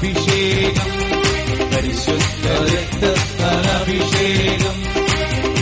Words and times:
അഭിഷേകം. 0.00 0.90
പരിശുദ്ധ 1.70 2.46
രക്തത്താൽ 2.72 3.64
അഭിഷേകം. 3.70 4.76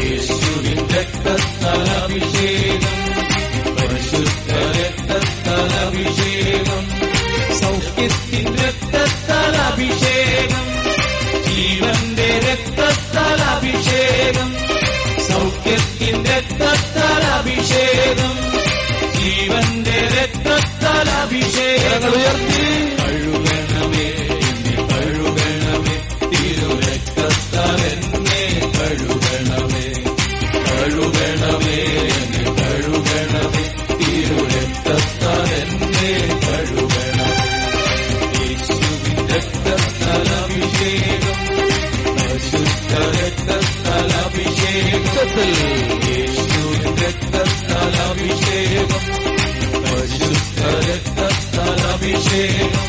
യേശുവിൻ 0.03 0.79
രക്തത്താൽ 0.95 1.87
പരിശുദ്ധ 3.77 4.53
രക്തത്താൽ 4.53 5.73
അഭിഷേകം. 5.87 6.85
സൗഖ്യത്തിൻ 7.61 8.47
രക്തത്താൽ 8.57 9.55
ജീവന്റെ 11.47 12.31
രക്തത്താൽ 12.39 13.41
അഭിഷേകം. 13.43 14.51
സൗഖ്യത്തിൻ 15.29 16.25
രക്തത്താൽ 16.25 17.23
ജീവന്റെ 19.19 19.99
രക്തത്താൽ 20.19 21.09
ഉയർത്തി 22.15 22.58
അഭിഷേകത്തിൽ 45.21 45.53
യേശുവിൻ 46.09 46.85
രക്തത്താൽ 47.01 47.95
അഭിഷേകം 48.03 48.91
പരിശുദ്ധ 49.85 50.59
രക്തത്താൽ 50.85 51.81
അഭിഷേകം 51.93 52.85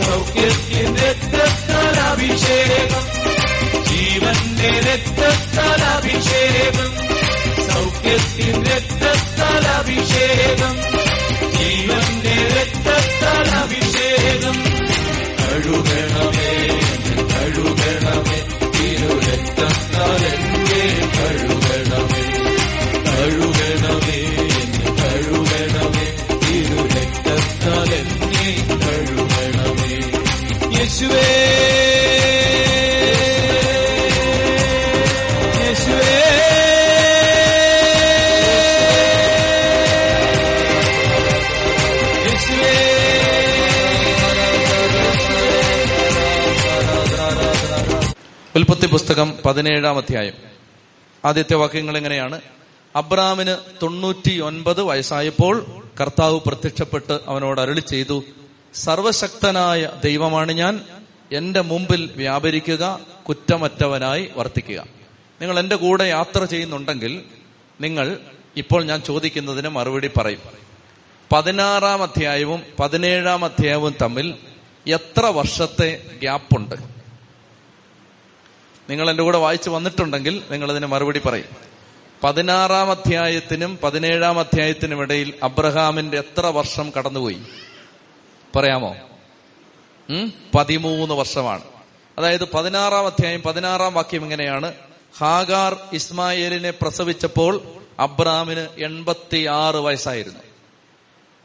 സൗഖ്യത്തിൻ 0.00 0.90
രക്തത്താൽ 1.00 1.98
അഭിഷേകം 2.04 3.04
ജീവന്റെ 3.88 4.70
രക്തത്താൽ 4.88 5.82
അഭിഷേകം 5.90 6.88
സൗഖ്യത്തിൻ 7.68 8.56
രക്തത്താൽ 8.68 9.66
അഭിഷേകം 9.74 10.76
ജീവന്റെ 11.56 12.38
രക്തത്താൽ 12.54 13.50
അഭിഷേകം 13.62 14.58
കഴുകണമേ 15.40 16.52
കഴുകണമേ 17.32 18.40
തിരു 18.80 19.10
രക്തത്താൽ 19.24 20.22
എന്നെ 20.30 20.82
കഴുകണമേ 21.16 22.22
കഴുകണമേ 23.08 24.20
കഴുകണമേ 25.00 26.06
തിരു 26.44 26.80
രക്തത്താൽ 26.94 27.90
എന്നെ 27.94 28.48
കഴുകണമേ. 28.84 29.92
യേശുവേ. 30.76 31.26
പുസ്തകം 48.90 49.38
പതിനേഴാം 49.44 49.96
അധ്യായം. 49.96 50.32
ആദ്യത്തെ 51.24 51.54
വാക്യങ്ങൾ 51.54 51.96
എങ്ങനെയാണ്? 51.96 52.40
അബ്രാമിന് 52.96 53.56
തൊണ്ണൂറ്റി 53.82 54.40
ഒൻപത് 54.40 54.82
വയസ്സായപ്പോൾ 54.82 55.66
കർത്താവ് 56.00 56.40
പ്രത്യക്ഷപ്പെട്ട് 56.40 57.20
അവനോട് 57.26 57.60
അരളി 57.60 57.80
ചെയ്തു 57.80 58.24
സർവശക്തനായ 58.74 59.90
ദൈവമാണ് 60.04 60.52
ഞാൻ. 60.52 60.80
എന്റെ 61.32 61.60
മുമ്പിൽ 61.60 62.10
വ്യാപരിക്കുക 62.16 63.00
കുറ്റമറ്റവനായി 63.28 64.30
വർത്തിക്കുക. 64.36 64.86
നിങ്ങൾ 65.40 65.58
എന്റെ 65.58 65.76
കൂടെ 65.76 66.04
യാത്ര 66.04 66.44
ചെയ്യുന്നുണ്ടെങ്കിൽ 66.44 67.22
നിങ്ങൾ 67.80 68.18
ഇപ്പോൾ 68.56 68.84
ഞാൻ 68.84 69.02
ചോദിക്കുന്നതിന് 69.02 69.68
മറുപടി 69.68 70.10
പറയും. 70.16 70.40
പതിനാറാം 71.32 72.02
അധ്യായവും 72.02 72.62
പതിനേഴാം 72.80 73.44
അധ്യായവും 73.44 73.94
തമ്മിൽ 74.02 74.34
എത്ര 74.86 75.26
വർഷത്തെ 75.26 76.02
ഗ്യാപ്പുണ്ട്? 76.20 76.99
നിങ്ങൾ 78.90 79.10
എന്റെ 79.10 79.22
കൂടെ 79.22 79.38
വായിച്ചു 79.38 79.70
വന്നിട്ടുണ്ടെങ്കിൽ 79.70 80.42
നിങ്ങൾ 80.50 80.70
അതിന് 80.70 80.86
മറുപടി 80.86 81.18
പറയും. 81.18 81.44
പതിനാറാം 82.24 82.90
അധ്യായത്തിനും 82.90 83.78
പതിനേഴാം 83.82 84.38
അധ്യായത്തിനും 84.38 85.00
ഇടയിൽ 85.00 85.34
അബ്രഹാമിന്റെ 85.42 86.18
എത്ര 86.18 86.46
വർഷം 86.46 86.92
കടന്നുപോയി? 86.98 87.38
പറയാമോ? 88.56 88.96
പതിമൂന്ന് 90.54 91.14
വർഷമാണ്. 91.14 91.62
അതായത് 92.18 92.52
പതിനാറാം 92.52 93.06
അധ്യായം 93.06 93.42
പതിനാറാം 93.42 93.94
വാക്യം 93.94 94.22
ഇങ്ങനെയാണ്. 94.22 94.72
ഹാഗാർ 95.18 95.76
ഇസ്മായേലിനെ 95.92 96.70
പ്രസവിച്ചപ്പോൾ 96.70 97.62
അബ്രഹാമിന് 97.98 98.68
എൺപത്തി 98.78 99.46
ആറ് 99.46 99.76
വയസ്സായിരുന്നു. 99.76 100.40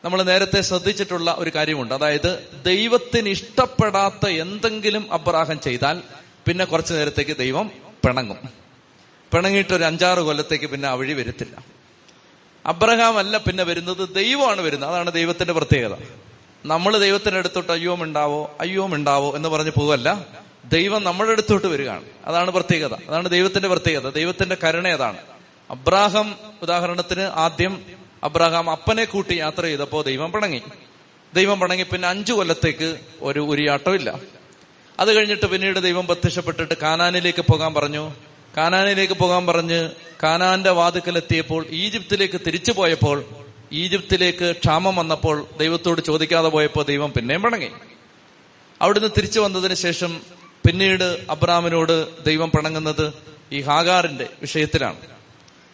നമ്മൾ 0.06 0.24
നേരത്തെ 0.24 0.62
ശ്രദ്ധിച്ചിട്ടുള്ള 0.62 1.36
ഒരു 1.38 1.52
കാര്യമുണ്ട്. 1.56 1.94
അതായത് 1.94 2.48
ദൈവത്തിന് 2.66 3.30
ഇഷ്ടപ്പെടാത്ത 3.30 4.30
എന്തെങ്കിലും 4.30 5.14
അബ്രാഹം 5.14 5.60
ചെയ്താൽ 5.60 6.02
പിന്നെ 6.48 6.66
കുറച്ചു 6.66 6.94
നേരത്തേക്ക് 6.94 7.38
ദൈവം 7.38 7.72
പിണങ്ങും. 8.08 8.38
പിണങ്ങിയിട്ട് 9.34 9.74
ഒരു 9.74 9.84
അഞ്ചാറ് 9.84 10.20
കൊല്ലത്തേക്ക് 10.20 10.66
പിന്നെ 10.66 10.88
അവഴി 10.88 11.14
വഴി 11.14 11.24
വരത്തില്ല. 11.24 11.64
അബ്രഹാം 12.66 13.18
അല്ല 13.18 13.38
പിന്നെ 13.38 13.64
വരുന്നത് 13.64 14.16
ദൈവമാണ് 14.16 14.62
വരുന്നത്. 14.62 14.90
അതാണ് 14.90 15.12
ദൈവത്തിന്റെ 15.12 15.54
പ്രത്യേകത. 15.54 15.96
നമ്മൾ 16.66 16.98
ദൈവത്തിന്റെ 16.98 17.40
അടുത്തോട്ട് 17.40 17.72
അയ്യോ 17.72 17.98
ഉണ്ടാവോ 18.02 18.58
അയ്യോ 18.62 18.86
ഉണ്ടാവോ 18.86 19.36
എന്ന് 19.36 19.50
പറഞ്ഞ് 19.50 19.72
പോവല്ല. 19.80 20.26
ദൈവം 20.66 21.04
നമ്മുടെ 21.04 21.32
അടുത്തോട്ട് 21.32 21.68
വരികയാണ്. 21.68 22.04
അതാണ് 22.26 22.52
പ്രത്യേകത. 22.52 22.94
അതാണ് 22.94 23.30
ദൈവത്തിന്റെ 23.30 23.68
പ്രത്യേകത. 23.68 24.12
ദൈവത്തിന്റെ 24.12 24.58
കരുണ 24.64 24.88
അതാണ്. 24.88 25.18
അബ്രാഹം 25.70 26.36
ഉദാഹരണത്തിന് 26.62 27.22
ആദ്യം 27.22 27.86
അബ്രാഹാം 28.24 28.70
അപ്പനെ 28.70 29.06
കൂട്ടി 29.06 29.34
യാത്ര 29.34 29.62
ചെയ്തപ്പോൾ 29.62 30.04
ദൈവം 30.06 30.32
പിണങ്ങി. 30.32 30.62
ദൈവം 31.34 31.60
പിണങ്ങി 31.60 31.84
പിന്നെ 31.84 32.08
അഞ്ചു 32.08 32.34
കൊല്ലത്തേക്ക് 32.34 33.00
ഒരു 33.22 33.40
ഉരിയാട്ടമില്ല. 33.40 34.35
അത് 35.00 35.14
കഴിഞ്ഞിട്ട് 35.14 35.46
പിന്നീട് 35.46 35.80
ദൈവം 35.80 36.08
പ്രത്യക്ഷപ്പെട്ടിട്ട് 36.08 36.74
കാനാനിലേക്ക് 36.74 37.42
പോകാൻ 37.42 37.74
പറഞ്ഞു. 37.74 38.12
കാനാനിലേക്ക് 38.58 39.14
പോകാൻ 39.14 39.46
പറഞ്ഞ് 39.46 39.90
കാനാന്റെ 40.24 40.70
വാതുക്കലെത്തിയപ്പോൾ 40.70 41.66
ഈജിപ്തിലേക്ക് 41.70 42.42
തിരിച്ചു 42.48 42.72
പോയപ്പോൾ 42.72 43.26
ഈജിപ്തിലേക്ക് 43.72 44.52
ക്ഷാമം 44.52 44.96
വന്നപ്പോൾ 44.96 45.48
ദൈവത്തോട് 45.60 46.02
ചോദിക്കാതെ 46.02 46.50
പോയപ്പോൾ 46.50 46.86
ദൈവം 46.86 47.12
പിന്നെയും 47.12 47.42
പിണങ്ങി 47.42 47.70
അവിടുന്ന് 48.82 49.10
തിരിച്ചു 49.18 49.40
വന്നതിന് 49.40 49.74
ശേഷം 49.74 50.22
പിന്നീട് 50.68 51.26
അബ്രാമിനോട് 51.30 52.24
ദൈവം 52.24 52.50
പിണങ്ങുന്നത് 52.50 53.14
ഈ 53.52 53.62
ഹാഗാറിന്റെ 53.62 54.30
വിഷയത്തിലാണ്. 54.42 54.98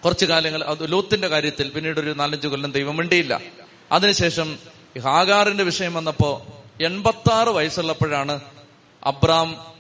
കുറച്ചു 0.06 0.26
കാലങ്ങൾ 0.26 0.64
അത് 0.64 0.92
ലോത്തിന്റെ 0.92 1.28
കാര്യത്തിൽ 1.28 1.70
പിന്നീട് 1.70 2.00
ഒരു 2.00 2.10
നാലഞ്ചു 2.10 2.48
കൊല്ലം 2.48 2.72
ദൈവം 2.72 2.98
മിണ്ടിയില്ല. 2.98 3.42
അതിനുശേഷം 3.92 4.58
ഹാഗാറിന്റെ 5.00 5.64
വിഷയം 5.64 5.94
വന്നപ്പോ 5.94 6.48
എൺപത്തി 6.82 7.32
ആറ് 7.32 7.48
വയസ്സുള്ളപ്പോഴാണ് 7.48 8.40
അബ്രാം 9.04 9.72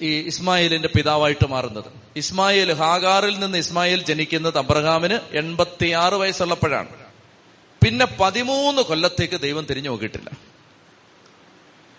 ഇസ്മായിലിന്റെ 0.00 0.88
പിതാവായിട്ട് 0.88 1.46
മാറുന്നത്. 1.48 1.84
ഇസ്മായിൽ 2.16 2.72
ഹാഗാറിൽ 2.72 3.38
നിന്ന് 3.38 3.58
ഇസ്മായിൽ 3.58 4.04
ജനിക്കുന്നത് 4.04 4.58
അബ്രഹാമിന് 4.58 5.18
എൺപത്തിയാറ് 5.32 6.14
വയസ്സുള്ളപ്പോഴാണ്. 6.14 6.88
പിന്നെ 7.84 8.06
പതിമൂന്ന് 8.20 8.82
കൊല്ലത്തേക്ക് 8.82 9.40
ദൈവം 9.40 9.66
തിരിഞ്ഞു 9.70 9.88
നോക്കിയിട്ടില്ല. 9.88 10.30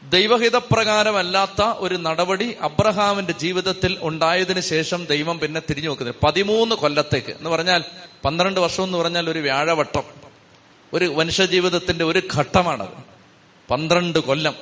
ദൈവഹിതപ്രകാരമല്ലാത്ത 0.10 1.62
ഒരു 1.62 1.96
നടപടി 1.96 2.56
അബ്രഹാമിന്റെ 2.62 3.34
ജീവിതത്തിൽ 3.34 3.98
ഉണ്ടായതിന് 4.02 4.60
ശേഷം 4.60 5.06
ദൈവം 5.06 5.40
പിന്നെ 5.40 5.62
തിരിഞ്ഞു 5.70 5.90
നോക്കുന്നത്. 5.90 6.16
പതിമൂന്ന് 6.24 6.76
കൊല്ലത്തേക്ക്. 6.76 7.32
എന്ന് 7.32 7.50
പറഞ്ഞാൽ 7.50 7.84
പന്ത്രണ്ട് 8.26 8.60
വർഷം 8.60 8.84
എന്ന് 8.84 8.98
പറഞ്ഞാൽ 8.98 9.30
ഒരു 9.30 9.40
വ്യാഴവട്ടം. 9.40 10.04
ഒരു 10.94 11.06
മനുഷ്യജീവിതത്തിന്റെ 11.06 12.06
ഒരു 12.06 12.22
ഘട്ടമാണത്. 12.36 13.04
പന്ത്രണ്ട് 13.70 14.20
കൊല്ലം. 14.20 14.56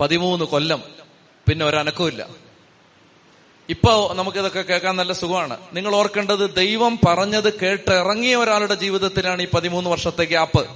പതിമൂന്ന് 0.00 0.44
കൊല്ലം. 0.44 1.01
പിന്നെ 1.48 1.66
ഒരനക്കമില്ല 1.66 2.26
ഇപ്പൊ 3.68 4.12
നമുക്കിതൊക്കെ 4.14 4.60
കേൾക്കാൻ 4.60 4.96
നല്ല 4.96 5.12
സുഖമാണ്. 5.12 5.56
നിങ്ങൾ 5.72 5.94
ഓർക്കേണ്ടത് 5.94 6.54
ദൈവം 6.54 6.98
പറഞ്ഞത് 7.06 7.60
കേട്ട് 7.60 7.90
ഇറങ്ങിയ 7.90 8.36
ഒരാളുടെ 8.36 8.74
ജീവിതത്തിലാണ് 8.74 9.42
ഈ 9.42 9.46
പതിമൂന്ന് 9.54 9.90
വർഷത്തെ 9.90 10.24
ഗ്യാപ്പ്. 10.24 10.66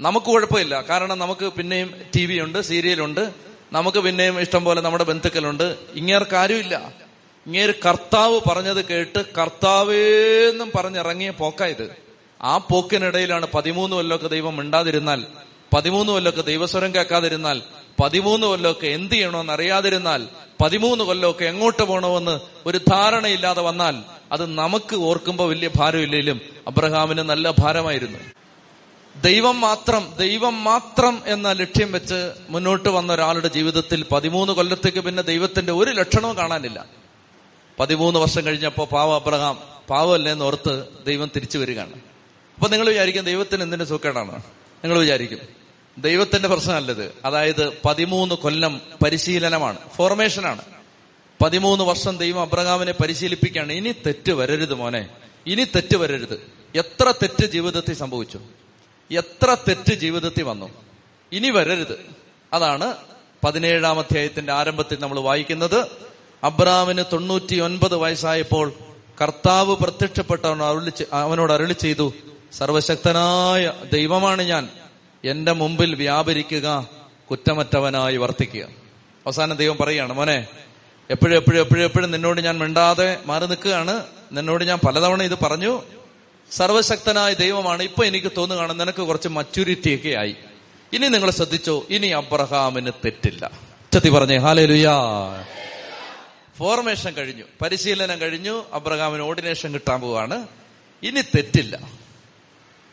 നമുക്ക് 0.00 0.26
കുഴപ്പമില്ല. 0.26 0.80
കാരണം 0.80 1.18
നമുക്ക് 1.18 1.52
പിന്നെയും 1.52 1.94
ടി 2.16 2.26
വി 2.26 2.40
ഉണ്ട് 2.40 2.62
സീരിയലുണ്ട്. 2.62 3.34
നമുക്ക് 3.72 3.98
പിന്നെയും 3.98 4.40
ഇഷ്ടം 4.40 4.64
പോലെ 4.64 4.80
നമ്മുടെ 4.80 5.04
ബന്ധുക്കളുണ്ട്. 5.04 5.76
ഇങ്ങേർക്ക് 5.94 6.36
ആരുമില്ല 6.36 6.94
ഇങ്ങേര് 7.46 7.74
കർത്താവ് 7.86 8.40
പറഞ്ഞത് 8.48 8.84
കേട്ട് 8.84 9.24
കർത്താവേന്നും 9.38 10.72
പറഞ്ഞിറങ്ങിയ 10.74 11.30
പോക്കായത്. 11.30 11.96
ആ 12.42 12.58
പോക്കിനിടയിലാണ് 12.58 13.46
പതിമൂന്ന് 13.54 13.96
കൊല്ലമൊക്കെ 13.96 14.28
ദൈവം 14.28 14.56
മിണ്ടാതിരുന്നാൽ 14.56 15.26
പതിമൂന്ന് 15.74 16.12
കൊല്ലമൊക്കെ 16.12 16.42
ദൈവസ്വരം 16.42 16.94
കേൾക്കാതിരുന്നാൽ 16.94 17.62
പതിമൂന്ന് 18.00 18.46
കൊല്ലമൊക്കെ 18.46 18.86
എന്ത് 18.86 19.14
ചെയ്യണമെന്ന് 19.14 19.52
അറിയാതിരുന്നാൽ 19.52 20.28
പതിമൂന്ന് 20.60 21.04
കൊല്ലമൊക്കെ 21.04 21.44
എങ്ങോട്ട് 21.44 21.82
പോകണമെന്ന് 21.82 22.40
ഒരു 22.66 22.78
ധാരണയില്ലാതെ 22.78 23.62
വന്നാൽ 23.62 23.96
അത് 24.32 24.54
നമുക്ക് 24.54 24.96
ഓർക്കുമ്പോൾ 24.96 25.48
വലിയ 25.48 25.70
ഭാരമില്ലെങ്കിലും 25.76 26.40
അബ്രഹാമിന് 26.68 27.18
നല്ല 27.18 27.50
ഭാരമായിരുന്നു. 27.50 28.18
ദൈവം 29.22 29.60
മാത്രം 29.60 30.14
ദൈവം 30.18 30.64
മാത്രം 30.64 31.22
എന്ന 31.26 31.52
ലക്ഷ്യം 31.52 31.92
വെച്ച് 31.92 32.32
മുന്നോട്ട് 32.50 32.88
വന്ന 32.88 33.12
ഒരാളുടെ 33.12 33.48
ജീവിതത്തിൽ 33.48 34.04
പതിമൂന്ന് 34.12 34.52
കൊല്ലത്തേക്ക് 34.52 34.98
പിന്നെ 34.98 35.22
ദൈവത്തിന്റെ 35.22 35.72
ഒരു 35.72 35.90
ലക്ഷണവും 35.90 36.36
കാണാനില്ല. 36.36 36.86
പതിമൂന്ന് 37.78 38.20
വർഷം 38.20 38.46
കഴിഞ്ഞപ്പോ 38.46 38.84
പാവ 38.84 39.14
അബ്രഹാം 39.14 39.58
പാവമല്ലേ 39.90 40.32
എന്ന് 40.32 40.44
ഓർത്ത് 40.44 40.84
ദൈവം 41.06 41.30
തിരിച്ചു 41.36 41.58
വരികയാണ്. 41.58 41.92
അപ്പൊ 42.54 42.68
നിങ്ങൾ 42.68 42.88
വിചാരിക്കും 42.88 43.24
ദൈവത്തിന് 43.24 43.62
എന്തിനു 43.62 43.84
സുഖേടാണ് 43.84 44.42
നിങ്ങൾ 44.84 44.98
വിചാരിക്കും. 44.98 45.59
ദൈവത്തിന്റെ 45.98 46.48
പ്രശ്നമല്ലത്. 46.48 47.12
അതായത് 47.24 47.72
പതിമൂന്ന് 47.84 48.34
കൊല്ലം 48.34 48.80
പരിശീലനമാണ്. 49.04 49.78
ഫോർമേഷനാണ് 49.96 50.62
പതിമൂന്ന് 51.42 51.84
വർഷം 51.84 52.16
ദൈവം 52.16 52.40
അബ്രഹാമിനെ 52.40 52.92
പരിശീലിപ്പിക്കുകയാണ്. 52.92 53.72
ഇനി 53.72 53.92
തെറ്റ് 53.92 54.32
വരരുത് 54.32 54.74
മോനെ. 54.74 55.08
ഇനി 55.46 55.64
തെറ്റ് 55.64 55.96
വരരുത്. 55.96 56.50
എത്ര 56.74 57.14
തെറ്റ് 57.22 57.46
ജീവിതത്തിൽ 57.46 57.94
സംഭവിച്ചു? 57.94 58.40
എത്ര 59.10 59.56
തെറ്റ് 59.68 59.94
ജീവിതത്തിൽ 59.94 60.42
വന്നു? 60.42 60.70
ഇനി 61.32 61.50
വരരുത്. 61.50 62.06
അതാണ് 62.52 62.94
പതിനേഴാം 63.44 63.98
അധ്യായത്തിന്റെ 63.98 64.52
ആരംഭത്തിൽ 64.52 64.98
നമ്മൾ 65.00 65.20
വായിക്കുന്നത്. 65.20 65.86
അബ്രാമിന് 66.44 67.04
തൊണ്ണൂറ്റി 67.12 67.60
ഒൻപത് 67.60 67.96
വയസ്സായപ്പോൾ 67.96 68.72
കർത്താവ് 69.22 69.76
പ്രത്യക്ഷപ്പെട്ട 69.76 70.46
അരുളി 70.46 70.92
അവനോട് 71.12 71.52
അരുളി 71.52 71.72
ചെയ്തു 71.72 72.12
സർവശക്തനായ 72.52 73.72
ദൈവമാണ് 73.92 74.42
ഞാൻ. 74.42 74.68
എന്റെ 75.24 75.52
മുമ്പിൽ 75.52 75.94
വ്യാപരിക്കുക 75.94 76.88
കുറ്റമറ്റവനായി 77.30 78.16
വർത്തിക്കുക. 78.16 78.64
അവസാനം 79.26 79.56
ദൈവം 79.56 79.76
പറയാണ് 79.76 80.12
മോനെ 80.12 80.46
എപ്പോഴും 81.10 81.36
എപ്പോഴും 81.36 81.60
എപ്പോഴും 81.60 81.84
എപ്പോഴും 81.84 82.10
നിന്നോട് 82.10 82.40
ഞാൻ 82.40 82.58
മിണ്ടാതെ 82.58 83.18
മാറി 83.26 83.46
നിൽക്കുകയാണ്. 83.46 84.04
നിന്നോട് 84.32 84.64
ഞാൻ 84.64 84.78
പലതവണ 84.78 85.22
ഇത് 85.22 85.38
പറഞ്ഞു. 85.42 85.82
സർവശക്തനായ 86.50 87.34
ദൈവമാണ്. 87.34 87.82
ഇപ്പൊ 87.82 88.04
എനിക്ക് 88.04 88.32
തോന്നുകയാണ് 88.36 88.80
നിനക്ക് 88.80 89.02
കുറച്ച് 89.02 89.28
മച്യൂരിറ്റി 89.28 89.94
ഒക്കെ 89.94 90.08
ആയി. 90.08 90.36
ഇനി 90.92 91.06
നിങ്ങൾ 91.06 91.30
ശ്രദ്ധിച്ചോ 91.30 91.86
ഇനി 91.90 92.06
അബ്രഹാമിന് 92.06 92.90
തെറ്റില്ല. 93.04 93.50
ചത്തി 93.94 94.08
പറഞ്ഞേ 94.08 94.36
ഹാലേ 94.36 94.66
ലുയാ 94.66 95.44
ഫോർമേഷൻ 96.58 97.12
കഴിഞ്ഞു 97.12 97.44
പരിശീലനം 97.62 98.20
കഴിഞ്ഞു 98.20 98.64
അബ്രഹാമിന് 98.72 99.22
ഓർഡിനേഷൻ 99.22 99.72
കിട്ടാൻ 99.72 100.00
പോവാണ് 100.00 100.48
ഇനി 101.02 101.20
തെറ്റില്ല. 101.20 101.99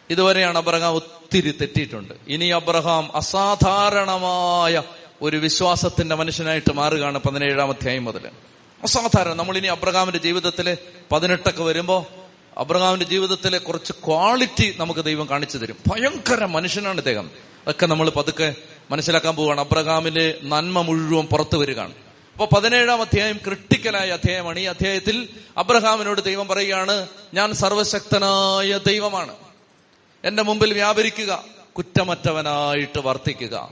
ഇതുവരെയാണ് 0.09 0.57
അബ്രഹാം 0.57 0.93
ഒത്തിരി 0.93 1.51
തെറ്റിയിട്ടുണ്ട്. 1.51 2.13
ഇനി 2.27 2.45
അബ്രഹാം 2.45 3.15
അസാധാരണമായ 3.15 4.83
ഒരു 5.21 5.37
വിശ്വാസത്തിന്റെ 5.37 6.15
മനുഷ്യനായിട്ട് 6.15 6.73
മാറുകയാണ് 6.73 7.17
പതിനേഴാം 7.17 7.69
അധ്യായം 7.69 8.05
മുതൽ. 8.05 8.29
അസാധാരണം. 8.83 9.37
നമ്മൾ 9.37 9.57
ഇനി 9.57 9.67
അബ്രഹാമിന്റെ 9.67 10.19
ജീവിതത്തിലെ 10.19 10.77
പതിനെട്ടൊക്കെ 11.11 11.63
വരുമ്പോ 11.63 12.07
അബ്രഹാമിന്റെ 12.57 13.05
ജീവിതത്തിലെ 13.05 13.57
കുറച്ച് 13.57 13.93
ക്വാളിറ്റി 13.93 14.73
നമുക്ക് 14.77 15.05
ദൈവം 15.05 15.29
കാണിച്ചു 15.29 15.57
തരും. 15.57 15.77
ഭയങ്കര 15.87 16.45
മനുഷ്യനാണ് 16.45 16.97
ഇദ്ദേഹം. 16.97 17.31
അതൊക്കെ 17.63 17.85
നമ്മൾ 17.85 18.09
പതുക്കെ 18.09 18.55
മനസ്സിലാക്കാൻ 18.91 19.35
പോവുകയാണ്. 19.35 19.61
അബ്രഹാമിന്റെ 19.61 20.39
നന്മ 20.43 20.81
മുഴുവൻ 20.81 21.25
പുറത്തു 21.25 21.57
വരികയാണ്. 21.57 21.93
അപ്പൊ 22.33 22.59
പതിനേഴാം 22.59 23.01
അധ്യായം 23.01 23.37
ക്രിട്ടിക്കലായ 23.37 24.09
അധ്യായമാണ്. 24.09 24.59
ഈ 24.59 24.63
അധ്യായത്തിൽ 24.63 25.29
അബ്രഹാമിനോട് 25.57 26.23
ദൈവം 26.23 26.47
പറയുകയാണ് 26.47 27.07
ഞാൻ 27.33 27.53
സർവശക്തനായ 27.53 28.79
ദൈവമാണ്. 28.87 29.46
എന്റെ 30.25 30.43
മുമ്പിൽ 30.43 30.73
വ്യാപരിക്കുക. 30.73 31.43
കുറ്റമറ്റവനായിട്ട് 31.77 32.99
വർത്തിക്കുക. 32.99 33.69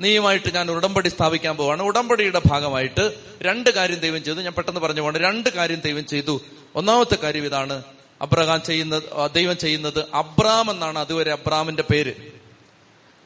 നീയുമായിട്ട് 0.00 0.54
ഞാൻ 0.54 0.70
ഉടമ്പടി 0.70 1.08
സ്ഥാപിക്കാൻ 1.08 1.56
പോവാണ്. 1.56 1.82
ഉടമ്പടിയുടെ 1.82 2.42
ഭാഗമായിട്ട് 2.46 3.14
രണ്ട് 3.42 3.70
കാര്യം 3.70 3.98
ദൈവം 3.98 4.24
ചെയ്തു. 4.24 4.40
ഞാൻ 4.40 4.52
പെട്ടെന്ന് 4.52 4.80
പറഞ്ഞു 4.80 5.00
പോകണം 5.00 5.20
രണ്ട് 5.20 5.48
കാര്യം 5.48 5.80
ദൈവം 5.80 6.06
ചെയ്തു. 6.06 6.40
ഒന്നാമത്തെ 6.74 7.14
കാര്യം 7.14 7.44
ഇതാണ്. 7.44 7.82
അബ്രഹാം 8.22 8.62
ചെയ്യുന്നത് 8.62 9.02
ദൈവം 9.32 9.58
ചെയ്യുന്നത് 9.58 10.04
അബ്രാം 10.14 10.70
എന്നാണ് 10.70 10.98
അതുവരെ 10.98 11.32
അബ്രാമിന്റെ 11.32 11.82
പേര്. 11.82 12.14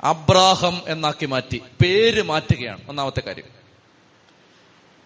അബ്രാഹം 0.03 0.83
എന്നാക്കി 0.89 1.27
മാറ്റി. 1.27 1.63
പേര് 1.85 2.23
മാറ്റുകയാണ്. 2.23 2.89
ഒന്നാമത്തെ 2.89 3.21
കാര്യം. 3.21 3.45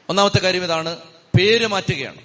ഒന്നാമത്തെ 0.09 0.39
കാര്യം 0.39 0.65
ഇതാണ്. 0.65 0.97
പേര് 1.39 1.67
മാറ്റുകയാണ്. 1.67 2.19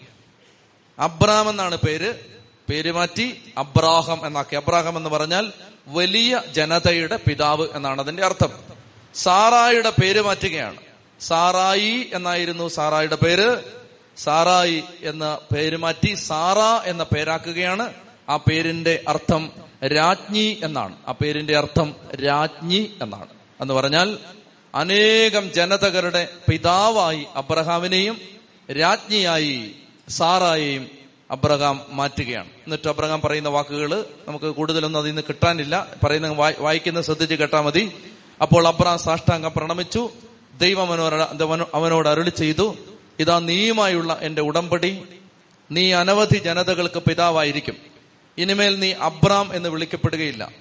അബ്രാം 0.99 1.49
എന്നാണ് 1.49 1.77
പേര്. 1.77 2.32
പേര് 2.69 2.91
മാറ്റി 2.91 3.53
അബ്രാഹം 3.57 4.27
എന്നാക്കി. 4.27 4.55
അബ്രാഹം 4.55 4.97
എന്ന് 4.97 5.09
പറഞ്ഞാൽ 5.09 5.51
വലിയ 5.87 6.41
ജനതയുടെ 6.51 7.19
പിതാവ് 7.27 7.67
എന്നാണ് 7.73 8.01
അതിന്റെ 8.01 8.25
അർത്ഥം. 8.25 8.49
സാറായിയുടെ 9.15 9.89
പേര് 9.89 10.21
മാറ്റുകയാണ്. 10.21 10.77
സാറായി 11.21 12.09
എന്നായിരുന്നു 12.13 12.67
സാറായിയുടെ 12.67 13.15
പേര്. 13.15 13.57
സാറായി 14.17 14.83
എന്ന 15.01 15.39
പേര് 15.55 15.77
മാറ്റി 15.77 16.13
സാറ 16.13 16.89
എന്ന 16.89 17.03
പേരാക്കുകയാണ്. 17.03 17.93
ആ 18.29 18.37
പേരിന്റെ 18.37 19.03
അർത്ഥം 19.07 19.51
രാജ്ഞി 19.95 20.59
എന്നാണ്. 20.63 20.95
ആ 21.07 21.11
പേരിന്റെ 21.11 21.57
അർത്ഥം 21.57 21.95
രാജ്ഞി 22.25 22.91
എന്നാണ്. 23.01 23.27
എന്ന് 23.61 23.73
പറഞ്ഞാൽ 23.73 24.17
അനേകം 24.75 25.51
ജനതകളുടെ 25.53 26.27
പിതാവായി 26.49 27.25
അബ്രഹാമിനെയും 27.35 28.21
രാജ്ഞിയായി 28.79 29.71
സാറായെയും 30.09 31.02
അബ്രഹാം 31.31 31.81
മാറ്റുകയാണ്. 31.89 32.47
എന്നിട്ട് 32.47 32.87
അബ്രഹാം 32.87 33.21
പറയുന്ന 33.21 33.49
വാക്കുകൾ 33.49 34.05
നമുക്ക് 34.27 34.45
കൂടുതലൊന്നും 34.45 34.99
അതിൽ 34.99 35.09
നിന്ന് 35.09 35.21
കിട്ടാനില്ല. 35.29 35.87
പറയുന്ന 36.05 36.27
വായിക്കുന്ന 36.59 37.01
ശ്രദ്ധിച്ച് 37.01 37.35
കേട്ടാൽ 37.35 37.61
മതി. 37.61 37.91
അപ്പോൾ 38.41 38.67
അബ്രഹാം 38.67 38.99
സാഷ്ടാംഗം 38.99 39.51
പ്രണമിച്ചു. 39.55 40.09
ദൈവം 40.57 40.87
അവനോട് 40.87 41.15
അവനോ- 41.15 41.67
അവനോട് 41.73 42.09
അരുളി 42.09 42.29
ചെയ്തു. 42.29 42.75
ഇതാ 43.19 43.39
നീയുമായുള്ള 43.39 44.17
എന്റെ 44.21 44.41
ഉടമ്പടി. 44.41 45.03
നീ 45.71 45.91
അനവധി 45.91 46.37
ജനതകൾക്ക് 46.37 46.99
പിതാവായിരിക്കും. 46.99 47.75
ഇനിമേൽ 48.37 48.79
നീ 48.79 48.93
അബ്രാം 48.93 49.55
എന്ന് 49.55 49.69
വിളിക്കപ്പെടുകയില്ല. 49.69 50.51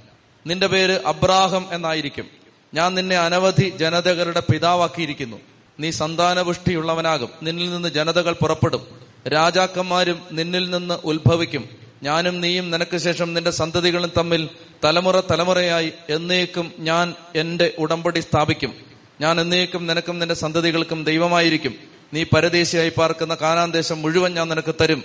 നിന്റെ 0.46 0.66
പേര് 0.66 1.00
അബ്രാഹം 1.06 1.66
എന്നായിരിക്കും. 1.72 2.26
ഞാൻ 2.74 2.94
നിന്നെ 2.94 3.16
അനവധി 3.16 3.68
ജനതകളുടെ 3.68 4.42
പിതാവാക്കിയിരിക്കുന്നു. 4.52 5.36
നീ 5.80 5.90
സന്താനപുഷ്ടിയുള്ളവനാകും. 5.90 7.30
നിന്നിൽ 7.42 7.70
നിന്ന് 7.70 7.88
ജനതകൾ 7.88 8.32
പുറപ്പെടും. 8.32 9.01
രാജാക്കന്മാരും 9.28 10.22
നിന്നിൽ 10.32 10.70
നിന്ന് 10.70 10.94
ഉത്ഭവിക്കും. 10.94 11.68
ഞാനും 12.02 12.40
നീയും 12.40 12.70
നിനക്ക് 12.70 12.96
ശേഷം 12.96 13.34
നിന്റെ 13.34 13.50
സന്തതികളും 13.50 14.12
തമ്മിൽ 14.16 14.48
തലമുറ 14.84 15.20
തലമുറയായി 15.20 15.92
എന്നേക്കും 16.08 16.72
ഞാൻ 16.78 17.14
എന്റെ 17.36 17.72
ഉടമ്പടി 17.78 18.20
സ്ഥാപിക്കും. 18.20 18.74
ഞാൻ 19.20 19.40
എന്നേക്കും 19.40 19.86
നിനക്കും 19.86 20.18
നിന്റെ 20.18 20.34
സന്തതികൾക്കും 20.34 21.04
ദൈവമായിരിക്കും. 21.04 21.74
നീ 22.14 22.22
പരദേശിയായി 22.22 22.92
പാർക്കുന്ന 22.96 23.34
കാനാന് 23.34 23.72
ദേശം 23.72 24.02
മുഴുവൻ 24.02 24.34
ഞാൻ 24.34 24.48
നിനക്ക് 24.48 24.74
തരും. 24.80 25.04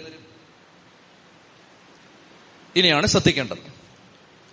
ഇനിയാണ് 2.75 3.07
ശ്രദ്ധിക്കേണ്ടത്. 3.07 3.57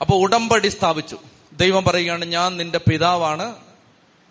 അപ്പോൾ 0.00 0.14
ഉടമ്പടി 0.14 0.68
സ്ഥാപിച്ചു. 0.68 1.18
ദൈവം 1.52 1.84
പറയുകയാണ് 1.84 2.24
ഞാൻ 2.24 2.56
നിന്റെ 2.56 2.78
പിതാവാണ് 2.78 3.54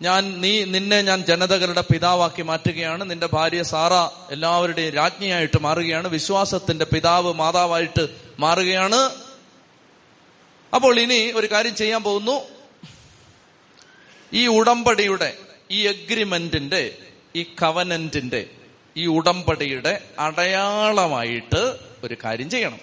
ഞാൻ 0.04 0.40
നീ 0.40 0.64
നിന്നെ 0.64 1.02
ഞാൻ 1.02 1.24
ജനതകളുടെ 1.24 1.84
പിതാവാക്കി 1.92 2.42
മാറ്റുകയാണ്. 2.42 3.10
നിന്റെ 3.10 3.28
ഭാര്യ 3.32 3.62
സാറ 3.62 3.92
എല്ലാവരുടെയും 4.32 4.94
രാജ്ഞിയായിട്ട് 4.94 5.60
മാറുകയാണ്. 5.60 6.08
വിശ്വാസത്തിന്റെ 6.08 6.84
പിതാവ് 6.84 7.34
മാതാവായിട്ട് 7.34 8.08
മാറുകയാണ്. 8.38 9.10
അപ്പോൾ 10.74 11.00
ഇനി 11.00 11.32
ഒരു 11.32 11.46
കാര്യം 11.52 11.74
ചെയ്യാൻ 11.74 12.02
പോകുന്നു. 12.02 12.40
ഈ 14.32 14.46
ഉടമ്പടിയുടെ 14.46 15.36
ഈ 15.70 15.88
എഗ്രിമെന്റിന്റെ 15.88 16.98
ഈ 17.36 17.42
കവനന്റിന്റെ 17.42 18.46
ഈ 18.96 19.06
ഉടമ്പടിയുടെ 19.06 20.00
അടയാളമായിട്ട് 20.18 21.76
ഒരു 22.04 22.16
കാര്യം 22.24 22.50
ചെയ്യണം. 22.50 22.78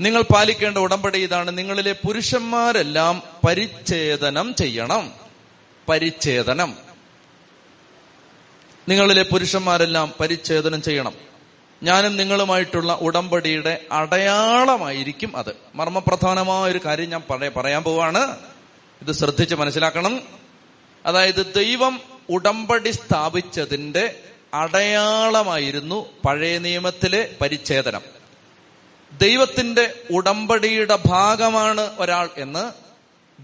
നിങ്ങൾ 0.00 0.22
പാലിക്കേണ്ട 0.22 0.78
ഉടമ്പടി 0.78 1.18
ഇതാണ്. 1.18 1.58
നിങ്ങളിലെ 1.58 1.92
പുരുഷന്മാരെല്ലാം 1.92 3.22
പരിച്ഛേദനം 3.46 4.54
ചെയ്യണം. 4.54 5.19
പരിച്ഛേദനം. 5.88 6.74
നിങ്ങളിലെ 8.88 9.22
പുരുഷന്മാരെല്ലാം 9.22 10.14
പരിച്ഛേദനം 10.20 10.82
ചെയ്യണം. 10.82 11.14
ഞാനും 11.82 12.16
നിങ്ങളുമായിട്ടുള്ള 12.16 12.98
ഉടമ്പടിയുടെ 13.00 13.86
അടയാളമായിരിക്കും 13.92 15.36
അത്. 15.36 15.56
മർമ്മപ്രധാനമായ 15.74 16.70
ഒരു 16.70 16.80
കാര്യം 16.84 17.10
ഞാൻ 17.10 17.22
പറയ- 17.30 17.52
പറയാൻ 17.52 17.82
പോവാണ്. 17.82 18.38
ഇത് 19.02 19.12
ശ്രദ്ധിച്ച് 19.12 19.54
മനസ്സിലാക്കണം. 19.54 20.22
അതായത് 21.06 21.54
ദൈവം 21.54 22.00
ഉടമ്പടി 22.30 22.90
സ്ഥാപിച്ചതിന്റെ 22.90 24.20
അടയാളമായിരുന്നു 24.54 26.06
പഴയ 26.26 26.58
നിയമത്തിലെ 26.58 27.36
പരിച്ഛേദനം. 27.40 28.00
ദൈവത്തിന്റെ 29.22 29.94
ഉടമ്പടിയുടെ 30.10 30.98
ഭാഗമാണ് 31.06 31.90
ഒരാൾ 31.98 32.28
എന്ന് 32.36 32.89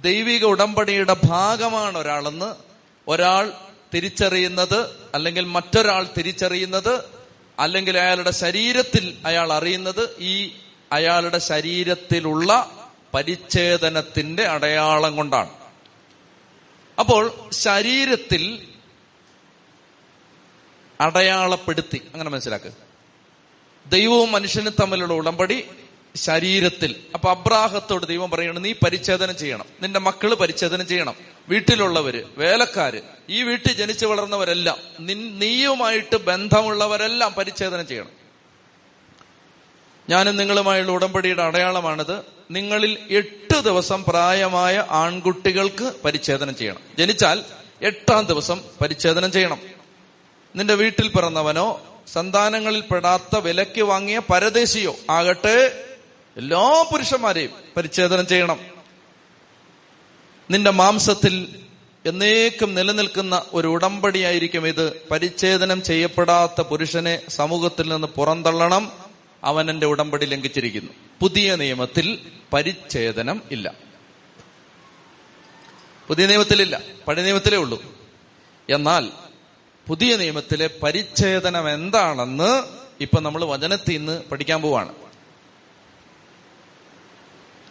ദൈവിക 0.02 0.44
ഉടമ്പടിയുടെ 0.44 1.16
ഭാഗമാണ് 1.24 1.98
ഒരാളെന്ന് 1.98 2.54
ഒരാൾ 3.08 3.52
തിരിച്ചറിയുന്നത് 3.94 4.90
അല്ലെങ്കിൽ 5.14 5.44
മറ്റൊരാൾ 5.44 6.08
തിരിച്ചറിയുന്നത് 6.18 7.04
അല്ലെങ്കിൽ 7.58 7.98
അയാളുടെ 7.98 8.30
ശരീരത്തിൽ 8.30 9.18
അയാൾ 9.26 9.52
അറിയുന്നത് 9.52 10.16
ഈ 10.18 10.56
അയാളുടെ 10.92 11.38
ശരീരത്തിലുള്ള 11.38 12.70
പരിച്ഛേദനത്തിന്റെ 13.14 14.46
അടയാളം 14.46 15.16
കൊണ്ടാണ്. 15.16 15.50
അപ്പോൾ 16.98 17.48
ശരീരത്തിൽ 17.52 18.72
അടയാളപ്പെടുത്തി 21.00 22.02
അങ്ങനെ 22.14 22.30
മനസ്സിലാക്കുക 22.30 22.72
ദൈവവും 23.86 24.32
മനുഷ്യനും 24.32 24.74
തമ്മിലുള്ള 24.80 25.14
ഉടമ്പടി 25.14 25.64
ശരീരത്തിൽ. 26.16 26.96
അപ്പൊ 27.14 27.30
അബ്രാഹത്തോട് 27.30 28.06
ദൈവം 28.06 28.30
പറയണം 28.30 28.62
നീ 28.62 28.72
പരിച്ഛേദനം 28.72 29.36
ചെയ്യണം. 29.36 29.64
നിന്റെ 29.82 30.00
മക്കൾ 30.00 30.34
പരിച്ഛേദനം 30.34 30.86
ചെയ്യണം. 30.86 31.14
വീട്ടിലുള്ളവര് 31.48 32.22
വേലക്കാര് 32.36 33.00
ഈ 33.30 33.42
വീട്ടിൽ 33.42 33.72
ജനിച്ചു 33.72 34.06
വളർന്നവരെല്ലാം 34.06 34.78
നീയുമായിട്ട് 35.38 36.16
ബന്ധമുള്ളവരെല്ലാം 36.16 37.34
പരിച്ഛേദനം 37.34 37.86
ചെയ്യണം. 37.86 38.10
ഞാനും 40.10 40.36
നിങ്ങളുമായുള്ള 40.36 40.92
ഉടമ്പടിയുടെ 40.92 41.42
അടയാളമാണിത്. 41.42 42.20
നിങ്ങളിൽ 42.50 42.98
എട്ട് 43.10 43.60
ദിവസം 43.60 44.04
പ്രായമായ 44.04 44.86
ആൺകുട്ടികൾക്ക് 44.90 45.92
പരിച്ഛേദനം 46.04 46.56
ചെയ്യണം. 46.56 46.80
ജനിച്ചാൽ 46.98 47.42
എട്ടാം 47.82 48.26
ദിവസം 48.26 48.60
പരിച്ഛേദനം 48.80 49.32
ചെയ്യണം. 49.32 49.60
നിന്റെ 50.56 50.74
വീട്ടിൽ 50.74 51.08
പിറന്നവനോ 51.08 51.82
സന്താനങ്ങളിൽ 52.12 52.80
പെടാത്ത 52.80 53.36
വിലയ്ക്ക് 53.36 53.82
വാങ്ങിയ 53.82 54.20
പരദേശിയോ 54.30 54.96
ആകട്ടെ 55.10 55.85
എല്ലാ 56.36 56.88
പുരുഷന്മാരെയും 56.92 57.50
പരിച്ഛേദനം 57.76 58.26
ചെയ്യണം. 58.26 58.60
നിന്റെ 60.50 60.70
മാംസത്തിൽ 60.70 61.56
എന്നേക്കും 62.06 62.74
നിലനിൽക്കുന്ന 62.74 63.44
ഒരു 63.52 63.68
ഉടമ്പടിയായിരിക്കും 63.68 64.66
ഇത്. 64.66 65.06
പരിച്ഛേദനം 65.10 65.82
ചെയ്യപ്പെടാത്ത 65.82 66.60
പുരുഷനെ 66.60 67.22
സമൂഹത്തിൽ 67.28 67.92
നിന്ന് 67.92 68.06
പുറന്തള്ളണം. 68.06 68.92
അവൻ 69.44 69.70
എന്റെ 69.70 69.86
ഉടമ്പടി 69.86 70.26
ലംഘിച്ചിരിക്കുന്നു. 70.26 70.92
പുതിയ 71.20 71.56
നിയമത്തിൽ 71.56 72.18
പരിച്ഛേദനം 72.52 73.42
ഇല്ല. 73.50 73.74
പുതിയ 76.08 76.26
നിയമത്തിലില്ല. 76.26 76.80
പഴയ 77.08 77.22
നിയമത്തിലേ 77.22 77.56
ഉള്ളൂ. 77.56 77.82
എന്നാൽ 78.70 79.10
പുതിയ 79.88 80.16
നിയമത്തിലെ 80.16 80.70
പരിച്ഛേദനം 80.82 81.74
എന്താണെന്ന് 81.74 82.62
ഇപ്പൊ 83.00 83.20
നമ്മൾ 83.20 83.44
വചനത്തിൽ 83.44 83.98
നിന്ന് 83.98 84.22
പഠിക്കാൻ 84.22 84.62
പോവാണ്. 84.62 85.05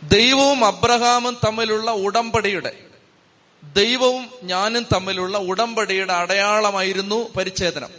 ദൈവവും 0.04 0.66
അബ്രഹാമും 0.66 1.38
തമ്മിലുള്ള 1.46 1.92
ഉടമ്പടിയുടെ 1.92 2.86
ദൈവവും 3.74 4.30
ഞാനും 4.44 4.86
തമ്മിലുള്ള 4.94 5.38
ഉടമ്പടിയുടെ 5.38 6.14
അടയാളമായിരുന്നു 6.14 7.30
പരിച്ഛേദനം. 7.34 7.90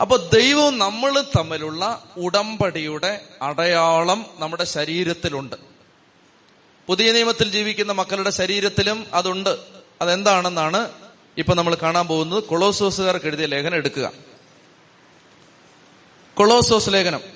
അപ്പൊ 0.00 0.16
ദൈവവും 0.16 0.78
നമ്മൾ 0.78 1.20
തമ്മിലുള്ള 1.20 2.04
ഉടമ്പടിയുടെ 2.16 3.20
അടയാളം 3.42 4.26
നമ്മുടെ 4.38 4.64
ശരീരത്തിലുണ്ട്. 4.64 5.56
പുതിയ 6.86 7.12
നിയമത്തിൽ 7.12 7.50
ജീവിക്കുന്ന 7.50 7.92
മക്കളുടെ 7.92 8.30
ശരീരത്തിലും 8.30 9.06
അതുണ്ട്. 9.14 9.58
അതെന്താണെന്നാണ് 10.00 10.90
ഇപ്പൊ 11.38 11.54
നമ്മൾ 11.54 11.74
കാണാൻ 11.74 12.06
പോകുന്നത്. 12.06 12.42
കൊളോസോസുകാർക്ക് 12.42 13.26
എഴുതിയ 13.26 13.46
ലേഖനം 13.46 13.74
എടുക്കുക. 13.74 14.12
കൊളോസോസ് 16.34 16.90
ലേഖനം. 16.90 17.33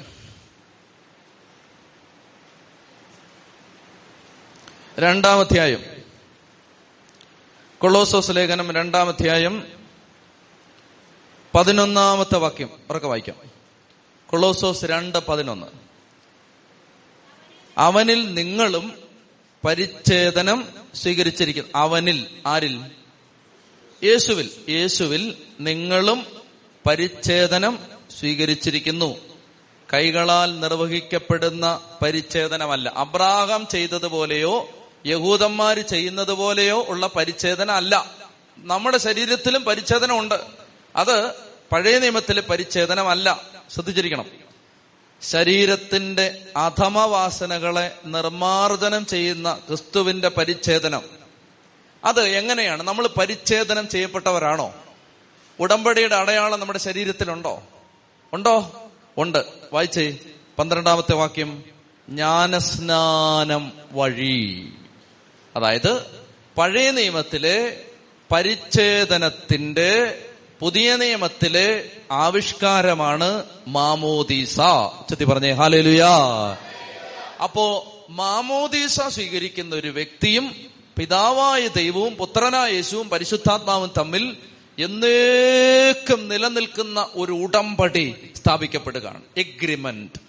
രണ്ടാമധ്യായം 5.00 5.84
കൊളോസോസ് 7.78 8.30
ലേഖനം 8.30 8.72
രണ്ടാം 8.72 9.08
അധ്യായം 9.08 9.66
പതിനൊന്നാമത്തെ 11.54 12.38
വാക്യം. 12.38 12.70
ഉറക്കെ 12.90 13.06
വായിക്കാം. 13.06 13.36
കൊളോസോസ് 14.26 14.84
രണ്ട് 14.84 15.18
പതിനൊന്ന്. 15.18 15.66
അവനിൽ 17.78 18.34
നിങ്ങളും 18.34 18.98
പരിച്ഛേദനം 19.64 20.68
സ്വീകരിച്ചിരിക്കുന്നു. 20.94 21.70
അവനിൽ 21.74 22.26
ആരിൽ? 22.46 22.80
യേശുവിൽ. 24.04 24.50
യേശുവിൽ 24.68 25.36
നിങ്ങളും 25.60 26.26
പരിച്ഛേദനം 26.88 27.78
സ്വീകരിച്ചിരിക്കുന്നു. 28.18 29.18
കൈകളാൽ 29.94 30.60
നിർവഹിക്കപ്പെടുന്ന 30.60 31.80
പരിച്ഛേദനമല്ല. 32.02 32.92
അബ്രാഹം 32.96 33.66
ചെയ്തതുപോലെയോ 33.66 34.68
യഹൂദന്മാർ 35.06 35.80
ചെയ്യുന്നത് 35.80 36.32
പോലെയോ 36.32 36.84
ഉള്ള 36.88 37.06
പരിച്ഛേദന 37.06 37.70
അല്ല 37.70 38.10
നമ്മുടെ 38.58 38.98
ശരീരത്തിലും 38.98 39.64
പരിച്ഛേദന 39.64 40.12
ഉണ്ട് 40.12 40.40
അത് 40.96 41.32
പഴയ 41.72 41.98
നിയമത്തിലെ 41.98 42.40
പരിച്ഛേദനമല്ല. 42.40 43.42
ശ്രദ്ധിച്ചിരിക്കണം. 43.70 44.24
ശരീരത്തിന്റെ 45.22 46.42
അധമവാസനകളെ 46.56 47.98
നിർമാർജനം 48.04 49.06
ചെയ്യുന്ന 49.06 49.60
ക്രിസ്തുവിന്റെ 49.68 50.28
പരിച്ഛേദനം. 50.28 51.02
അത് 52.04 52.22
എങ്ങനെയാണ്? 52.22 52.82
നമ്മൾ 52.82 53.06
പരിച്ഛേദനം 53.06 53.88
ചെയ്യപ്പെട്ടവരാണോ? 53.88 54.74
ഉടമ്പടിയുടെ 55.60 56.16
അടയാളം 56.16 56.60
നമ്മുടെ 56.60 56.78
ശരീരത്തിലുണ്ടോ? 56.78 57.62
ഉണ്ടോ? 58.32 58.82
ഉണ്ട്. 59.18 59.44
വായിച്ചേ. 59.72 60.16
പന്ത്രണ്ടാമത്തെ 60.58 61.14
വാക്യം. 61.14 61.64
ജ്ഞാനസ്നാനം 62.08 63.72
വഴി. 63.92 64.72
അതായത് 65.58 66.06
പഴയ 66.58 66.90
നിയമത്തിലെ 66.90 67.80
പരിച്ഛേദനത്തിന്റെ 68.32 70.18
പുതിയ 70.60 70.96
നിയമത്തിലെ 70.96 71.90
ആവിഷ്കാരമാണ് 72.10 73.44
മാമോദീസ. 73.66 74.56
ചെത്തി 75.08 75.24
പറഞ്ഞേ 75.24 75.50
ഹാലലുയാ. 75.50 76.16
അപ്പോ 77.42 77.94
മാമോദീസ 78.10 79.00
സ്വീകരിക്കുന്ന 79.00 79.74
ഒരു 79.74 79.88
വ്യക്തിയും 79.88 80.56
പിതാവായ 80.98 81.66
ദൈവവും 81.66 82.14
പുത്രനായ 82.14 82.72
യേശുവും 82.72 83.10
പരിശുദ്ധാത്മാവും 83.10 83.90
തമ്മിൽ 83.98 84.36
എന്നേക്കും 84.78 86.28
നിലനിൽക്കുന്ന 86.28 87.08
ഒരു 87.14 87.32
ഉടമ്പടി 87.32 88.30
സ്ഥാപിക്കപ്പെടുകയാണ്. 88.36 89.22
എഗ്രിമെന്റ്. 89.36 90.20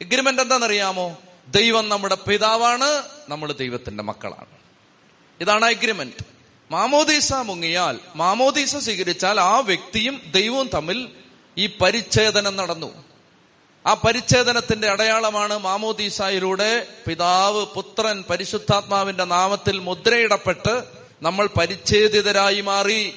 എഗ്രിമെന്റ് 0.00 0.42
എന്താണെന്നറിയാമോ? 0.42 1.16
ദൈവം 1.50 1.88
നമ്മുടെ 1.88 2.14
പിതാവാണ് 2.14 3.02
നമ്മൾ 3.28 3.52
ദൈവത്തിന്റെ 3.52 4.02
മക്കളാണ്. 4.02 4.46
ഇതാണ് 5.40 5.64
അഗ്രിമെന്റ് 5.64 6.24
മാമോദീസ 6.70 7.32
മുങ്ങിയാൽ 7.32 7.98
മാമോദീസ 8.16 8.76
സ്വീകരിച്ചാൽ 8.76 9.40
ആ 9.40 9.58
വ്യക്തിയും 9.58 10.22
ദൈവവും 10.30 10.70
തമ്മിൽ 10.74 11.08
ഈ 11.58 11.66
പരിച്ഛേദനം 11.66 12.56
നടന്നു. 12.56 13.04
ആ 13.86 13.94
പരിച്ഛേദനത്തിന്റെ 13.94 14.88
അടയാളമാണ് 14.88 15.58
മാമോദീസയിലൂടെ 15.58 16.86
പിതാവ് 17.06 17.66
പുത്രൻ 17.66 18.24
പരിശുദ്ധാത്മാവിന്റെ 18.30 19.24
നാമത്തിൽ 19.24 19.78
മുദ്രയിടപ്പെട്ട് 19.78 20.84
നമ്മൾ 21.22 21.46
പരിച്ഛേദിതരായി 21.46 22.60
മാറി. 22.60 23.14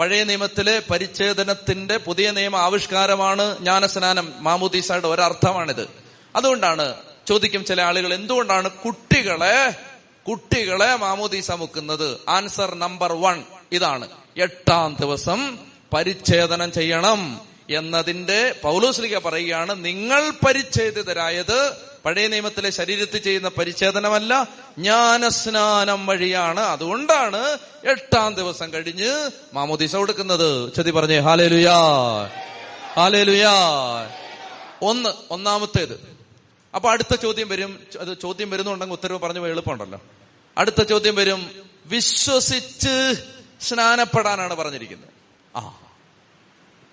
പഴയ 0.00 0.24
നിയമത്തിലെ 0.24 0.82
പരിച്ഛേദനത്തിന്റെ 0.90 1.96
പുതിയ 1.96 2.30
നിയമ 2.30 2.56
ആവിഷ്കാരമാണ് 2.56 3.58
ജ്ഞാനസ്നാനം. 3.58 4.32
മാമോദീസയുടെ 4.40 5.08
ഒരർത്ഥമാണിത്. 5.08 5.88
അതുകൊണ്ടാണ് 6.36 7.07
ചോദിക്കും 7.28 7.64
ചില 7.64 7.80
ആളുകൾ 7.80 8.14
എന്തുകൊണ്ടാണ് 8.14 8.70
കുട്ടികളെ 8.70 9.74
കുട്ടികളെ 10.28 10.96
മാമോദീസ 10.96 11.50
മുക്കുന്നത്? 11.50 12.18
ആൻസർ 12.28 12.74
നമ്പർ 12.74 13.12
വൺ 13.12 13.44
ഇതാണ്. 13.72 14.08
എട്ടാം 14.36 14.96
ദിവസം 15.00 15.58
പരിച്ഛേദനം 15.94 16.72
ചെയ്യണം 16.72 17.40
എന്നതിന്റെ 17.70 18.54
പൗലോസ്ലിക 18.62 19.18
പറയുകയാണ് 19.18 19.84
നിങ്ങൾ 19.84 20.30
പരിച്ഛേദിതരായത് 20.46 21.76
പഴയ 22.04 22.26
നിയമത്തിലെ 22.26 22.70
ശരീരത്തിൽ 22.70 23.18
ചെയ്യുന്ന 23.18 23.48
പരിച്ഛേദനമല്ല 23.48 24.48
ജ്ഞാനസ്നാനം 24.78 26.06
വഴിയാണ്. 26.06 26.60
അതുകൊണ്ടാണ് 26.60 27.58
എട്ടാം 27.84 28.34
ദിവസം 28.34 28.72
കഴിഞ്ഞ് 28.72 29.30
മാമോദീസ 29.54 29.96
കൊടുക്കുന്നത്. 29.96 30.74
ചതി 30.74 30.90
പറഞ്ഞേ 30.90 31.18
ഹാലേലുയാ 31.18 31.76
ഹാലേലുയാ. 32.96 33.52
ഒന്ന് 34.82 35.08
ഒന്നാമത്തേത് 35.30 36.17
അപ്പൊ 36.74 36.90
അടുത്ത 36.90 37.14
ചോദ്യം 37.14 37.48
വരും. 37.48 37.86
അത് 38.00 38.20
ചോദ്യം 38.20 38.50
വരുന്നുണ്ടെങ്കിൽ 38.50 38.94
ഉത്തരവ് 38.94 39.18
പറഞ്ഞു 39.18 39.46
എളുപ്പമുണ്ടല്ലോ. 39.46 40.00
അടുത്ത 40.58 40.82
ചോദ്യം 40.82 41.14
വരും. 41.14 41.70
വിശ്വസിച്ച് 41.86 43.24
സ്നാനപ്പെടാനാണ് 43.60 44.54
പറഞ്ഞിരിക്കുന്നത്. 44.54 45.08
ആ 45.56 45.80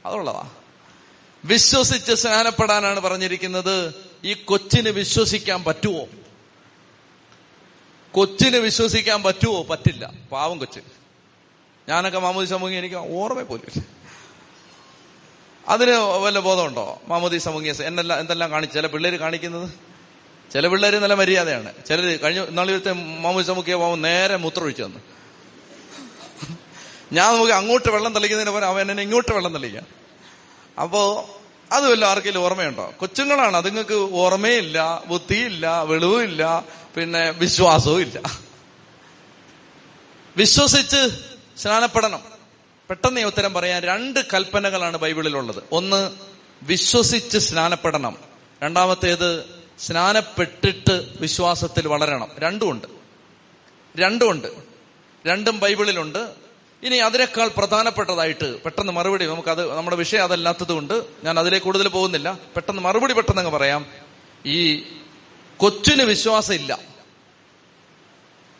അതുള്ളതാ. 0.05 0.49
വിശ്വസിച്ച് 1.45 2.13
സ്നാനപ്പെടാനാണ് 2.13 2.99
പറഞ്ഞിരിക്കുന്നത്. 2.99 3.93
ഈ 4.23 4.33
കൊച്ചിന് 4.33 4.89
വിശ്വസിക്കാൻ 4.89 5.63
പറ്റുമോ 5.63 6.07
കൊച്ചിന് 8.11 8.57
വിശ്വസിക്കാൻ 8.57 9.23
പറ്റുമോ 9.23 9.63
പറ്റില്ല. 9.63 10.13
പാവം 10.31 10.57
കൊച്ച്. 10.57 10.79
ഞാനൊക്കെ 11.89 12.19
മാമോദി 12.19 12.45
സമൂഹം 12.45 12.73
എനിക്ക് 12.73 12.95
ഓർമ്മ 12.95 13.41
പോലും. 13.41 13.94
അതിന് 15.67 15.91
വല്ല 15.91 16.39
ബോധമുണ്ടോ? 16.39 17.01
മാമോദി 17.07 17.37
സമൂഹിയ 17.37 17.73
എന്നെല്ലാം 17.89 18.19
എന്തെല്ലാം 18.19 18.51
കാണിച്ചു 18.51 18.75
ചില 18.75 18.87
പിള്ളേർ 18.87 19.15
കാണിക്കുന്നത്? 19.15 19.67
ചില 20.53 20.67
പിള്ളേർ 20.67 20.95
നല്ല 20.95 21.13
മര്യാദയാണ്. 21.13 21.73
ചിലർ 21.87 22.05
കഴിഞ്ഞ 22.23 22.45
നാളിലത്തെ 22.49 22.93
മാമോദി 22.93 23.45
സമൂഹിയ 23.45 23.75
പോകുമ്പോൾ 23.75 24.01
നേരെ 24.07 24.35
മൂത്രമൊഴിച്ചു 24.37 24.83
തന്നു. 24.83 24.99
ഞാൻ 27.13 27.33
നമുക്ക് 27.33 27.51
അങ്ങോട്ട് 27.51 27.89
വെള്ളം 27.91 28.13
തളിക്കുന്നതിന് 28.15 28.51
പോലെ 28.51 28.65
അവൻ 28.65 28.91
എന്നെ 28.91 29.03
ഇങ്ങോട്ട് 29.03 29.31
വെള്ളം 29.31 29.53
തളിക്കാം 29.53 29.87
അപ്പോ 30.81 31.01
അത് 31.71 31.91
വല്ല 31.91 32.05
ആർക്കെങ്കിലും 32.05 32.43
ഓർമ്മയുണ്ടോ? 32.43 32.93
കൊച്ചുങ്ങളാണ് 32.99 33.57
അതുങ്ങൾക്ക് 33.57 33.93
ഓർമ്മയില്ല 33.93 35.03
ബുദ്ധിയില്ല 35.07 35.83
വെളിവുമില്ല 35.83 36.65
പിന്നെ 36.95 37.29
വിശ്വാസവും 37.31 38.01
ഇല്ല 38.01 38.17
വിശ്വസിച്ച് 40.37 41.01
സ്നാനപ്പെടണം. 41.57 42.34
പെട്ടെന്ന് 42.89 43.21
ഉത്തരം 43.21 43.53
പറയാൻ 43.53 43.83
രണ്ട് 43.83 44.19
കൽപ്പനകളാണ് 44.33 44.97
ബൈബിളിലുള്ളത്. 44.97 45.63
ഒന്ന് 45.71 46.11
വിശ്വസിച്ച് 46.63 47.37
സ്നാനപ്പെടണം. 47.37 48.17
രണ്ടാമത്തേത് 48.63 49.45
സ്നാനപ്പെട്ടിട്ട് 49.79 51.07
വിശ്വാസത്തിൽ 51.19 51.87
വളരണം. 51.87 52.27
രണ്ടുമുണ്ട്. 52.39 52.87
രണ്ടുമുണ്ട്. 53.97 54.47
രണ്ടും 55.27 55.59
ബൈബിളിലുണ്ട്. 55.59 56.33
ഇനി 56.83 56.95
അതിനേക്കാൾ 56.95 57.49
പ്രധാനപ്പെട്ടതായിട്ട് 57.57 58.63
പെട്ടെന്ന് 58.63 58.93
മറുപടി 58.93 59.25
നമുക്ക് 59.25 59.49
അത് 59.49 59.77
നമ്മുടെ 59.77 59.97
വിഷയം 59.97 60.23
അതല്ലാത്തത് 60.23 60.71
കൊണ്ട് 60.71 61.03
ഞാൻ 61.23 61.39
അതിലേക്ക് 61.39 61.65
കൂടുതൽ 61.65 61.87
പോകുന്നില്ല. 61.87 62.39
പെട്ടെന്ന് 62.55 62.81
മറുപടി 62.81 63.13
പെട്ടെന്ന് 63.13 63.49
പറയാം. 63.49 63.85
ഈ 64.45 64.83
കൊച്ചിന് 65.57 66.03
വിശ്വാസം 66.03 66.53
ഇല്ല 66.53 66.79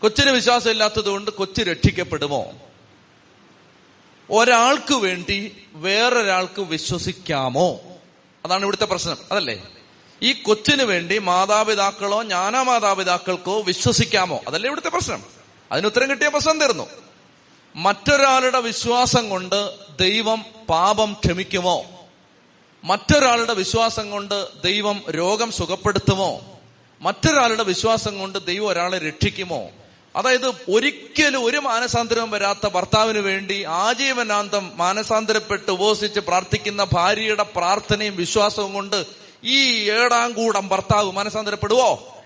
കൊച്ചിന് 0.01 0.31
വിശ്വാസം 0.31 0.71
ഇല്ലാത്തത് 0.71 1.09
കൊണ്ട് 1.09 1.31
കൊച്ചു 1.31 1.63
രക്ഷിക്കപ്പെടുമോ? 1.63 2.53
ഒരാൾക്ക് 4.29 4.93
വേണ്ടി 4.93 5.57
വേറൊരാൾക്ക് 5.73 6.61
വിശ്വസിക്കാമോ? 6.61 7.79
അതാണ് 8.45 8.61
ഇവിടുത്തെ 8.61 8.85
പ്രശ്നം. 8.85 9.17
അതല്ലേ? 9.31 9.63
ഈ 10.21 10.33
കൊച്ചിന് 10.33 10.83
വേണ്ടി 10.83 11.17
മാതാപിതാക്കളോ 11.17 12.23
ജ്ഞാന 12.23 12.61
മാതാപിതാക്കൾക്കോ 12.61 13.61
വിശ്വസിക്കാമോ? 13.61 14.41
അതല്ലേ 14.47 14.67
ഇവിടുത്തെ 14.67 14.89
പ്രശ്നം. 14.89 15.23
അതിന് 15.71 15.85
ഉത്തരം 15.85 16.09
കിട്ടിയ 16.09 16.27
പ്രശ്നം 16.27 16.59
തീർന്നു. 16.59 16.87
മറ്റൊരാളുടെ 17.75 18.59
വിശ്വാസം 18.59 19.29
കൊണ്ട് 19.29 19.69
ദൈവം 19.99 20.45
പാപം 20.69 21.13
ക്ഷമിക്കുമോ? 21.13 21.85
മറ്റൊരാളുടെ 22.83 23.53
വിശ്വാസം 23.53 24.11
കൊണ്ട് 24.11 24.47
ദൈവം 24.63 25.03
രോഗം 25.09 25.51
സുഖപ്പെടുത്തുമോ? 25.51 26.59
മറ്റൊരാളുടെ 27.01 27.63
വിശ്വാസം 27.63 28.19
കൊണ്ട് 28.19 28.45
ദൈവം 28.45 28.67
ഒരാളെ 28.67 28.97
രക്ഷിക്കുമോ? 28.97 29.69
അതായത് 30.15 30.47
ഒരിക്കലും 30.47 31.45
ഒരു 31.45 31.57
മാനസാന്തരവും 31.57 32.31
വരാത്ത 32.31 32.67
ഭർത്താവിന് 32.67 33.19
വേണ്ടി 33.19 33.63
ആജീവനാന്തം 33.63 34.71
മാനസാന്തരപ്പെട്ട് 34.75 35.71
ഉപവസിച്ച് 35.71 36.19
പ്രാർത്ഥിക്കുന്ന 36.19 36.87
ഭാര്യയുടെ 36.93 37.43
പ്രാർത്ഥനയും 37.43 38.15
വിശ്വാസവും 38.15 38.73
കൊണ്ട് 38.73 39.05
ഈ 39.43 39.89
ഏഴാം 39.91 40.33
കൂടം 40.33 40.67
ഭർത്താവ് 40.67 41.11
മാനസാന്തരപ്പെടുവോ? 41.11 42.17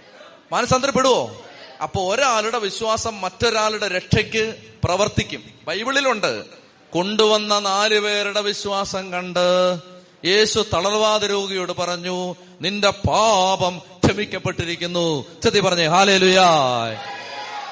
മാനസാന്തരപ്പെടുവോ? 0.52 1.42
അപ്പൊ 1.84 2.16
ഒരാളുടെ 2.16 2.60
വിശ്വാസം 2.60 3.22
മറ്റൊരാളുടെ 3.22 3.88
രക്ഷയ്ക്ക് 3.88 4.56
പ്രവർത്തിക്കും. 4.84 5.44
ബൈബിളിലുണ്ട് 5.68 6.46
കൊണ്ടുവന്ന 6.92 7.60
നാല് 7.60 8.00
പേരുടെ 8.00 8.42
വിശ്വാസം 8.42 9.12
കണ്ട് 9.12 9.78
യേശു 10.26 10.66
തളർവാദ 10.74 11.26
രോഗിയോട് 11.26 11.72
പറഞ്ഞു 11.72 12.36
നിന്റെ 12.62 12.90
പാപം 12.90 13.82
ക്ഷമിക്കപ്പെട്ടിരിക്കുന്നു. 14.06 15.26
ചെത്തി 15.44 15.60
പറഞ്ഞേ 15.60 15.86
ഹാലേലുയാ. 15.86 16.50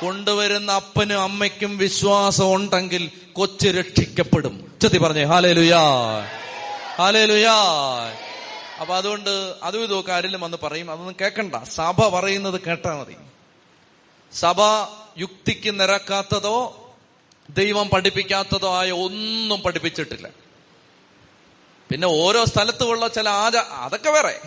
കൊണ്ടുവരുന്ന 0.02 0.72
അപ്പനും 0.72 1.22
അമ്മയ്ക്കും 1.22 1.78
വിശ്വാസം 1.78 2.56
ഉണ്ടെങ്കിൽ 2.56 3.12
കൊച്ച് 3.34 3.68
രക്ഷിക്കപ്പെടും. 3.68 4.74
ചെത്തി 4.82 4.98
പറഞ്ഞേ 4.98 5.24
ഹാലേലുയാ 5.24 5.80
ഹാലേലുയാ. 6.98 7.56
അപ്പൊ 8.82 8.96
അതുകൊണ്ട് 8.96 9.54
അതും 9.64 9.84
ഇതൊക്കെ 9.84 10.12
ആരെങ്കിലും 10.14 10.42
വന്ന് 10.42 10.58
പറയും 10.64 10.92
അതൊന്നും 10.92 11.16
കേൾക്കണ്ട 11.22 11.64
സഭ 11.64 12.08
പറയുന്നത് 12.20 12.62
കേട്ടാ 12.62 13.00
മതി. 13.00 13.16
സഭ 14.34 14.62
യുക്തിക്ക് 15.20 15.80
നിരക്കാത്തതോ 15.80 16.84
ദൈവം 17.50 17.90
പഠിപ്പിക്കാത്തതോ 17.90 18.78
ആയ 18.78 18.92
ഒന്നും 18.92 19.62
പഠിപ്പിച്ചിട്ടില്ല. 19.62 20.30
പിന്നെ 21.90 22.08
ഓരോ 22.08 22.46
സ്ഥലത്തുമുള്ള 22.46 23.08
ചില 23.08 23.30
ആചാ 23.30 23.60
അതൊക്കെ 23.60 24.10
വേറെ. 24.10 24.40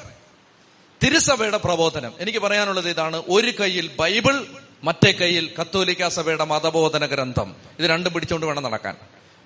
തിരുസഭയുടെ 1.05 1.57
പ്രബോധനം. 1.57 2.13
എനിക്ക് 2.19 2.39
പറയാനുള്ളത് 2.39 2.91
ഇതാണ് 2.91 3.23
ഒരു 3.29 3.51
കയ്യിൽ 3.61 3.91
ബൈബിൾ 3.99 4.47
മറ്റേ 4.85 5.13
കയ്യിൽ 5.13 5.55
കത്തോലിക്ക 5.61 6.09
സഭയുടെ 6.09 6.45
മതബോധന 6.45 7.07
ഗ്രന്ഥം. 7.07 7.57
ഇത് 7.79 7.91
രണ്ടും 7.91 8.13
പിടിച്ചുകൊണ്ട് 8.13 8.47
വേണം 8.47 8.63
നടക്കാൻ. 8.63 8.97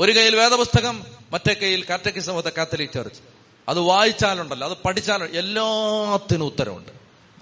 ഒരു 0.01 0.13
കയ്യിൽ 0.13 0.37
വേദപുസ്തകം 0.37 1.05
മറ്റേ 1.31 1.55
കയ്യിൽ 1.55 1.85
catechism 1.91 2.37
of 2.37 2.45
the 2.45 2.49
Catholic 2.49 2.91
church. 2.95 3.21
അത് 3.69 3.79
വായിച്ചാലുണ്ടല്ലോ 3.79 4.71
അത് 4.71 4.77
പഠിച്ചാലും 4.85 5.27
എല്ലാത്തിനും 5.27 6.45
ഉത്തരവുണ്ട്. 6.45 6.91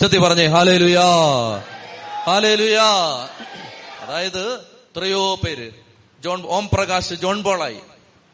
ചെത്തി 0.01 0.19
പറഞ്ഞേ 0.19 0.47
ഹാലേ 0.47 0.77
ലുയാ 0.77 1.05
ഹാലേ 2.27 2.55
ലുയാ 2.55 2.89
അതായത് 4.01 4.55
എത്രയോ 4.55 5.35
പേര്. 5.35 5.71
ജോൺ 6.21 6.43
ഓം 6.47 6.69
പ്രകാശ് 6.73 7.15
ജോൺ 7.15 7.43
ബോളായി 7.43 7.77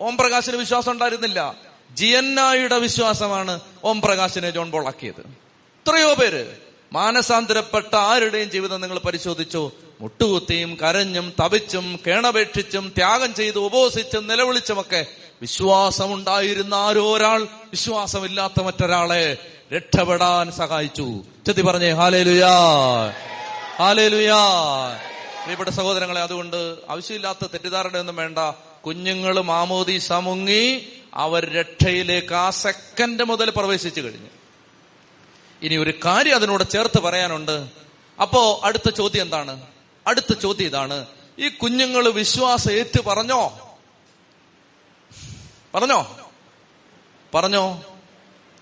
ഓം 0.01 0.17
പ്രകാശിന് 0.17 0.57
വിശ്വാസം 0.57 0.93
ഉണ്ടായിരുന്നില്ല. 0.93 1.55
ജിയന്നായുടെ 1.95 2.79
വിശ്വാസമാണ് 2.79 3.61
ഓം 3.85 4.01
പ്രകാശിനെ 4.01 4.51
ജോൺ 4.51 4.71
ബോളാക്കിയത് 4.71 5.21
എത്രയോ 5.21 6.15
പേര്. 6.15 6.68
മാനസാന്തരപ്പെട്ട 6.93 7.95
ആരുടെയും 7.95 8.51
ജീവിതം 8.51 8.81
നിങ്ങൾ 8.81 8.99
പരിശോധിച്ചു. 8.99 9.73
മുട്ടുകുത്തിയും 10.01 10.75
കരഞ്ഞും 10.75 11.33
തപിച്ചും 11.45 11.99
കേണപേക്ഷിച്ചും 12.07 12.93
ത്യാഗം 12.97 13.35
ചെയ്ത് 13.35 13.59
ഉപവസിച്ചും 13.59 14.27
നിലവിളിച്ചുമൊക്കെ 14.27 15.07
വിശ്വാസമുണ്ടായിരുന്ന 15.41 16.75
ആരോ 16.75 17.17
ഒരാൾ 17.17 17.43
വിശ്വാസമില്ലാത്ത 17.43 18.63
മറ്റൊരാളെ 18.63 19.37
രക്ഷപ്പെടാൻ 19.77 20.53
സഹായിച്ചു. 20.53 21.25
ചെത്തി 21.47 21.63
പറഞ്ഞേ 21.63 21.91
ഹാലേലുയാ 21.91 22.51
ഹാലേലുയാ. 23.79 24.43
പ്രിയപ്പെട്ട 25.43 25.71
സഹോദരങ്ങളെ 25.71 26.21
അതുകൊണ്ട് 26.21 26.75
ആവശ്യമില്ലാത്ത 26.91 27.39
തെറ്റിദ്ധാരണയൊന്നും 27.43 28.17
വേണ്ട. 28.17 28.39
കുഞ്ഞുങ്ങൾ 28.87 29.41
മാമോദീസ 29.41 30.13
മുങ്ങി 30.13 30.89
അവർ 31.15 31.53
രക്ഷയിലേക്ക് 31.53 32.35
ആ 32.35 32.51
സെക്കൻഡ് 32.51 33.25
മുതൽ 33.25 33.53
പ്രവേശിച്ചു 33.57 34.01
കഴിഞ്ഞു. 34.01 34.38
ഇനി 35.63 35.77
ഒരു 35.77 35.95
കാര്യം 36.05 36.35
അതിനോട് 36.35 36.71
ചേർത്ത് 36.71 37.01
പറയാനുണ്ട്. 37.01 37.69
അപ്പോ 38.23 38.61
അടുത്ത 38.65 38.91
ചോദ്യം 38.91 39.23
എന്താണ്? 39.23 39.61
അടുത്ത 40.07 40.33
ചോദ്യം 40.33 40.67
ഇതാണ്. 40.67 41.07
ഈ 41.39 41.49
കുഞ്ഞുങ്ങൾ 41.49 42.09
വിശ്വാസം 42.09 42.73
ഏറ്റു 42.73 43.01
പറഞ്ഞോ? 43.01 43.59
പറഞ്ഞോ? 45.75 46.17
പറഞ്ഞോ? 47.35 47.83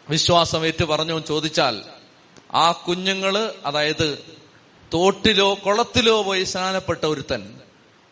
വിശ്വാസം 0.08 0.66
ഏറ്റു 0.66 0.84
പറഞ്ഞോ 0.84 1.18
ചോദിച്ചാൽ 1.18 1.82
ആ 2.54 2.72
കുഞ്ഞുങ്ങൾ 2.72 3.54
അതായത് 3.64 4.18
തോട്ടിലോ 4.94 5.54
കുളത്തിലോ 5.54 6.22
പോയി 6.22 6.44
സ്നാനപ്പെട്ട 6.44 7.04
ഒരുത്തൻ 7.04 7.54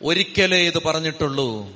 ഒരിക്കലേ 0.05 0.57
ഇത് 0.57 0.83
പറഞ്ഞിട്ടുള്ളൂ. 0.83 1.69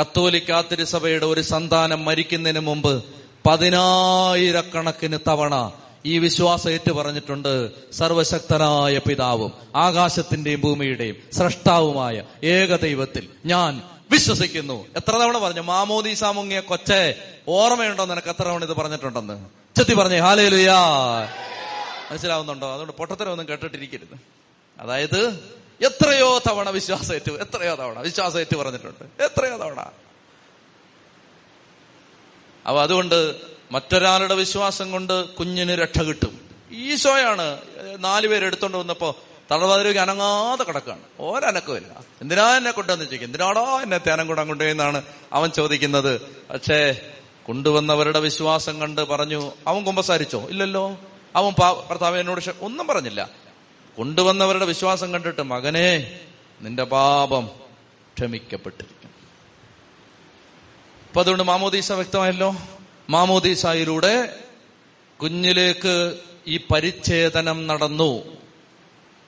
കത്തോലിക്കാ 0.00 0.60
തിരുസഭയുടെ 0.60 1.26
ഒരു 1.26 1.40
സന്താനം 1.40 2.04
മരിക്കുന്നതിന് 2.04 2.60
മുമ്പ് 2.60 3.04
പതിനായിരക്കണക്കിന് 3.46 5.18
തവണ 5.28 5.72
ഈ 6.06 6.18
വിശ്വാസം 6.18 6.70
ഏറ്റു 6.70 6.92
പറഞ്ഞിട്ടുണ്ട് 6.92 7.70
സർവശക്തനായ 7.92 8.98
പിതാവും 8.98 9.52
ആകാശത്തിന്റെയും 9.76 10.60
ഭൂമിയുടെയും 10.60 11.16
സ്രഷ്ടാവുമായ 11.32 12.22
ഏകദൈവത്തിൽ. 12.44 13.28
ഞാൻ 13.46 13.82
വിശ്വസിക്കുന്നു. 14.10 14.86
എത്ര 14.96 15.12
തവണ 15.12 15.38
പറഞ്ഞു 15.38 15.60
മാമോദീസ 15.60 16.24
മുങ്ങിയ 16.24 16.60
കൊച്ചെ 16.60 17.32
ഓർമ്മയുണ്ടോ 17.48 18.04
നിനക്ക്? 18.04 18.28
എത്ര 18.28 18.42
തവണ 18.42 18.64
ഇത് 18.64 18.72
പറഞ്ഞിട്ടുണ്ടെന്ന്. 18.72 19.48
ചെത്തി 19.76 19.94
പറഞ്ഞേ 19.94 20.18
ഹാലേലുയാ. 20.18 20.76
മനസ്സിലാവുന്നുണ്ടോ? 22.10 22.70
അതുകൊണ്ട് 22.70 22.92
പൊട്ടത്തരമൊന്നും 22.92 23.48
കേട്ടിട്ടിരിക്കരുത്. 23.48 24.20
അതായത് 24.80 25.40
എത്രയോ 25.82 26.38
തവണ 26.38 26.70
വിശ്വാസം 26.70 27.14
ഏറ്റു 27.14 27.32
എത്രയോ 27.32 27.74
തവണ 27.74 27.98
വിശ്വാസം 27.98 28.40
ഏറ്റു 28.40 28.56
പറഞ്ഞിട്ടുണ്ട്. 28.56 29.22
എത്രയോ 29.22 29.56
തവണ. 29.56 29.80
അപ്പൊ 32.66 32.82
അതുകൊണ്ട് 32.82 33.34
മറ്റൊരാളുടെ 33.72 34.34
വിശ്വാസം 34.34 34.90
കൊണ്ട് 34.90 35.28
കുഞ്ഞിന് 35.28 35.72
രക്ഷ 35.72 35.98
കിട്ടും. 35.98 36.40
ഈശോയാണ് 36.72 37.58
നാലുപേര് 37.98 38.44
എടുത്തോണ്ട് 38.44 38.78
വന്നപ്പോ 38.78 39.16
തളവാതിലേക്ക് 39.50 40.00
അനങ്ങാതെ 40.00 40.64
കിടക്കാണ്. 40.64 41.02
ഒരനക്കമില്ല 41.20 42.00
എന്തിനാ 42.20 42.56
എന്നെ 42.56 42.70
കൊണ്ടുവന്ന് 42.70 43.04
ചോദിക്കും 43.04 43.26
എന്തിനാടോ 43.26 43.80
എന്നെ 43.82 43.98
തേനം 43.98 44.26
കൂടാൻ 44.26 44.48
കൊണ്ടുപോയെന്നാണ് 44.48 45.02
അവൻ 45.32 45.50
ചോദിക്കുന്നത്. 45.50 46.20
പക്ഷേ 46.50 47.00
കൊണ്ടുവന്നവരുടെ 47.46 48.20
വിശ്വാസം 48.20 48.80
കണ്ട് 48.80 49.00
പറഞ്ഞു 49.00 49.52
അവൻ 49.66 49.84
കുമ്പസാരിച്ചോ? 49.84 50.46
ഇല്ലല്ലോ. 50.50 50.96
അവൻ 51.36 51.52
ഭർത്താവ് 51.88 52.20
എന്നോട് 52.20 52.40
ഒന്നും 52.60 52.86
പറഞ്ഞില്ല. 52.86 53.30
കൊണ്ടുവന്നവരുടെ 53.98 54.64
വിശ്വാസം 54.64 55.12
കണ്ടിട്ട് 55.12 55.42
മകനെ 55.42 56.20
നിന്റെ 56.60 56.84
പാപം 56.84 57.46
ക്ഷമിക്കപ്പെട്ടിരിക്കും 58.16 59.10
അപ്പൊ 61.08 61.20
അതുകൊണ്ട് 61.20 61.42
മാമോദീസ 61.42 61.92
വ്യക്തമായല്ലോ? 61.92 62.56
മാമോദീസായിലൂടെ 63.10 64.36
കുഞ്ഞിലേക്ക് 65.22 66.18
ഈ 66.46 66.56
പരിച്ഛേദനം 66.56 67.66
നടന്നു. 67.66 68.22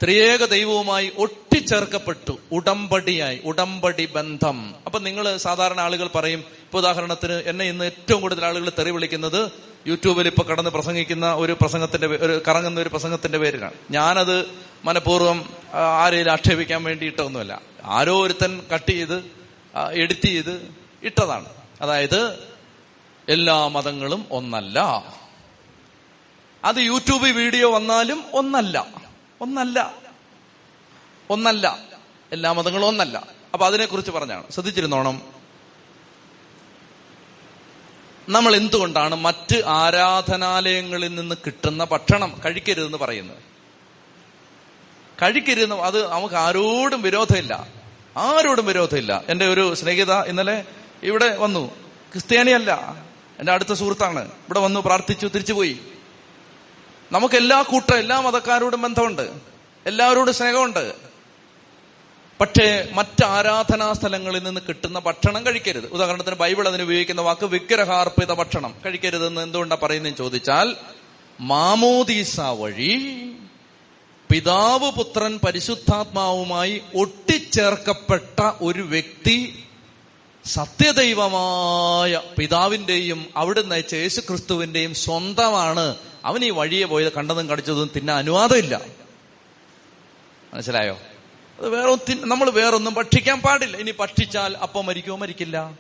ത്രിയേക 0.03 0.45
ദൈവവുമായി 0.45 1.13
ഒട്ടിച്ചേർക്കപ്പെട്ടു. 1.19 2.39
ഉടമ്പടിയായി 2.53 3.41
ഉടമ്പടി 3.45 4.07
ബന്ധം. 4.07 4.75
അപ്പൊ 4.87 4.99
നിങ്ങൾ 4.99 5.37
സാധാരണ 5.37 5.81
ആളുകൾ 5.81 6.11
പറയും 6.15 6.39
ഇപ്പൊ 6.39 6.79
ഉദാഹരണത്തിന് 6.79 7.33
എന്നെ 7.33 7.65
ഇന്ന് 7.65 7.85
ഏറ്റവും 7.85 8.21
കൂടുതൽ 8.21 8.45
ആളുകൾ 8.45 8.73
തെറി 8.79 8.91
വിളിക്കുന്നത് 8.91 9.51
യൂട്യൂബിൽ 9.87 10.27
ഇപ്പൊ 10.27 10.43
കടന്ന് 10.43 10.71
പ്രസംഗിക്കുന്ന 10.71 11.35
ഒരു 11.35 11.53
പ്രസംഗത്തിന്റെ 11.53 12.07
ഒരു 12.07 12.43
കറങ്ങുന്ന 12.49 12.81
ഒരു 12.81 12.89
പ്രസംഗത്തിന്റെ 12.89 13.39
പേരിലാണ്. 13.39 13.75
ഞാനത് 13.91 14.47
മനഃപൂർവം 14.85 15.51
ആരെയും 15.73 16.29
ആക്ഷേപിക്കാൻ 16.29 16.85
വേണ്ടിയിട്ടൊന്നുമല്ല. 16.85 17.63
ആരോ 17.85 18.23
ഒരുത്തൻ 18.23 18.63
കട്ട് 18.75 18.91
ചെയ്ത് 18.91 19.25
എഡിറ്റ് 19.93 20.27
ചെയ്ത് 20.27 20.75
ഇട്ടതാണ്. 21.03 21.47
അതായത് 21.81 22.50
എല്ലാ 23.29 23.69
മതങ്ങളും 23.69 24.27
ഒന്നല്ല. 24.31 25.05
അത് 26.65 26.77
യൂട്യൂബ് 26.77 27.25
വീഡിയോ 27.25 27.71
വന്നാലും 27.71 28.25
ഒന്നല്ല. 28.33 28.87
ഒന്നല്ല. 29.41 29.95
ഒന്നല്ല. 31.31 31.79
എല്ലാ 32.33 32.53
മതങ്ങളും 32.53 32.87
ഒന്നല്ല. 32.87 33.27
അപ്പൊ 33.55 33.67
അതിനെക്കുറിച്ച് 33.67 34.11
പറഞ്ഞാണ്. 34.11 34.45
ശ്രദ്ധിച്ചിരുന്നോണം. 34.51 35.23
നമ്മൾ 38.29 38.57
എന്തുകൊണ്ടാണ് 38.57 39.15
മറ്റ് 39.15 39.63
ആരാധനാലയങ്ങളിൽ 39.67 41.15
നിന്ന് 41.15 41.35
കിട്ടുന്ന 41.47 41.85
ഭക്ഷണം 41.85 42.41
കഴിക്കരുതെന്ന് 42.45 42.99
പറയുന്നത്? 42.99 43.39
കഴിക്കരുതെന്ന് 45.23 45.77
അത് 45.77 46.13
നമുക്ക് 46.13 46.35
ആരോടും 46.35 47.03
വിരോധമില്ല. 47.03 47.67
ആരോടും 48.17 48.67
വിരോധമില്ല. 48.67 49.25
എന്റെ 49.29 49.47
ഒരു 49.49 49.75
സ്നേഹിത 49.75 50.13
ഇന്നലെ 50.13 50.65
ഇവിടെ 51.03 51.37
വന്നു. 51.37 51.67
ക്രിസ്ത്യാനിയല്ല. 52.13 53.03
എന്റെ 53.41 53.53
അടുത്ത 53.53 53.73
സുഹൃത്താണ്. 53.73 54.25
ഇവിടെ 54.25 54.61
വന്നു 54.61 54.81
പ്രാർത്ഥിച്ചു 54.81 55.27
തിരിച്ചുപോയി. 55.27 55.79
നമുക്ക് 57.13 57.35
എല്ലാ 57.35 57.63
കൂട്ടം 57.63 57.99
എല്ലാ 57.99 58.21
മതക്കാരോടും 58.21 58.83
ബന്ധമുണ്ട്. 58.83 59.31
എല്ലാവരോടും 59.87 60.35
സ്നേഹമുണ്ട്. 60.35 60.95
പക്ഷേ 62.41 62.89
മറ്റ് 62.93 63.25
ആരാധനാ 63.25 63.93
സ്ഥലങ്ങളിൽ 63.93 64.43
നിന്ന് 64.43 64.61
കിട്ടുന്ന 64.69 64.99
ഭക്ഷണം 64.99 65.47
കഴിക്കരുത്. 65.47 65.87
ഉദാഹരണത്തിന് 65.87 66.35
ബൈബിൾ 66.35 66.69
അതിന് 66.69 66.83
ഉപയോഗിക്കുന്ന 66.83 67.21
വാക്ക് 67.21 67.47
വിഗ്രഹാർപ്പിത 67.47 68.33
ഭക്ഷണം 68.33 68.75
കഴിക്കരുതെന്ന് 68.87 69.41
എന്തുകൊണ്ടാണ് 69.41 69.81
പറയുന്നതെന്ന് 69.81 70.19
ചോദിച്ചാൽ 70.19 70.77
മാമോദീസ 71.41 72.41
വഴി 72.41 73.33
പിതാവ് 74.31 74.91
പുത്രൻ 74.91 75.41
പരിശുദ്ധാത്മാവുമായി 75.47 76.81
ഒട്ടിച്ചേർക്കപ്പെട്ട 76.95 78.51
ഒരു 78.63 78.83
വ്യക്തി 78.83 79.65
സത്യദൈവമായ 80.45 82.23
പിതാവിന്റെയും 82.39 83.27
അവിടുന്ന് 83.37 83.75
അയച്ച 83.75 83.95
യേശു 83.95 84.21
ക്രിസ്തുവിന്റെയും 84.21 84.95
സ്വന്തമാണ് 84.95 85.97
അവൻ 86.25 86.45
ഈ 86.45 86.51
വഴിയെ 86.51 86.85
പോയത് 86.85 87.13
കണ്ടതും 87.13 87.49
കടിച്ചതും 87.49 87.91
തിന്നാൻ 87.97 88.19
അനുവാദമില്ല. 88.19 88.81
മനസ്സിലായോ? 90.55 90.99
അത് 91.59 91.69
വേറെ 91.69 92.17
നമ്മൾ 92.21 92.51
വേറൊന്നും 92.51 92.95
ഭക്ഷിക്കാൻ 92.95 93.41
പാടില്ല. 93.41 93.77
ഇനി 93.77 93.95
ഭക്ഷിച്ചാൽ 94.01 94.57
അപ്പം 94.57 94.87
മരിക്കുമോ? 94.87 95.17
മരിക്കില്ല. 95.17 95.79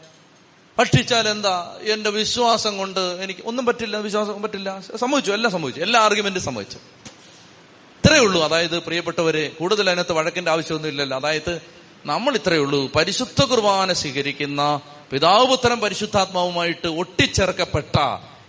ഭക്ഷിച്ചാൽ 0.78 1.28
എന്താ? 1.28 1.76
എന്റെ 1.80 2.10
വിശ്വാസം 2.10 2.78
കൊണ്ട് 2.78 3.00
എനിക്ക് 3.00 3.40
ഒന്നും 3.44 3.66
പറ്റില്ല 3.66 3.96
വിശ്വാസം 3.96 4.42
പറ്റില്ല. 4.42 4.80
സംഭവിച്ചു 4.80 5.32
എല്ലാം 5.32 5.52
സംഭവിച്ചു 5.52 5.80
എല്ലാ 5.80 6.00
ആർഗ്യുമെന്റും 6.00 6.42
സംഭവിച്ചു 6.42 6.76
ഇത്രയേ 6.76 8.20
ഉള്ളൂ. 8.20 8.42
അതായത് 8.42 8.78
പ്രിയപ്പെട്ടവരെ 8.78 9.48
കൂടുതൽ 9.48 9.90
അതിനകത്ത് 9.90 10.12
വഴക്കിന്റെ 10.12 10.50
ആവശ്യമൊന്നും 10.50 10.88
ഇല്ലല്ലോ. 10.88 11.16
അതായത് 11.16 11.79
നമ്മൾ 12.06 12.34
ഇത്രയേ 12.34 12.58
ഉള്ളൂ. 12.58 12.90
പരിശുദ്ധ 12.96 13.44
കുർബാന 13.44 13.92
സ്വീകരിക്കുന്ന 13.92 14.80
പിതാവുത്തരം 15.12 15.80
പരിശുദ്ധാത്മാവുമായിട്ട് 15.80 16.88
ഒട്ടിച്ചേർക്കപ്പെട്ട 16.88 17.98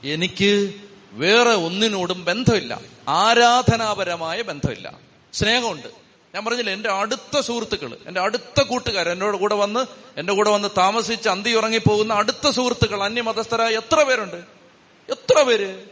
എനിക്ക് 0.04 0.74
വേറെ 1.12 1.50
ഒന്നിനോടും 1.50 2.26
ബന്ധമില്ല. 2.26 2.82
ആരാധനാപരമായ 3.08 4.42
ബന്ധമില്ല. 4.42 4.94
സ്നേഹമുണ്ട്. 5.34 5.88
ഞാൻ 6.36 6.46
പറഞ്ഞില്ല 6.46 6.72
എന്റെ 6.72 6.90
അടുത്ത 6.90 7.40
സുഹൃത്തുക്കൾ 7.40 7.98
എന്റെ 8.08 8.22
അടുത്ത 8.22 8.62
കൂട്ടുകാർ 8.62 9.10
എന്നോട് 9.10 9.38
കൂടെ 9.38 9.56
വന്ന് 9.56 9.86
എന്റെ 10.18 10.34
കൂടെ 10.34 10.50
വന്ന് 10.50 10.68
താമസിച്ച് 10.78 11.30
അന്തി 11.30 11.50
ഉറങ്ങിപ്പോകുന്ന 11.50 12.14
അടുത്ത 12.14 12.50
സുഹൃത്തുക്കൾ 12.50 13.04
അന്യമതസ്ഥരായ 13.04 13.76
എത്ര 13.76 14.04
പേരുണ്ട്? 14.04 14.44
എത്ര 15.10 15.44
പേര്? 15.44 15.84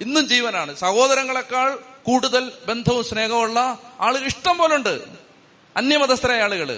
ഇന്നും 0.00 0.28
ജീവനാണ്. 0.28 0.76
സഹോദരങ്ങളെക്കാൾ 0.76 1.78
കൂടുതൽ 2.02 2.52
ബന്ധവും 2.68 3.04
സ്നേഹമുള്ള 3.04 3.78
ആളുകൾ 4.00 4.26
ഇഷ്ടം 4.26 4.58
പോലുണ്ട്. 4.58 5.27
അന്യമതസ്ഥരായ 5.78 6.40
ആളുകൾ. 6.42 6.70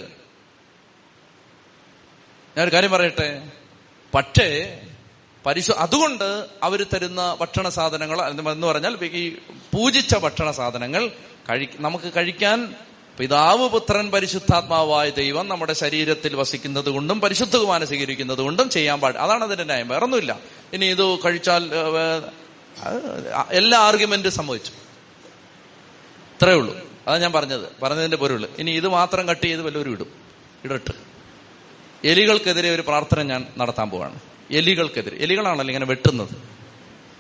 ഞാനൊരു 2.56 2.72
കാര്യം 2.72 2.90
പറയട്ടെ? 2.90 3.48
പക്ഷേ 4.14 4.80
പരിശു 5.46 5.72
അതുകൊണ്ട് 5.72 6.46
അവർ 6.62 6.86
തരുന്ന 6.94 7.36
ഭക്ഷണ 7.40 7.68
സാധനങ്ങൾ 7.68 8.28
എന്ന് 8.28 8.66
പറഞ്ഞാൽ 8.66 9.04
ഈ 9.04 9.36
പൂജിച്ച 9.72 10.14
ഭക്ഷണ 10.16 10.50
സാധനങ്ങൾ 10.50 11.08
കഴി 11.50 11.68
നമുക്ക് 11.80 12.12
കഴിക്കാൻ 12.16 12.74
പിതാവ് 13.18 13.68
പുത്രൻ 13.68 14.10
പരിശുദ്ധാത്മാവായ 14.10 15.10
ദൈവം 15.10 15.48
നമ്മുടെ 15.48 15.72
ശരീരത്തിൽ 15.72 16.36
വസിക്കുന്നത് 16.36 16.90
കൊണ്ടും 16.90 17.20
പരിശുദ്ധ 17.20 17.56
സ്വീകരിക്കുന്നത് 17.84 18.38
കൊണ്ടും 18.38 18.70
ചെയ്യാൻ 18.70 19.00
പാടില്ല 19.00 19.22
അതാണ് 19.22 19.44
അതിന്റെ 19.44 19.64
ന്യായം. 19.64 19.88
വേറൊന്നുമില്ല. 19.88 20.40
ഇനി 20.72 20.86
ഇത് 20.86 21.18
കഴിച്ചാൽ 21.24 21.70
എല്ലാ 23.50 23.78
ആർഗ്യുമെന്റും 23.78 24.32
സംഭവിച്ചു 24.32 24.72
ഇത്രയേ 26.36 26.54
ഉള്ളൂ. 26.54 26.89
അതാ 27.11 27.18
ഞാൻ 27.18 27.33
പറഞ്ഞത്. 27.33 27.68
പറഞ്ഞതിന്റെ 27.83 28.16
പൊരുൾ. 28.16 28.49
ഇനി 28.59 28.70
ഇത് 28.70 28.88
മാത്രം 28.88 29.29
കട്ട് 29.29 29.46
ചെയ്ത് 29.46 29.62
വല്ലവരും 29.62 29.92
ഇടും. 29.92 30.12
ഇടട്ട്. 30.64 30.92
എലികൾക്കെതിരെ 32.05 32.75
ഒരു 32.75 32.83
പ്രാർത്ഥന 32.83 33.23
ഞാൻ 33.23 33.46
നടത്താൻ 33.59 33.90
പോവാണ്. 33.90 34.20
എലികൾക്കെതിരെ. 34.51 35.16
എലികളാണല്ലോ 35.16 35.66
ഇങ്ങനെ 35.66 35.87
വെട്ടുന്നത്. 35.87 36.29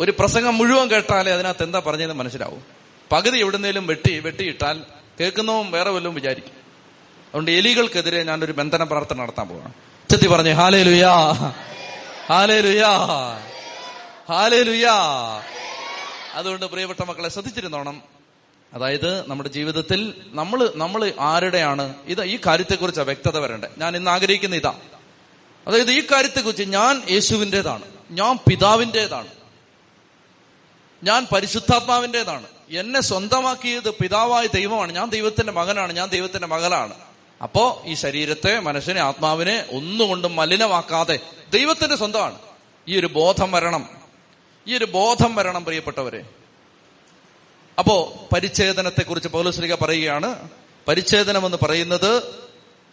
ഒരു 0.00 0.14
പ്രസംഗം 0.18 0.58
മുഴുവൻ 0.58 0.90
കേട്ടാലേ 0.90 1.32
അതിനകത്ത് 1.32 1.62
എന്താ 1.62 1.82
പറഞ്ഞതെന്ന് 1.86 2.14
മനസ്സിലാവും. 2.14 2.64
പകുതി 3.12 3.38
എവിടുന്നേലും 3.38 3.86
വെട്ടി 3.86 4.18
വെട്ടിയിട്ടാൽ 4.18 4.82
കേൾക്കുന്നവും 5.20 5.70
വേറെ 5.70 5.90
വല്ലതും 5.90 6.14
വിചാരിക്കും. 6.14 6.52
അതുകൊണ്ട് 6.52 7.50
എലികൾക്കെതിരെ 7.50 8.22
ഞാനൊരു 8.22 8.52
ബന്ധന 8.52 8.82
പ്രാർത്ഥന 8.82 9.16
നടത്താൻ 9.22 9.48
പോവാണ്. 9.48 9.72
ചെത്തി 10.10 10.28
പറഞ്ഞു 10.28 10.50
ഹാലേ 10.50 10.82
ലുയാ 10.82 11.32
ഹാലേ 12.28 12.60
ലുയാ 12.60 12.90
ഹാലേ 14.28 14.62
ലുയാ 14.62 14.94
അതുകൊണ്ട് 16.34 16.66
പ്രിയപ്പെട്ട 16.66 17.02
മക്കളെ 17.02 17.28
ശ്രദ്ധിച്ചിരുന്നോണം. 17.28 18.19
അതായത് 18.74 19.30
നമ്മുടെ 19.30 19.48
ജീവിതത്തിൽ 19.48 20.14
നമ്മൾ 20.26 20.72
നമ്മൾ 20.76 21.12
ആരുടെയാണ്? 21.20 21.94
ഇത് 22.06 22.24
ഈ 22.24 22.38
കാര്യത്തെക്കുറിച്ച് 22.46 23.00
വ്യക്തത 23.00 23.38
വരണ്ടേ. 23.38 23.68
ഞാൻ 23.78 23.96
ഇന്ന് 23.96 24.10
ആഗ്രഹിക്കുന്ന 24.10 24.56
ഇതാ. 24.56 24.78
അതായത് 25.66 25.90
ഈ 25.90 26.06
കാര്യത്തെക്കുറിച്ച് 26.12 26.62
ഞാൻ 26.62 27.02
യേശുവിന്റെതാണ്. 27.10 27.82
ഞാൻ 28.10 28.36
പിതാവിന്റെതാണ്. 28.36 29.26
ഞാൻ 31.04 31.26
പരിശുദ്ധാത്മാവിന്റെതാണ്. 31.34 32.46
എന്നെ 32.70 33.00
സ്വന്തമാക്കിയത് 33.00 33.90
പിതാവായ 33.90 34.46
ദൈവമാണ്. 34.46 34.92
ഞാൻ 34.92 35.08
ദൈവത്തിന്റെ 35.08 35.52
മകനാണ്. 35.52 35.92
ഞാൻ 35.92 36.08
ദൈവത്തിന്റെ 36.08 36.46
മകളാണ്. 36.46 36.94
അപ്പോ 37.42 37.82
ഈ 37.86 37.94
ശരീരത്തെ 37.94 38.58
മനസ്സിനെ 38.58 39.00
ആത്മാവിനെ 39.00 39.66
ഒന്നുകൊണ്ടും 39.72 40.36
മലിനമാക്കാതെ 40.36 41.18
ദൈവത്തിന്റെ 41.52 41.96
സ്വന്തമാണ്. 41.96 42.38
ഈ 42.88 42.98
ഒരു 42.98 43.06
ബോധം 43.06 43.52
വരണം. 43.52 43.88
ഈ 44.66 44.76
ഒരു 44.76 44.84
ബോധം 44.84 45.34
വരണം 45.34 45.64
പ്രിയപ്പെട്ടവരെ. 45.64 46.24
അപ്പോ 47.80 48.28
പരിച്ഛേദനത്തെ 48.34 49.02
കുറിച്ച് 49.02 49.28
പൗലോസ്ലിക 49.28 49.74
പറയുകയാണ്. 49.74 50.48
പരിച്ഛേദനം 50.88 51.46
എന്ന് 51.46 51.58
പറയുന്നത് 51.62 52.22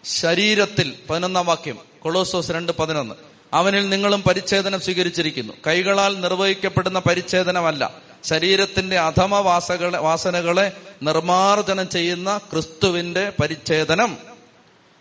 ശരീരത്തിൽ 0.05 0.93
പതിനൊന്നാം 1.09 1.45
വാക്യം 1.45 1.77
കൊളോസോസ് 1.99 2.51
രണ്ട് 2.51 2.71
പതിനൊന്ന്. 2.71 3.15
അവനിൽ 3.53 3.89
നിങ്ങളും 3.89 4.23
പരിച്ഛേദനം 4.23 4.79
സ്വീകരിച്ചിരിക്കുന്നു. 4.79 5.53
കൈകളാൽ 5.67 6.21
നിർവഹിക്കപ്പെടുന്ന 6.21 6.99
പരിച്ഛേദനമല്ല. 6.99 7.91
ശരീരത്തിന്റെ 8.23 8.99
അധമ 8.99 9.35
വാസകളെ 9.35 9.99
വാസനകളെ 9.99 10.71
നിർമാർജനം 11.03 11.89
ചെയ്യുന്ന 11.89 12.37
ക്രിസ്തുവിന്റെ 12.37 13.31
പരിച്ഛേദനം. 13.41 14.17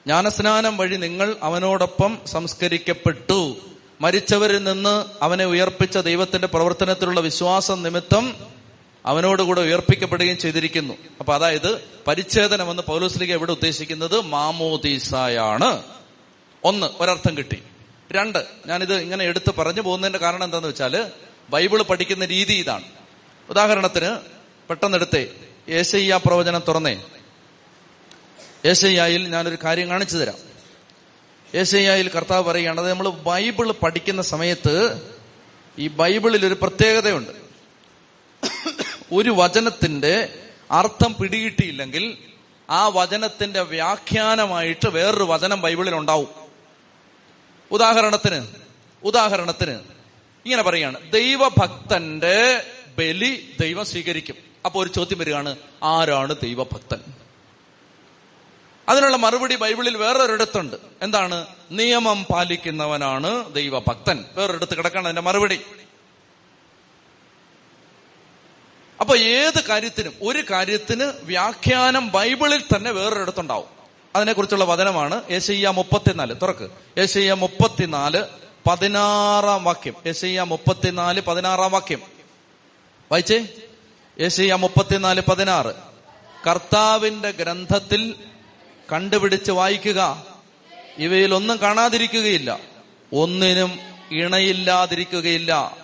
ജ്ഞാനസ്നാനം 0.07 0.77
വഴി 0.77 0.97
നിങ്ങൾ 0.97 1.37
അവനോടൊപ്പം 1.43 2.19
സംസ്കരിക്കപ്പെട്ടു. 2.27 3.57
മരിച്ചവരിൽ 4.01 4.65
നിന്ന് 4.65 5.05
അവനെ 5.23 5.45
ഉയർപ്പിച്ച 5.45 5.99
ദൈവത്തിന്റെ 5.99 6.47
പ്രവർത്തനത്തിലുള്ള 6.47 7.21
വിശ്വാസം 7.21 7.83
നിമിത്തം 7.83 8.56
അവനോടുകൂടെ 9.07 9.61
ഉയർപ്പിക്കപ്പെടുകയും 9.61 10.39
ചെയ്തിരിക്കുന്നു. 10.39 10.95
അപ്പൊ 11.21 11.35
അതായത് 11.35 11.85
പരിച്ഛേദനം 12.07 12.71
എന്ന് 12.71 12.83
പൗലോസ്ലിക 12.83 13.33
എവിടെ 13.33 13.53
ഉദ്ദേശിക്കുന്നത് 13.53 14.21
മാമോദീസായാണ്. 14.21 15.83
ഒന്ന് 16.65 16.87
ഒരർത്ഥം 17.01 17.37
കിട്ടി. 17.37 17.63
രണ്ട് 18.13 18.47
ഞാനിത് 18.67 18.95
ഇങ്ങനെ 18.95 19.25
എടുത്ത് 19.25 19.55
പറഞ്ഞു 19.59 19.81
പോകുന്നതിന്റെ 19.81 20.19
കാരണം 20.19 20.45
എന്താണെന്ന് 20.45 20.69
വെച്ചാൽ 20.69 21.11
ബൈബിൾ 21.51 21.83
പഠിക്കുന്ന 21.83 22.25
രീതി 22.25 22.53
ഇതാണ്. 22.53 22.85
ഉദാഹരണത്തിന് 23.51 24.17
പെട്ടെന്നെടുത്തേ 24.69 25.33
ഏശയ്യ 25.69 26.21
പ്രവചനം 26.27 26.63
തുറന്നേ. 26.69 27.05
ഏശയ്യയിൽ 28.67 29.29
ഞാനൊരു 29.29 29.57
കാര്യം 29.65 29.89
കാണിച്ചു 29.89 30.17
തരാം. 30.17 30.37
ഏശയ്യയിൽ 31.55 32.09
കർത്താവ് 32.09 32.45
പറയുകയാണ് 32.45 32.81
അത് 32.81 32.91
നമ്മൾ 32.91 33.09
ബൈബിൾ 33.09 33.73
പഠിക്കുന്ന 33.73 34.23
സമയത്ത് 34.23 35.03
ഈ 35.79 35.89
ബൈബിളിൽ 35.89 36.47
ഒരു 36.47 36.57
പ്രത്യേകതയുണ്ട്. 36.63 37.46
ഒരു 39.13 39.31
വചനത്തിന്റെ 39.31 40.39
അർത്ഥം 40.71 41.15
പിടികിട്ടിയില്ലെങ്കിൽ 41.15 42.19
ആ 42.71 42.89
വചനത്തിന്റെ 42.89 43.63
വ്യാഖ്യാനമായിട്ട് 43.63 44.89
വേറൊരു 44.89 45.25
വചനം 45.25 45.61
ബൈബിളിൽ 45.61 45.95
ഉണ്ടാവും. 45.95 46.29
ഉദാഹരണത്തിന് 47.71 48.47
ഉദാഹരണത്തിന് 49.05 49.71
ഇങ്ങനെ 50.45 50.63
പറയാണ് 50.63 51.13
ദൈവഭക്തന്റെ 51.13 52.67
ബലി 52.99 53.57
ദൈവം 53.61 53.85
സ്വീകരിക്കും. 53.85 54.37
അപ്പൊ 54.65 54.83
ഒരു 54.83 54.93
ചോദ്യം 54.93 55.19
വരികയാണ് 55.19 55.57
ആരാണ് 55.83 56.35
ദൈവഭക്തൻ? 56.43 57.01
അതിനുള്ള 58.89 59.17
മറുപടി 59.17 59.57
ബൈബിളിൽ 59.57 59.97
വേറൊരിടത്തുണ്ട്. 59.97 60.77
എന്താണ്? 61.03 61.47
നിയമം 61.71 62.25
പാലിക്കുന്നവനാണ് 62.25 63.55
ദൈവഭക്തൻ. 63.55 64.25
വേറൊരിടത്ത് 64.35 64.77
കിടക്കണം 64.77 65.05
അതിന്റെ 65.05 65.23
മറുപടി. 65.23 65.61
അപ്പൊ 69.01 69.17
ഏത് 69.17 69.65
കാര്യത്തിനും 69.69 70.13
ഒരു 70.23 70.43
കാര്യത്തിന് 70.51 71.13
വ്യാഖ്യാനം 71.23 72.11
ബൈബിളിൽ 72.11 72.63
തന്നെ 72.77 72.91
വേറൊരിടത്തുണ്ടാവും. 72.91 73.67
അതിനെക്കുറിച്ചുള്ള 74.17 74.65
വചനമാണ് 74.65 75.23
യേശയ്യ 75.31 75.69
മുപ്പത്തിനാല്. 75.69 76.35
തുറക്ക്. 76.43 76.71
യേശയ്യ 76.99 77.33
മുപ്പത്തിനാല് 77.33 78.25
പതിനാറാം 78.69 79.65
വാക്യം. 79.65 79.95
യേശയ്യ 80.07 80.43
മുപ്പത്തിനാല് 80.43 81.21
പതിനാറാം 81.21 81.73
വാക്യം. 81.73 82.03
വായിച്ചേ? 83.13 83.49
യേശയ്യ 84.21 84.55
മുപ്പത്തിനാല് 84.55 85.21
പതിനാറ്. 85.21 85.75
കർത്താവിന്റെ 86.47 87.31
ഗ്രന്ഥത്തിൽ 87.31 88.15
കണ്ടുപിടിച്ച് 88.93 89.53
വായിക്കുക. 89.53 90.27
ഇവയിൽ 90.99 91.35
ഒന്നും 91.35 91.59
കാണാതിരിക്കുകയില്ല. 91.63 92.59
ഒന്നിനും 93.13 93.79
ഇണയില്ലാതിരിക്കുകയില്ല. 94.13 95.77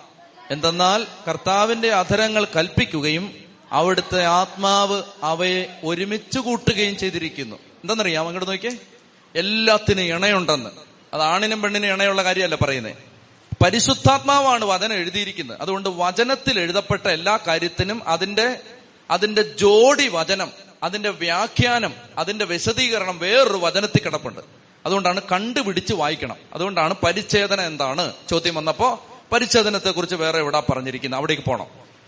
എന്തെന്നാൽ 0.51 1.07
കർത്താവിന്റെ 1.27 1.91
അധരങ്ങൾ 1.91 2.47
കൽപ്പിക്കുകയും 2.55 3.33
അവിടുത്തെ 3.71 4.25
ആത്മാവ് 4.25 5.03
അവയെ 5.23 5.79
ഒരുമിച്ച് 5.83 6.39
കൂട്ടുകയും 6.39 6.97
ചെയ്തിരിക്കുന്നു. 6.97 7.55
എന്തെന്നറിയാം 7.55 8.27
അങ്ങോട്ട് 8.27 8.51
നോക്കിയേ. 8.51 8.75
എല്ലാത്തിനും 9.35 10.03
ഇണയുണ്ടെന്ന്. 10.03 10.69
അത് 11.13 11.21
ആണിനും 11.21 11.61
പെണ്ണിനും 11.61 11.93
ഇണയുള്ള 11.93 12.23
കാര്യമല്ല 12.23 12.55
പറയുന്നത് 12.55 12.93
പരിശുദ്ധാത്മാവാണ് 13.63 14.65
വചനം 14.65 14.93
എഴുതിയിരിക്കുന്നത്. 14.93 15.61
അതുകൊണ്ട് 15.61 15.89
വചനത്തിൽ 15.89 16.59
എഴുതപ്പെട്ട 16.59 17.07
എല്ലാ 17.07 17.39
കാര്യത്തിനും 17.47 18.07
അതിന്റെ 18.07 18.59
അതിന്റെ 19.11 19.41
ജോഡി 19.41 20.07
വചനം 20.07 20.51
അതിന്റെ 20.83 21.09
വ്യാഖ്യാനം 21.09 21.93
അതിന്റെ 22.17 22.45
വിശദീകരണം 22.45 23.19
വേറൊരു 23.19 23.57
വചനത്തിൽ 23.57 24.01
കിടപ്പുണ്ട്. 24.03 24.41
അതുകൊണ്ടാണ് 24.85 25.21
കണ്ടുപിടിച്ച് 25.31 25.93
വായിക്കണം. 25.93 26.35
അതുകൊണ്ടാണ് 26.53 26.93
പരിച്ഛേദന 27.05 27.61
എന്താണ്? 27.61 28.13
ചോദ്യം 28.29 28.55
വന്നപ്പോ 28.55 29.07
പരിച്ഛേദനത്തെ 29.33 29.91
കുറിച്ച് 29.91 30.15
വേറെ 30.15 30.39
എവിടാ 30.39 30.63
പറഞ്ഞിരിക്കുന്നത് 30.69 31.19
അവിടേക്ക് 31.19 31.43
പോകണം 31.43 31.65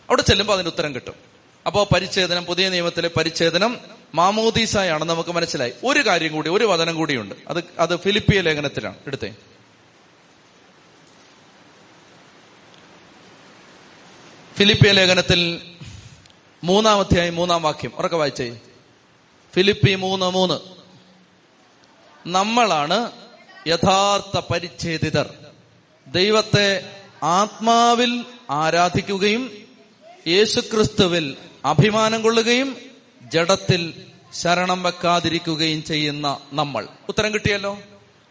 അവിടെ 0.10 0.22
ചെല്ലുമ്പോൾ 0.22 0.54
അതിന് 0.54 0.68
ഉത്തരം 0.68 0.96
കിട്ടും. 0.96 1.14
അപ്പോ 1.66 1.90
പരിച്ഛേദനം 1.96 2.46
പുതിയ 2.46 2.70
നിയമത്തിലെ 2.70 3.10
പരിച്ഛേദനം 3.18 3.80
മാമോദീസായാണ് 4.16 5.06
നമുക്ക് 5.06 5.30
മനസ്സിലായി. 5.30 5.74
ഒരു 5.84 6.00
കാര്യം 6.00 6.34
കൂടി 6.34 6.50
ഒരു 6.50 6.66
വചനം 6.66 6.96
കൂടിയുണ്ട്. 6.96 7.36
അത് 7.48 7.64
അത് 7.80 8.00
ഫിലിപ്പിയ 8.00 8.42
ലേഖനത്തിലാണ്. 8.42 8.96
എടുത്തേ. 9.08 9.36
ഫിലിപ്പിയ 14.56 14.92
ലേഖനത്തിൽ 14.92 15.62
മൂന്നാം 16.64 17.00
അധ്യായം 17.00 17.36
മൂന്നാം 17.36 17.64
വാക്യം. 17.64 17.92
ഉറക്കെ 17.96 18.18
വായിച്ചേ. 18.18 18.60
ഫിലിപ്പി 19.56 19.96
മൂന്ന് 19.96 20.26
മൂന്ന്. 20.26 20.60
നമ്മളാണ് 22.28 23.12
യഥാർത്ഥ 23.68 24.40
പരിച്ഛേദിതർ. 24.54 25.34
ദൈവത്തെ 26.08 26.92
ആത്മാവിൽ 27.24 28.26
ആരാധിക്കുകയും 28.50 29.52
യേശുക്രിസ്തുവിൽ 30.28 31.38
അഭിമാനം 31.66 32.22
കൊള്ളുകയും 32.22 32.78
ജഡത്തിൽ 33.22 33.94
ശരണം 34.34 34.84
വെക്കാതിരിക്കുകയും 34.84 35.84
ചെയ്യുന്ന 35.84 36.40
നമ്മൾ. 36.54 36.88
ഉത്തരം 37.10 37.34
കിട്ടിയല്ലോ? 37.34 37.80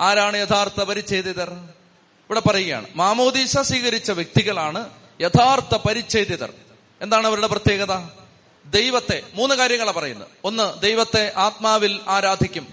ആരാണ് 0.00 0.36
യഥാർത്ഥ 0.36 0.82
പരിച്ഛേദിതർ? 0.82 1.50
ഇവിടെ 2.24 2.40
പറയുകയാണ് 2.40 2.86
മാമോദീസ 2.96 3.58
സ്വീകരിച്ച 3.58 4.10
വ്യക്തികളാണ് 4.10 4.90
യഥാർത്ഥ 5.20 5.74
പരിച്ഛേദിതർ. 5.88 6.52
എന്താണ് 7.02 7.26
അവരുടെ 7.26 7.46
പ്രത്യേകത? 7.46 7.96
ദൈവത്തെ. 8.70 9.22
മൂന്ന് 9.34 9.54
കാര്യങ്ങളാണ് 9.54 9.96
പറയുന്നത്. 9.96 10.28
ഒന്ന് 10.44 10.80
ദൈവത്തെ 10.80 11.32
ആത്മാവിൽ 11.36 12.00
ആരാധിക്കും. 12.08 12.66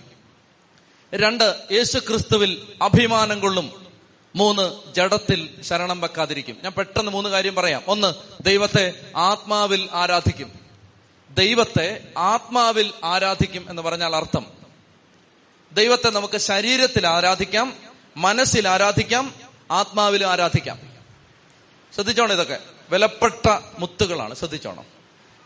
രണ്ട് 1.15 1.55
യേശു 1.71 1.99
ക്രിസ്തുവിൽ 1.99 2.61
അഭിമാനം 2.81 3.39
കൊള്ളും. 3.39 3.90
മൂന്ന് 4.35 4.93
ജഡത്തിൽ 4.95 5.61
ശരണം 5.61 6.01
വെക്കാതിരിക്കും. 6.01 6.57
ഞാൻ 6.63 6.71
പെട്ടെന്ന് 6.71 7.11
മൂന്ന് 7.11 7.29
കാര്യം 7.29 7.55
പറയാം. 7.55 7.83
ഒന്ന് 7.87 8.13
ദൈവത്തെ 8.43 8.93
ആത്മാവിൽ 9.15 9.89
ആരാധിക്കും. 9.91 10.51
ദൈവത്തെ 11.29 12.07
ആത്മാവിൽ 12.17 12.93
ആരാധിക്കും 13.03 13.67
എന്ന് 13.69 13.81
പറഞ്ഞാൽ 13.81 14.15
അർത്ഥം. 14.15 14.45
ദൈവത്തെ 15.71 16.09
നമുക്ക് 16.09 16.37
ശരീരത്തിൽ 16.37 17.07
ആരാധിക്കാം 17.07 17.73
മനസ്സിൽ 18.17 18.67
ആരാധിക്കാം 18.67 19.33
ആത്മാവിൽ 19.71 20.25
ആരാധിക്കാം. 20.25 20.79
ശ്രദ്ധിച്ചോണം 21.95 22.33
ഇതൊക്കെ. 22.33 22.59
വിലപ്പെട്ട 22.89 23.59
മുത്തുകളാണ് 23.79 24.35
ശ്രദ്ധിച്ചോണം. 24.35 24.83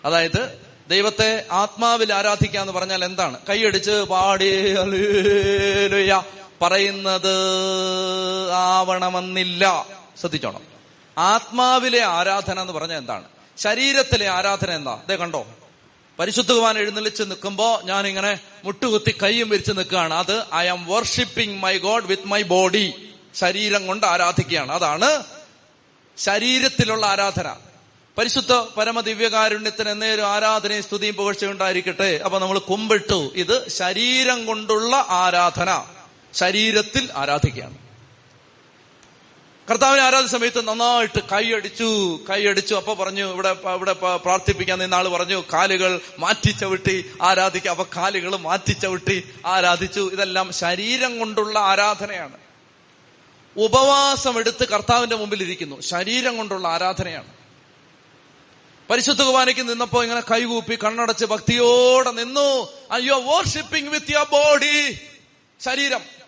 അതായത് 0.05 0.59
ദൈവത്തെ 0.89 1.45
ആത്മാവിൽ 1.51 2.13
ആരാധിക്കുക 2.13 2.59
എന്ന് 2.59 2.73
പറഞ്ഞാൽ 2.73 3.05
എന്താണ്? 3.05 3.37
കൈയടിച്ച് 3.49 3.91
പാടി 3.91 4.75
പറയുന്നത് 6.65 7.33
ആവണമെന്നില്ല. 8.51 9.85
ശ്രദ്ധിച്ചോണം. 10.19 10.61
ആത്മാവിലെ 11.17 12.03
ആരാധന 12.03 12.59
എന്ന് 12.59 12.73
പറഞ്ഞാൽ 12.73 12.97
എന്താണ്? 12.97 13.23
ശരീരത്തിലെ 13.57 14.27
ആരാധന 14.27 14.71
എന്താ? 14.71 14.91
അതേ 14.91 15.15
കണ്ടോ? 15.15 15.47
പരിശുദ്ധ 16.19 16.51
കുമാൻ 16.51 16.77
എഴുന്നള്ളിച്ച് 16.77 17.23
നിൽക്കുമ്പോ 17.23 17.81
ഞാൻ 17.83 18.07
ഇങ്ങനെ 18.07 18.39
മുട്ടുകുത്തി 18.63 19.15
കൈയും 19.23 19.49
വിരിച്ച് 19.49 19.71
നിൽക്കുകയാണ്. 19.71 20.13
അത് 20.13 20.45
I 20.53 20.67
am 20.67 20.85
worshipping 20.85 21.63
my 21.63 21.77
God 21.77 22.05
with 22.05 22.27
my 22.27 22.41
body 22.41 23.09
ശരീരം 23.35 23.87
കൊണ്ട് 23.87 24.05
ആരാധിക്കുകയാണ്. 24.05 24.71
അതാണ് 24.71 25.23
ശരീരത്തിലുള്ള 26.17 27.05
ആരാധന. 27.05 27.55
പരിശുദ്ധ 28.17 28.53
പരമ 28.53 29.01
ദിവ്യകാരുണ്യത്തിന് 29.01 30.21
ആരാധനയും 30.21 30.83
സ്തുതിയും 30.83 31.15
പുകഴ്ചയുണ്ടായിരിക്കട്ടെ 31.15 32.21
അപ്പൊ 32.25 32.39
നമ്മൾ 32.39 32.59
കുമ്പിട്ടു. 32.59 33.33
ഇത് 33.35 33.69
ശരീരം 33.69 34.45
കൊണ്ടുള്ള 34.45 35.05
ആരാധന. 35.09 35.94
ശരീരത്തിൽ 36.35 37.09
ആരാധിക്കുകയാണ് 37.15 37.77
കർത്താവിനെ 39.71 40.03
ആരാധന 40.03 40.27
സമയത്ത് 40.27 40.67
നന്നായിട്ട് 40.67 41.19
കൈയടിച്ചു 41.31 42.19
കൈയടിച്ചു. 42.29 42.75
അപ്പൊ 42.75 42.93
പറഞ്ഞു 42.93 43.31
ഇവിടെ 43.33 43.49
ഇവിടെ 43.49 43.93
പ്രാർത്ഥിപ്പിക്കാൻ 43.93 44.79
നിന്നാൾ 44.79 45.07
പറഞ്ഞു 45.07 45.43
കാലുകൾ 45.53 46.01
മാറ്റി 46.19 46.51
ചവിട്ടി 46.51 47.11
ആരാധിക്കുക 47.21 47.71
അപ്പൊ 47.71 47.85
കാലുകൾ 47.97 48.35
മാറ്റി 48.35 48.73
ചവിട്ടി 48.73 49.29
ആരാധിച്ചു. 49.45 50.09
ഇതെല്ലാം 50.13 50.51
ശരീരം 50.53 51.19
കൊണ്ടുള്ള 51.19 51.59
ആരാധനയാണ്. 51.59 52.37
ഉപവാസം 53.57 54.39
എടുത്ത് 54.39 54.67
കർത്താവിന്റെ 54.67 55.15
മുമ്പിൽ 55.15 55.41
ഇരിക്കുന്നു. 55.41 55.81
ശരീരം 55.81 56.37
കൊണ്ടുള്ള 56.37 56.67
ആരാധനയാണ്. 56.67 57.27
പരിശുദ്ധ 58.89 59.21
കുർബാനയ്ക്ക് 59.21 59.69
നിന്നപ്പോ 59.69 60.03
ഇങ്ങനെ 60.03 60.21
കൈകൂപ്പി 60.31 60.75
കണ്ണടച്ച് 60.83 61.25
ഭക്തിയോടെ 61.25 62.11
നിന്നു. 62.11 62.69
അയ്യോ 62.91 63.21
വർഷിപ്പിംഗ് 63.21 63.89
വിത്ത് 63.89 64.11
യുവർ 64.11 64.27
ബോഡി 64.31 64.99
ശരീരം. 65.61 66.24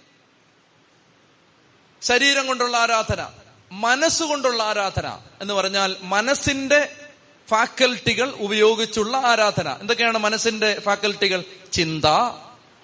ശരീരം 2.08 2.48
കൊണ്ടുള്ള 2.48 2.78
ആരാധന 2.78 3.28
മനസ്സുകൊണ്ടുള്ള 3.72 4.64
ആരാധന 4.64 5.18
എന്ന് 5.42 5.54
പറഞ്ഞാൽ 5.54 5.96
മനസ്സിന്റെ 6.02 6.90
ഫാക്കൽറ്റികൾ 7.50 8.30
ഉപയോഗിച്ചുള്ള 8.30 9.18
ആരാധന. 9.18 9.70
എന്തൊക്കെയാണ് 9.70 10.18
മനസ്സിന്റെ 10.18 10.80
ഫാക്കൽറ്റികൾ? 10.80 11.44
ചിന്ത 11.72 12.06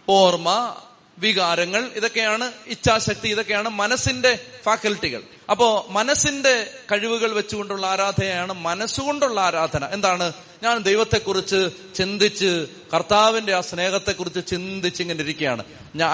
ഓർമ്മ 0.09 0.75
വികാരങ്ങൾ 1.17 1.91
ഇതൊക്കെയാണ് 1.95 2.51
ഇച്ഛാശക്തി 2.67 3.27
ഇതൊക്കെയാണ് 3.27 3.69
മനസ്സിന്റെ 3.69 4.39
ഫാക്കൽറ്റികൾ. 4.63 5.23
അപ്പോ 5.51 5.85
മനസ്സിന്റെ 5.89 6.73
കഴിവുകൾ 6.91 7.31
വെച്ചുകൊണ്ടുള്ള 7.31 7.87
ആരാധനയാണ് 7.87 8.53
മനസ്സുകൊണ്ടുള്ള 8.53 9.41
ആരാധന. 9.41 9.85
എന്താണ്? 9.85 10.33
ഞാൻ 10.63 10.77
ദൈവത്തെക്കുറിച്ച് 10.77 11.69
ചിന്തിച്ച് 11.95 12.67
കർത്താവിന്റെ 12.93 13.53
ആ 13.53 13.61
സ്നേഹത്തെക്കുറിച്ച് 13.61 14.39
ചിന്തിച്ച് 14.47 15.01
ഇങ്ങനെ 15.01 15.23
ഇരിക്കുകയാണ് 15.23 15.63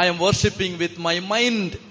I 0.03 0.07
am 0.07 0.17
worshipping 0.17 0.77
with 0.77 0.99
my 0.99 1.19
mind 1.19 1.88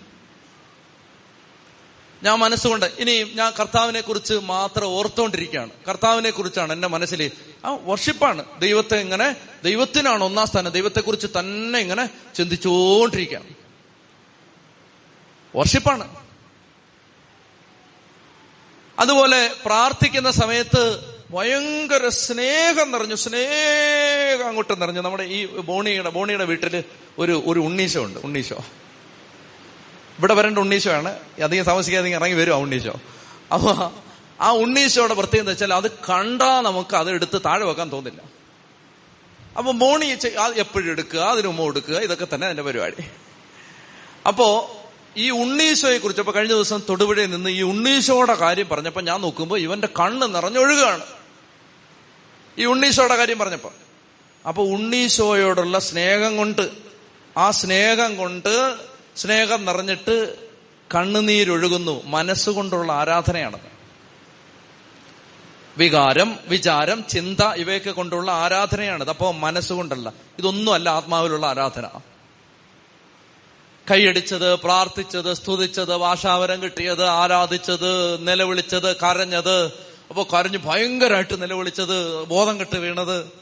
ഞാൻ 2.23 2.39
മനസ്സുകൊണ്ട് 2.39 2.87
ഇനിയും 2.99 3.31
ഞാൻ 3.35 3.53
കർത്താവിനെ 3.61 4.01
കുറിച്ച് 4.01 4.35
മാത്രം 4.35 4.87
ഓർത്തുകൊണ്ടിരിക്കുകയാണ് 4.87 5.71
കർത്താവിനെ 5.89 6.31
കുറിച്ചാണ് 6.31 6.73
എന്റെ 6.73 6.89
മനസ്സിൽ 6.89 7.31
ആ 7.65 7.79
വർഷിപ്പാണ് 7.83 8.61
ദൈവത്തെ 8.61 8.97
ഇങ്ങനെ 9.01 9.37
ദൈവത്തിനാണ് 9.65 10.25
ഒന്നാം 10.25 10.47
സ്ഥാനം. 10.47 10.71
ദൈവത്തെക്കുറിച്ച് 10.71 11.27
തന്നെ 11.39 11.79
ഇങ്ങനെ 11.79 12.11
ചിന്തിച്ചുകൊണ്ടിരിക്കുകയാണ്. 12.35 13.55
വർഷിപ്പാണ് 15.57 16.17
അതുപോലെ 18.99 19.51
പ്രാർത്ഥിക്കുന്ന 19.65 20.31
സമയത്ത് 20.31 20.83
ഭയങ്കര 21.31 22.09
സ്നേഹം 22.09 22.91
നിറഞ്ഞു 22.91 23.15
സ്നേഹം 23.15 24.47
അങ്ങോട്ട് 24.49 24.81
നിറഞ്ഞു. 24.81 25.01
നമ്മുടെ 25.01 25.23
ഈ 25.23 25.47
ബോണിയുടെ 25.47 26.11
ബോണിയുടെ 26.11 26.45
വീട്ടിൽ 26.45 26.85
ഒരു 27.19 27.43
ഒരു 27.47 27.61
ഉണ്ണീശോ 27.61 28.05
ഉണ്ട് 28.05 28.19
ഉണ്ണീശോ. 28.19 28.65
ഇവിടെ 30.19 30.35
വരേണ്ട 30.35 30.59
ഉണ്ണീശോയാണ്. 30.59 31.19
അധികം 31.45 31.65
താമസിക്കാതെ 31.65 32.11
ഇറങ്ങി 32.11 32.37
വരും 32.37 32.55
ആ 32.55 32.59
ഉണ്ണീശോ. 32.59 32.95
അപ്പൊ 33.55 33.91
ആ 34.41 34.53
ഉണ്ണീശോയുടെ 34.53 35.15
പ്രത്യേകത 35.15 35.43
എന്ന് 35.43 35.53
വെച്ചാൽ 35.53 35.75
അത് 35.75 35.91
കണ്ടാ 35.91 36.61
നമുക്ക് 36.61 36.97
അത് 36.97 37.11
എടുത്ത് 37.11 37.41
താഴെ 37.45 37.65
വെക്കാൻ 37.65 37.93
തോന്നില്ല. 37.93 38.21
അപ്പൊ 39.59 39.73
മോണി 39.73 40.07
എപ്പോഴും 40.57 40.91
എടുക്കുക 40.91 41.21
അതിനു 41.21 41.49
മുമ്പ് 41.49 41.65
എടുക്കുക 41.65 41.99
ഇതൊക്കെ 41.99 42.27
തന്നെ 42.35 42.47
അതിന്റെ 42.47 42.63
പരിപാടി. 42.63 43.05
അപ്പോ 44.29 44.75
ഈ 45.17 45.31
ഉണ്ണീശോയെ 45.31 45.99
കുറിച്ച് 45.99 46.21
അപ്പൊ 46.21 46.33
കഴിഞ്ഞ 46.33 46.53
ദിവസം 46.53 46.83
തൊടുപുഴയിൽ 46.89 47.31
നിന്ന് 47.31 47.51
ഈ 47.51 47.63
ഉണ്ണീശോയുടെ 47.63 48.35
കാര്യം 48.35 48.69
പറഞ്ഞപ്പോ 48.69 49.01
ഞാൻ 49.01 49.21
നോക്കുമ്പോൾ 49.21 49.59
ഇവന്റെ 49.59 49.89
കണ്ണ് 50.01 50.35
നിറഞ്ഞൊഴുകാണ്. 50.35 51.05
ഈ 52.59 52.65
ഉണ്ണീശോയുടെ 52.65 53.17
കാര്യം 53.17 53.39
പറഞ്ഞപ്പോ. 53.39 53.73
അപ്പൊ 54.49 54.63
ഉണ്ണീശോയോടുള്ള 54.63 55.79
സ്നേഹം 55.79 56.37
കൊണ്ട് 56.37 56.71
ആ 57.37 57.51
സ്നേഹം 57.51 58.17
കൊണ്ട് 58.17 58.77
സ്നേഹം 59.19 59.65
നിറഞ്ഞിട്ട് 59.65 60.37
കണ്ണുനീരൊഴുകുന്നു. 60.95 62.03
മനസ്സുകൊണ്ടുള്ള 62.05 62.93
ആരാധനയാണ് 62.93 63.59
വികാരം 65.79 66.39
വിചാരം 66.47 67.05
ചിന്ത 67.09 67.45
ഇവയൊക്കെ 67.45 67.91
കൊണ്ടുള്ള 67.91 68.33
ആരാധനയാണിത്. 68.33 69.09
അപ്പോ 69.09 69.33
മനസ്സുകൊണ്ടല്ല. 69.33 70.13
ഇതൊന്നുമല്ല 70.39 70.89
ആത്മാവിലുള്ള 70.89 71.47
ആരാധന. 71.47 71.87
കൈയടിച്ചത് 73.91 74.55
പ്രാർത്ഥിച്ചത് 74.55 75.35
സ്തുതിച്ചത് 75.35 75.95
വാഷാവരം 75.95 76.63
കിട്ടിയത് 76.63 77.05
ആരാധിച്ചത് 77.05 78.29
നിലവിളിച്ചത് 78.29 78.97
കരഞ്ഞത് 78.97 79.67
അപ്പോൾ 80.11 80.27
കരഞ്ഞ് 80.33 80.59
ഭയങ്കരമായിട്ട് 80.59 81.43
നിലവിളിച്ചത് 81.43 82.25
ബോധം 82.25 82.61
കെട്ട് 82.61 82.79
വീണത്. 82.79 83.33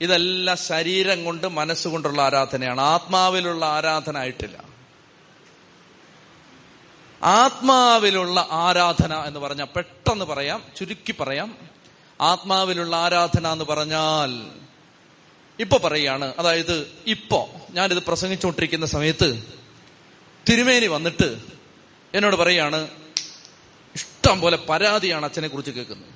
ഇതെല്ലാം 0.00 0.56
ശരീരം 0.56 1.24
കൊണ്ട് 1.24 1.46
മനസ്സുകൊണ്ടുള്ള 1.46 2.22
ആരാധനയാണ്. 2.22 2.80
ആത്മാവിലുള്ള 2.80 3.66
ആരാധന 3.66 4.16
ആയിട്ടില്ല. 4.16 4.71
ആത്മാവിലുള്ള 7.24 8.48
ആരാധന 8.50 9.14
എന്ന് 9.14 9.40
പറഞ്ഞാൽ 9.40 9.64
പെട്ടെന്ന് 9.64 10.24
പറയാം 10.24 10.62
ചുരുക്കി 10.76 11.14
പറയാം. 11.20 11.56
ആത്മാവിലുള്ള 12.20 12.96
ആരാധന 12.96 13.52
എന്ന് 13.52 13.64
പറഞ്ഞാൽ 13.64 14.50
ഇപ്പൊ 15.58 15.76
പറയാണ് 15.78 16.34
അതായത് 16.38 16.90
ഇപ്പോ 17.06 17.50
ഞാനിത് 17.70 17.98
പ്രസംഗിച്ചുകൊണ്ടിരിക്കുന്ന 17.98 18.86
സമയത്ത് 18.86 19.44
തിരുമേനി 20.50 20.86
വന്നിട്ട് 20.86 21.38
എന്നോട് 22.14 22.36
പറയാണ് 22.36 22.90
ഇഷ്ടം 23.94 24.40
പോലെ 24.40 24.56
പരാതിയാണ് 24.56 25.24
അച്ഛനെ 25.24 25.48
കുറിച്ച് 25.48 25.70
കേൾക്കുന്നത്. 25.70 26.10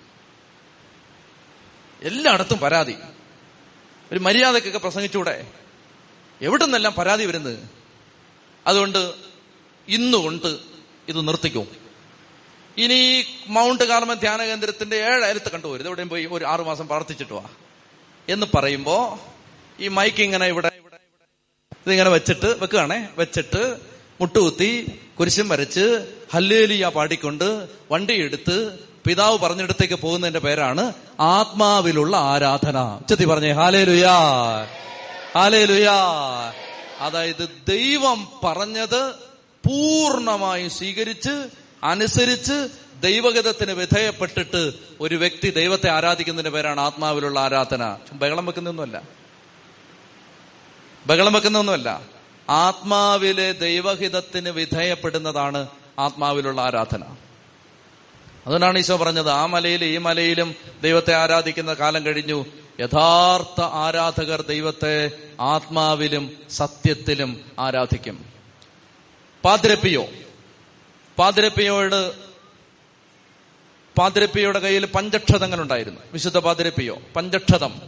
എല്ലായിടത്തും 2.02 2.58
പരാതി. 2.58 2.96
ഒരു 4.12 4.18
മര്യാദക്കൊക്കെ 4.18 4.78
പ്രസംഗിച്ചൂടെ? 4.78 5.52
എവിടെ 6.42 6.64
നിന്നെല്ലാം 6.64 6.94
പരാതി 6.94 7.24
വരുന്നത്? 7.24 7.58
അതുകൊണ്ട് 8.66 9.14
ഇന്നുകൊണ്ട് 9.88 10.75
ഇത് 11.08 11.28
നിർത്തിക്കോ. 11.28 11.66
ഇനി 12.78 13.24
മൗണ്ട് 13.46 13.84
കാർമൻ 13.84 14.14
ധ്യാന 14.14 14.44
കേന്ദ്രത്തിന്റെ 14.44 14.96
ഏഴായിരത്ത് 14.96 15.50
കണ്ടുപോരുത്. 15.50 15.86
എവിടെയും 15.86 16.08
പോയി 16.08 16.28
ഒരു 16.32 16.44
ആറുമാസം 16.44 16.86
പ്രാർത്ഥിച്ചിട്ട് 16.88 17.32
വാ. 17.32 17.42
എന്ന് 18.28 18.46
പറയുമ്പോ 18.54 19.20
ഈ 19.80 19.88
മൈക്ക് 19.88 20.22
ഇങ്ങനെ 20.22 20.46
ഇവിടെ 20.46 20.70
ഇതിങ്ങനെ 21.86 22.10
വെച്ചിട്ട് 22.10 22.46
വെക്കുകയാണേ. 22.46 23.08
വെച്ചിട്ട് 23.18 23.76
മുട്ടുകുത്തി 24.20 25.00
കുരിശും 25.20 25.48
വരച്ച് 25.48 26.14
ഹല്ലേലിയ 26.34 26.88
പാടിക്കൊണ്ട് 26.88 27.68
വണ്ടിയെടുത്ത് 27.90 28.78
പിതാവ് 29.06 29.38
പറഞ്ഞിടത്തേക്ക് 29.38 29.94
പോകുന്നതിന്റെ 29.94 30.40
പേരാണ് 30.40 30.92
ആത്മാവിലുള്ള 31.20 32.16
ആരാധന. 32.16 33.00
ചെത്തി 33.08 33.24
പറഞ്ഞേ 33.24 33.50
ഹാലേ 33.50 33.84
ലുയാ 33.84 34.18
ഹാലേ 35.34 35.64
ലുയാ 35.64 35.94
അതായത് 36.98 37.48
ദൈവം 37.68 38.28
പറഞ്ഞത് 38.44 39.25
പൂർണമായും 39.66 40.70
സ്വീകരിച്ച് 40.70 41.48
അനുസരിച്ച് 41.84 42.68
ദൈവഗതത്തിന് 43.00 43.72
വിധേയപ്പെട്ടിട്ട് 43.72 44.72
ഒരു 45.00 45.14
വ്യക്തി 45.14 45.50
ദൈവത്തെ 45.50 45.90
ആരാധിക്കുന്നതിന്റെ 45.90 46.50
പേരാണ് 46.50 46.80
ആത്മാവിലുള്ള 46.80 47.40
ആരാധന. 47.40 47.96
ബഹളം 48.12 48.46
വെക്കുന്നൊന്നുമല്ല. 48.46 49.02
ബഹളം 51.06 51.32
വെക്കുന്നൊന്നുമല്ല. 51.32 52.02
ആത്മാവിലെ 52.50 53.52
ദൈവഹിതത്തിന് 53.52 54.48
വിധേയപ്പെടുന്നതാണ് 54.48 55.68
ആത്മാവിലുള്ള 55.98 56.60
ആരാധന. 56.60 57.02
അതുകൊണ്ടാണ് 58.46 58.78
ഈശോ 58.78 58.96
പറഞ്ഞത് 58.96 59.30
ആ 59.30 59.46
മലയിലും 59.46 59.86
ഈ 59.86 59.96
മലയിലും 59.96 60.54
ദൈവത്തെ 60.82 61.14
ആരാധിക്കുന്ന 61.14 61.74
കാലം 61.74 62.06
കഴിഞ്ഞു. 62.06 62.46
യഥാർത്ഥ 62.80 63.60
ആരാധകർ 63.60 64.42
ദൈവത്തെ 64.42 65.10
ആത്മാവിലും 65.40 66.30
സത്യത്തിലും 66.50 67.40
ആരാധിക്കും. 67.58 68.35
പാതിരപ്പിയോ? 69.46 70.06
പാതിരപ്പിയോട് 71.18 72.12
പാതിരപ്പിയുടെ 73.98 74.58
കയ്യിൽ 74.58 74.86
പഞ്ചക്ഷതങ്ങൾ 74.86 75.60
ഉണ്ടായിരുന്നു 75.60 76.00
വിശുദ്ധ 76.12 76.38
പാതിരപ്പിയോ? 76.38 76.98
പഞ്ചക്ഷതം. 77.16 77.80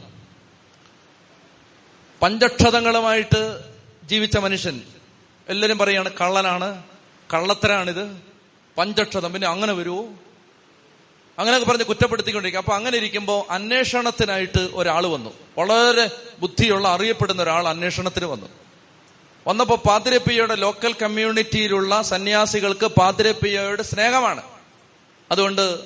പഞ്ചക്ഷതങ്ങളുമായിട്ട് 2.23 3.61
ജീവിച്ച 4.05 4.37
മനുഷ്യൻ. 4.37 4.83
എല്ലാവരും 5.49 5.79
പറയാണ് 5.79 6.11
കള്ളനാണ് 6.21 6.83
കള്ളത്തരാണിത്. 7.35 8.17
പഞ്ചക്ഷതം. 8.79 9.33
പിന്നെ 9.33 9.49
അങ്ങനെ 9.49 9.73
വരുമോ 9.73 10.09
അങ്ങനെയൊക്കെ 11.39 11.69
പറഞ്ഞ് 11.69 11.85
കുറ്റപ്പെടുത്തിക്കൊണ്ടിരിക്കും. 11.85 12.61
അപ്പൊ 12.61 12.73
അങ്ങനെ 12.73 12.97
ഇരിക്കുമ്പോൾ 12.97 13.53
അന്വേഷണത്തിനായിട്ട് 13.53 14.69
ഒരാൾ 14.75 15.07
വന്നു. 15.07 15.31
വളരെ 15.59 16.11
ബുദ്ധിയുള്ള 16.39 16.89
അറിയപ്പെടുന്ന 16.89 17.43
ഒരാൾ 17.43 17.69
അന്വേഷണത്തിന് 17.69 18.27
വന്നു. 18.27 18.47
വന്നപ്പോ 19.49 19.77
പാതിരപ്പിയയുടെ 19.77 20.55
ലോക്കൽ 20.55 20.93
കമ്മ്യൂണിറ്റിയിലുള്ള 20.93 22.03
സന്യാസികൾക്ക് 22.03 22.87
പാതിരപ്പിയയുടെ 22.87 23.83
സ്നേഹമാണ്. 23.83 24.43
അതുകൊണ്ട് 25.33 25.81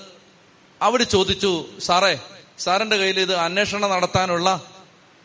അവർ 0.82 1.02
ചോദിച്ചു 1.02 1.66
സാറേ 1.78 2.20
സാറിന്റെ 2.58 2.96
കയ്യിൽ 2.96 3.20
ഇത് 3.20 3.34
അന്വേഷണം 3.34 3.90
നടത്താനുള്ള 3.90 4.62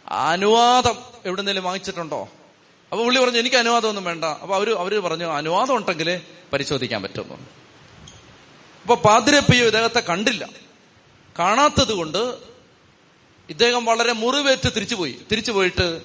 അനുവാദം 0.07 0.95
എവിടുന്നേലും 1.25 1.63
വാങ്ങിച്ചിട്ടുണ്ടോ? 1.63 2.29
അപ്പൊ 2.91 3.05
പുള്ളി 3.05 3.19
പറഞ്ഞു 3.19 3.37
എനിക്ക് 3.37 3.55
അനുവാദമൊന്നും 3.55 4.03
വേണ്ട. 4.03 4.25
അപ്പൊ 4.25 4.55
അവർ 4.55 4.73
അവർ 4.73 4.99
പറഞ്ഞു 4.99 5.25
അനുവാദം 5.25 5.75
ഉണ്ടെങ്കിലേ 5.75 6.21
പരിശോധിക്കാൻ 6.53 7.03
പറ്റുന്നു 7.03 7.33
അപ്പൊ 8.81 8.95
പാതിരപ്പിയോ 8.95 9.65
ഇദ്ദേഹത്തെ 9.65 9.99
കണ്ടില്ല. 9.99 10.49
കാണാത്തത് 11.39 11.93
കൊണ്ട് 11.93 12.35
ഇദ്ദേഹം 13.49 13.85
വളരെ 13.85 14.13
മുറിവേറ്റ് 14.13 14.69
തിരിച്ചുപോയി. 14.75 15.17
തിരിച്ചുപോയിട്ട് 15.31 16.01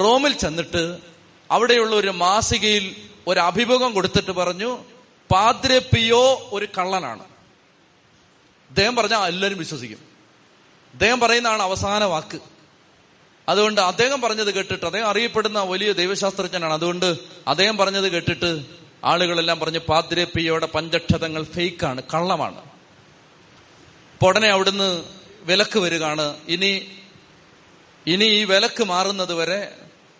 റോമിൽ 0.00 0.32
ചെന്നിട്ട് 0.32 1.11
അവിടെയുള്ള 1.52 1.96
ഒരു 1.96 2.08
മാസികയിൽ 2.08 2.96
ഒരു 3.26 3.40
അഭിമുഖം 3.40 3.92
കൊടുത്തിട്ട് 3.92 4.30
പറഞ്ഞു 4.30 4.84
പാദ്രെ 5.30 5.78
പിയോ 5.78 6.48
ഒരു 6.52 6.68
കള്ളനാണ്. 6.78 7.24
അദ്ദേഹം 8.68 8.96
പറഞ്ഞാൽ 8.96 9.26
എല്ലാവരും 9.26 9.58
വിശ്വസിക്കും. 9.58 9.98
അദ്ദേഹം 10.92 11.20
പറയുന്നതാണ് 11.20 11.62
അവസാന 11.62 12.04
വാക്ക്. 12.04 12.38
അതുകൊണ്ട് 13.48 13.80
അദ്ദേഹം 13.80 14.20
പറഞ്ഞത് 14.20 14.54
കേട്ടിട്ട് 14.54 14.86
അദ്ദേഹം 14.86 15.06
അറിയപ്പെടുന്ന 15.06 15.62
വലിയ 15.62 15.92
ദൈവശാസ്ത്രജ്ഞനാണ്. 15.92 16.72
അതുകൊണ്ട് 16.72 17.18
അദ്ദേഹം 17.48 17.76
പറഞ്ഞത് 17.76 18.12
കേട്ടിട്ട് 18.12 18.62
ആളുകളെല്ലാം 19.04 19.58
പറഞ്ഞ് 19.58 19.78
പാദ്രെ 19.78 20.24
പിയോടെ 20.24 20.66
പഞ്ചക്ഷതങ്ങൾ 20.66 21.42
ഫേക്കാണ് 21.42 22.02
കള്ളമാണ്. 22.14 22.58
അപ്പൊ 24.14 24.28
ഉടനെ 24.28 24.48
അവിടുന്ന് 24.48 25.04
വിലക്ക് 25.42 25.78
വരികയാണ്. 25.78 26.36
ഇനി 26.48 26.86
ഇനി 28.06 28.24
ഈ 28.24 28.44
വിലക്ക് 28.44 28.84
മാറുന്നത് 28.84 29.34
വരെ 29.34 29.78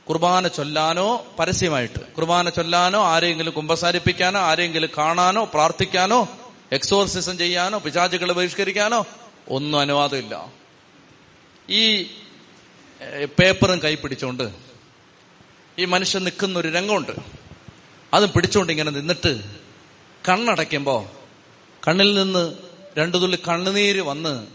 കുർബാന 0.08 0.48
ചൊല്ലാനോ 0.48 1.26
പരസ്യമായിട്ട്. 1.38 2.00
കുർബാന 2.12 2.48
ചൊല്ലാനോ 2.48 3.04
ആരെങ്കിലും 3.04 3.52
കുമ്പസാരിപ്പിക്കാനോ 3.52 4.40
ആരെങ്കിലും 4.40 4.88
കാണാനോ 4.98 5.44
പ്രാർത്ഥിക്കാനോ 5.44 6.28
എക്സോർസിസം 6.72 7.38
ചെയ്യാനോ 7.38 7.78
പിശാചുകളെ 7.78 8.32
ബഹിഷ്കരിക്കാനോ 8.32 9.06
ഒന്നും 9.48 9.80
അനുവാദമില്ല. 9.80 10.52
ഈ 11.70 12.02
പേപ്പറും 13.24 13.78
കൈ 13.84 13.94
പിടിച്ചോണ്ട് 13.94 14.52
ഈ 15.78 15.84
മനുഷ്യൻ 15.84 16.24
നിൽക്കുന്ന 16.24 16.58
ഒരു 16.58 16.68
രംഗമുണ്ട്. 16.68 17.12
അതും 18.14 18.30
പിടിച്ചോണ്ട് 18.30 18.72
ഇങ്ങനെ 18.72 18.90
നിന്നിട്ട് 18.90 19.42
കണ്ണടയ്ക്കുമ്പോ 20.28 21.10
കണ്ണിൽ 21.88 22.22
നിന്ന് 22.22 22.52
രണ്ടു 22.98 23.16
തുള്ളി 23.16 23.38
കണ്ണുനീര് 23.48 24.00
വന്ന് 24.00 24.46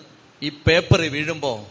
ഈ 0.43 0.49
പേപ്പറിൽ 0.49 1.09
വീഴുമ്പോ 1.09 1.65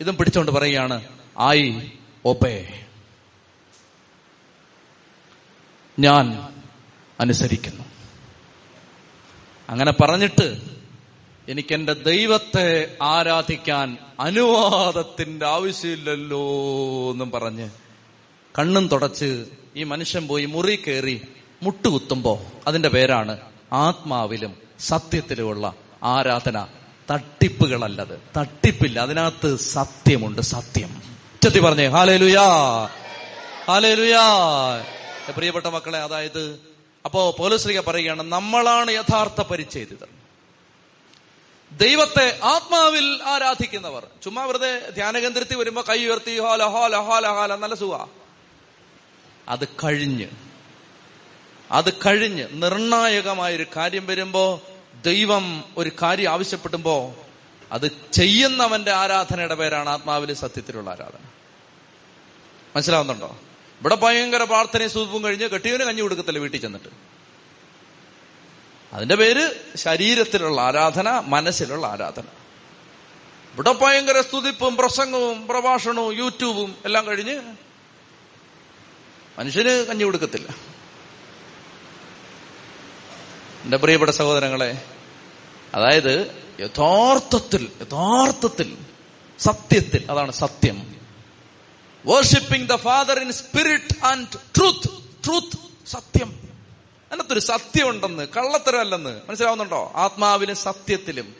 ഇതും 0.00 0.16
പിടിച്ചോണ്ട് 0.16 0.52
പറയുകയാണ് 0.52 1.04
ആയി 1.38 1.92
ഓപ്പേ. 2.26 2.85
ഞാൻ 5.98 6.48
അനുസരിക്കുന്നു. 7.20 7.84
അങ്ങനെ 9.68 9.92
പറഞ്ഞിട്ട് 9.92 10.60
എനിക്ക് 11.48 11.74
എന്റെ 11.74 11.92
ദൈവത്തെ 11.92 12.96
ആരാധിക്കാൻ 13.02 13.98
അനുവാദത്തിന്റെ 14.20 15.46
ആവശ്യമില്ലല്ലോ 15.46 16.40
എന്നും 17.12 17.30
പറഞ്ഞ് 17.30 17.70
കണ്ണും 18.58 18.88
തുടച്ച് 18.88 19.44
ഈ 19.76 19.82
മനുഷ്യൻ 19.82 20.28
പോയി 20.28 20.44
മുറി 20.44 20.84
കയറി 20.86 21.20
മുട്ടുകുത്തുമ്പോ 21.62 22.46
അതിന്റെ 22.66 22.88
പേരാണ് 22.88 23.38
ആത്മാവിലും 23.72 24.56
സത്യത്തിലുമുള്ള 24.80 25.74
ആരാധന. 26.02 26.66
തട്ടിപ്പുകളല്ലത്. 27.10 28.20
തട്ടിപ്പില്ല. 28.36 29.00
അതിനകത്ത് 29.00 29.56
സത്യമുണ്ട് 29.56 30.42
സത്യം. 30.42 31.02
ചെത്തി 31.42 31.58
പറഞ്ഞേ 31.58 31.86
ഹാലേ 31.86 32.16
ലുയാ 32.16 32.48
ഹാലേ 33.66 33.94
ലുയാ 33.94 34.22
പ്രിയപ്പെട്ട 35.32 35.66
മക്കളെ 35.66 35.98
അതായത് 35.98 36.60
അപ്പോ 37.04 37.36
പോലീസ്ലിക 37.38 37.80
പറയുകയാണ് 37.80 38.22
നമ്മളാണ് 38.22 38.90
യഥാർത്ഥ 38.90 39.40
പരിച്ഛേദിതർ. 39.40 40.08
ദൈവത്തെ 41.72 42.40
ആത്മാവിൽ 42.44 43.22
ആരാധിക്കുന്നവർ. 43.22 44.06
ചുമ്മാ 44.22 44.44
വെറുതെ 44.44 44.90
ധ്യാനകേന്ദ്രത്തിൽ 44.90 45.56
വരുമ്പോ 45.56 45.84
കൈ 45.88 46.06
ഉയർത്തി 46.06 46.38
ഹോല 46.38 46.64
ഹോല 46.64 46.96
ഹോല 46.96 47.26
ഹോല 47.26 47.54
നല്ല 47.54 47.74
സുഖ. 47.74 48.06
അത് 49.48 49.68
കഴിഞ്ഞ് 49.84 50.28
അത് 51.70 51.92
കഴിഞ്ഞ് 51.92 52.46
നിർണായകമായൊരു 52.52 53.66
കാര്യം 53.76 54.06
വരുമ്പോ 54.06 54.62
ദൈവം 55.06 55.64
ഒരു 55.76 55.92
കാര്യം 56.02 56.30
ആവശ്യപ്പെടുമ്പോ 56.30 57.16
അത് 57.72 57.90
ചെയ്യുന്നവന്റെ 58.12 58.92
ആരാധനയുടെ 58.92 59.54
പേരാണ് 59.54 59.88
ആത്മാവിലെ 59.88 60.34
സത്യത്തിലുള്ള 60.34 60.90
ആരാധന. 60.90 61.24
മനസ്സിലാവുന്നുണ്ടോ? 62.76 63.38
ഇവിടെ 63.80 63.94
ഭയങ്കര 63.94 64.44
പ്രാർത്ഥനയും 64.44 64.90
സൂപ്പും 64.90 65.24
കഴിഞ്ഞ് 65.24 65.48
കെട്ടിയവന് 65.48 65.82
കഞ്ഞി 65.82 66.00
കൊടുക്കത്തില്ല 66.00 66.38
വീട്ടിൽ 66.38 66.60
ചെന്നിട്ട്. 66.60 66.88
അതിന്റെ 68.92 69.14
പേര് 69.14 69.50
ശരീരത്തിലുള്ള 69.76 70.60
ആരാധന 70.60 71.18
മനസ്സിലുള്ള 71.18 71.86
ആരാധന. 71.86 72.22
ഇവിടെ 73.54 73.72
ഭയങ്കര 73.72 74.20
സ്തുതിപ്പും 74.20 74.76
പ്രസംഗവും 74.76 75.46
പ്രഭാഷണവും 75.46 76.16
യൂട്യൂബും 76.16 76.74
എല്ലാം 76.84 77.06
കഴിഞ്ഞ് 77.06 77.40
മനുഷ്യന് 79.38 79.86
കഞ്ഞി 79.86 80.04
കൊടുക്കത്തില്ല. 80.04 80.48
എന്റെ 83.64 83.76
പ്രിയപ്പെട്ട 83.76 84.10
സഹോദരങ്ങളെ 84.10 84.84
അതായത് 85.74 86.44
യഥാർത്ഥത്തിൽ 86.60 87.68
യഥാർത്ഥത്തിൽ 87.82 88.76
സത്യത്തിൽ 89.38 90.10
അതാണ് 90.10 90.32
സത്യം. 90.32 90.95
Worshipping 92.06 92.68
the 92.68 92.76
Father 92.76 93.18
in 93.18 93.32
spirit 93.32 94.04
and 94.04 94.26
truth 94.58 94.90
truth 95.26 95.88
സത്യം. 95.88 96.40
അതിനകത്തൊരു 97.12 97.40
സത്യമുണ്ടെന്ന് 97.40 98.28
കള്ളത്തരമല്ലെന്ന് 98.36 99.20
മനസ്സിലാവുന്നുണ്ടോ? 99.28 99.92
ആത്മാവിലും 99.96 100.56
സത്യത്തിലും. 100.56 101.34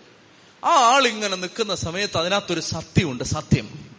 ആ 0.65 0.69
ആളിങ്ങനെ 0.69 1.37
നിൽക്കുന്ന 1.37 1.75
സമയത്ത് 1.75 2.19
അതിനകത്തൊരു 2.19 2.61
സത്യമുണ്ട് 2.61 3.25
സത്യം. 3.25 3.91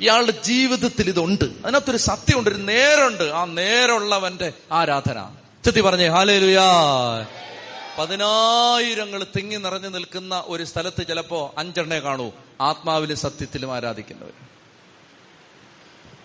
ഇയാളുടെ 0.00 0.30
ജീവിതത്തിൽ 0.30 1.08
ഇതുണ്ട്. 1.08 1.44
അതിനകത്തൊരു 1.44 1.96
സത്യമുണ്ട് 1.96 2.50
ഒരു 2.50 2.56
നേരമുണ്ട്. 2.56 3.22
ആ 3.22 3.44
നേരമുള്ളവന്റെ 3.44 4.52
ആരാധന. 4.72 5.34
ചെത്തി 5.64 5.80
പറഞ്ഞേ 5.80 6.06
ഹാലേലുയാ. 6.06 6.72
പതിനായിരങ്ങൾ 7.98 9.26
തിങ്ങി 9.36 9.56
നിറഞ്ഞു 9.56 9.88
നിൽക്കുന്ന 9.88 10.44
ഒരു 10.46 10.64
സ്ഥലത്ത് 10.64 11.06
ചിലപ്പോ 11.06 11.54
അഞ്ചെണ്ണേ 11.58 11.98
കാണൂ. 11.98 12.32
ആത്മാവിലും 12.60 13.16
സത്യത്തിലും 13.16 13.74
ആരാധിക്കുന്നവർ. 13.74 14.32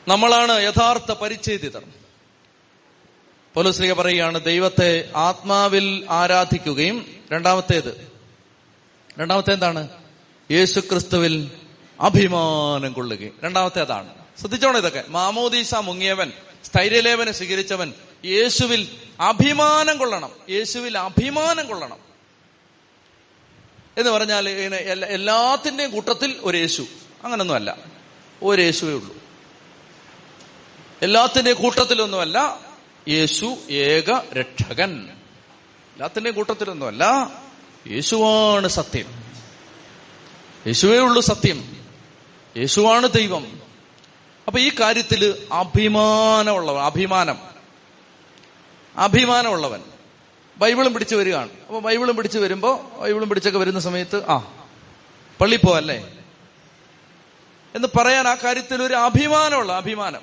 നമ്മളാണ് 0.08 0.64
യഥാർത്ഥ 0.64 1.12
പരിച്ഛേദിതർ. 1.12 1.84
പോലീസ്ലിക 3.54 3.94
പറയുകയാണ് 3.94 4.44
ദൈവത്തെ 4.44 5.12
ആത്മാവിൽ 5.16 6.08
ആരാധിക്കുകയും 6.10 7.06
രണ്ടാമത്തേത് 7.32 8.12
രണ്ടാമത്തെ 9.20 9.54
എന്താണ്? 9.54 9.88
യേശു 10.52 10.80
ക്രിസ്തുവിൽ 10.80 11.52
അഭിമാനം 12.02 12.94
കൊള്ളുകയും. 12.94 13.34
രണ്ടാമത്തെ 13.44 13.82
അതാണ് 13.82 14.14
ശ്രദ്ധിച്ചോണം 14.40 14.78
ഇതൊക്കെ. 14.78 15.04
മാമോദീസ 15.08 15.76
മുങ്ങിയവൻ 15.76 16.32
സ്ഥൈര്യലേവനെ 16.64 17.32
സ്വീകരിച്ചവൻ 17.32 17.94
യേശുവിൽ 18.26 18.88
അഭിമാനം 19.20 19.98
കൊള്ളണം. 19.98 20.32
യേശുവിൽ 20.50 20.98
അഭിമാനം 20.98 21.68
കൊള്ളണം. 21.68 22.13
എന്ന് 23.98 24.12
പറഞ്ഞാൽ 24.12 24.50
എല്ലാത്തിന്റെയും 25.06 25.92
കൂട്ടത്തിൽ 25.92 26.40
ഒരു 26.42 26.58
യേശു. 26.58 26.82
അങ്ങനൊന്നുമല്ല. 27.24 27.78
ഒരു 28.44 28.62
യേശുവേ 28.62 28.94
ഉള്ളൂ. 28.94 29.18
എല്ലാത്തിന്റെയും 31.02 31.62
കൂട്ടത്തിലൊന്നുമല്ല 31.62 32.60
യേശു 33.08 33.58
ഏക 33.70 34.12
രക്ഷകൻ. 34.34 35.10
എല്ലാത്തിന്റെയും 35.94 36.36
കൂട്ടത്തിലൊന്നുമല്ല 36.36 37.32
യേശുവാണ് 37.88 38.68
സത്യം. 38.68 39.24
യേശുവേ 40.68 40.98
ഉള്ളൂ 40.98 41.22
സത്യം. 41.22 41.86
യേശുവാണ് 42.58 43.12
ദൈവം. 43.12 43.62
അപ്പൊ 44.48 44.60
ഈ 44.60 44.72
കാര്യത്തിൽ 44.80 45.48
അഭിമാനമുള്ളവൻ 45.52 46.84
അഭിമാനം. 46.84 47.38
അഭിമാനമുള്ളവൻ. 48.98 49.93
ബൈബിളും 50.58 50.94
പിടിച്ചു 50.94 51.16
വരികയാണ്. 51.16 51.50
അപ്പൊ 51.68 51.80
ബൈബിളും 51.80 52.16
പിടിച്ചു 52.16 52.40
വരുമ്പോ 52.40 52.92
ബൈബിളും 53.00 53.30
പിടിച്ചൊക്കെ 53.30 53.60
വരുന്ന 53.60 53.80
സമയത്ത് 53.80 54.26
ആ 54.30 54.38
പള്ളി 55.42 55.56
പോവല്ലേ? 55.56 56.14
എന്ന് 57.76 57.88
പറയാൻ 57.98 58.28
ആ 58.28 58.36
കാര്യത്തിൽ 58.36 58.84
ഒരു 58.84 58.94
അഭിമാനമുള്ള 58.94 59.74
അഭിമാനം. 59.74 60.22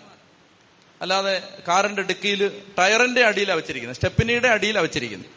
അല്ലാതെ 1.03 1.43
കാറിന്റെ 1.69 2.03
ഡിക്കിയിൽ 2.03 2.63
ടയറിന്റെ 2.79 3.25
അടിയിലാണ് 3.25 3.59
വെച്ചിരിക്കുന്നത്. 3.59 3.95
സ്റ്റെപ്പിനിയുടെ 3.95 4.49
അടിയിലാണ് 4.49 4.85
വെച്ചിരിക്കുന്നത്. 4.85 5.31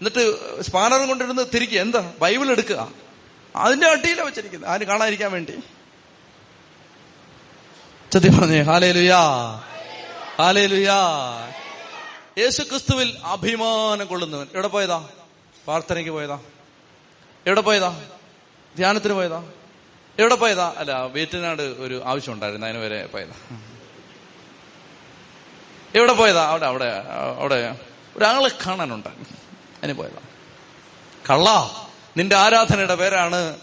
എന്നിട്ട് 0.00 0.62
സ്പാനറും 0.62 1.08
കൊണ്ടിരുന്ന് 1.08 1.42
തിരിക്കുക. 1.54 1.80
എന്താ? 1.80 2.12
ബൈബിൾ 2.20 2.50
എടുക്കുക. 2.50 2.92
അതിന്റെ 3.56 3.86
അടിയിലാണ് 3.86 4.26
വെച്ചിരിക്കുന്നത്. 4.26 4.70
ആര് 4.70 4.80
കാണാതിരിക്കാൻ 4.80 5.32
വേണ്ടി? 5.32 5.52
ചതി 8.12 8.28
പറഞ്ഞേ. 8.28 8.60
ഹാലേ 8.60 8.92
ലുയാ 8.92 9.20
ഹാലേ 10.38 10.66
ലുയാ 10.66 10.98
യേശു 12.38 12.62
ക്രിസ്തുവിൽ 12.62 13.18
അഭിമാനം 13.24 14.06
കൊള്ളുന്നവൻ. 14.06 14.46
എവിടെ 14.54 14.68
പോയതാ? 14.68 15.08
പ്രാർത്ഥനയ്ക്ക് 15.64 16.10
പോയതാ. 16.10 16.40
എവിടെ 17.46 17.60
പോയതാ? 17.60 18.04
ധ്യാനത്തിന് 18.76 19.14
പോയതാ. 19.14 19.44
എവിടെ 20.18 20.34
പോയതാ? 20.34 20.74
അല്ല 20.76 21.06
വീട്ടിനാട് 21.06 21.62
ഒരു 21.62 22.02
ആവശ്യം 22.04 22.34
ഉണ്ടായിരുന്നു 22.34 22.66
അതിന് 22.66 22.78
വരെ 22.78 23.06
പോയതാ. 23.06 23.58
എവിടെ 25.94 26.12
പോയതാ? 26.12 26.48
അവിടെ 26.48 26.66
അവിടെ 26.66 27.04
അവിടെ 27.38 27.78
ഒരാളെ 28.16 28.50
കാണാനുണ്ട്. 28.66 29.08
അതിന് 29.08 29.92
പോയതാ. 29.92 30.20
കള്ള. 31.30 31.76
നിന്റെ 32.16 32.36
ആരാധനയുടെ 32.36 32.94
പേരാണ് 32.94 33.58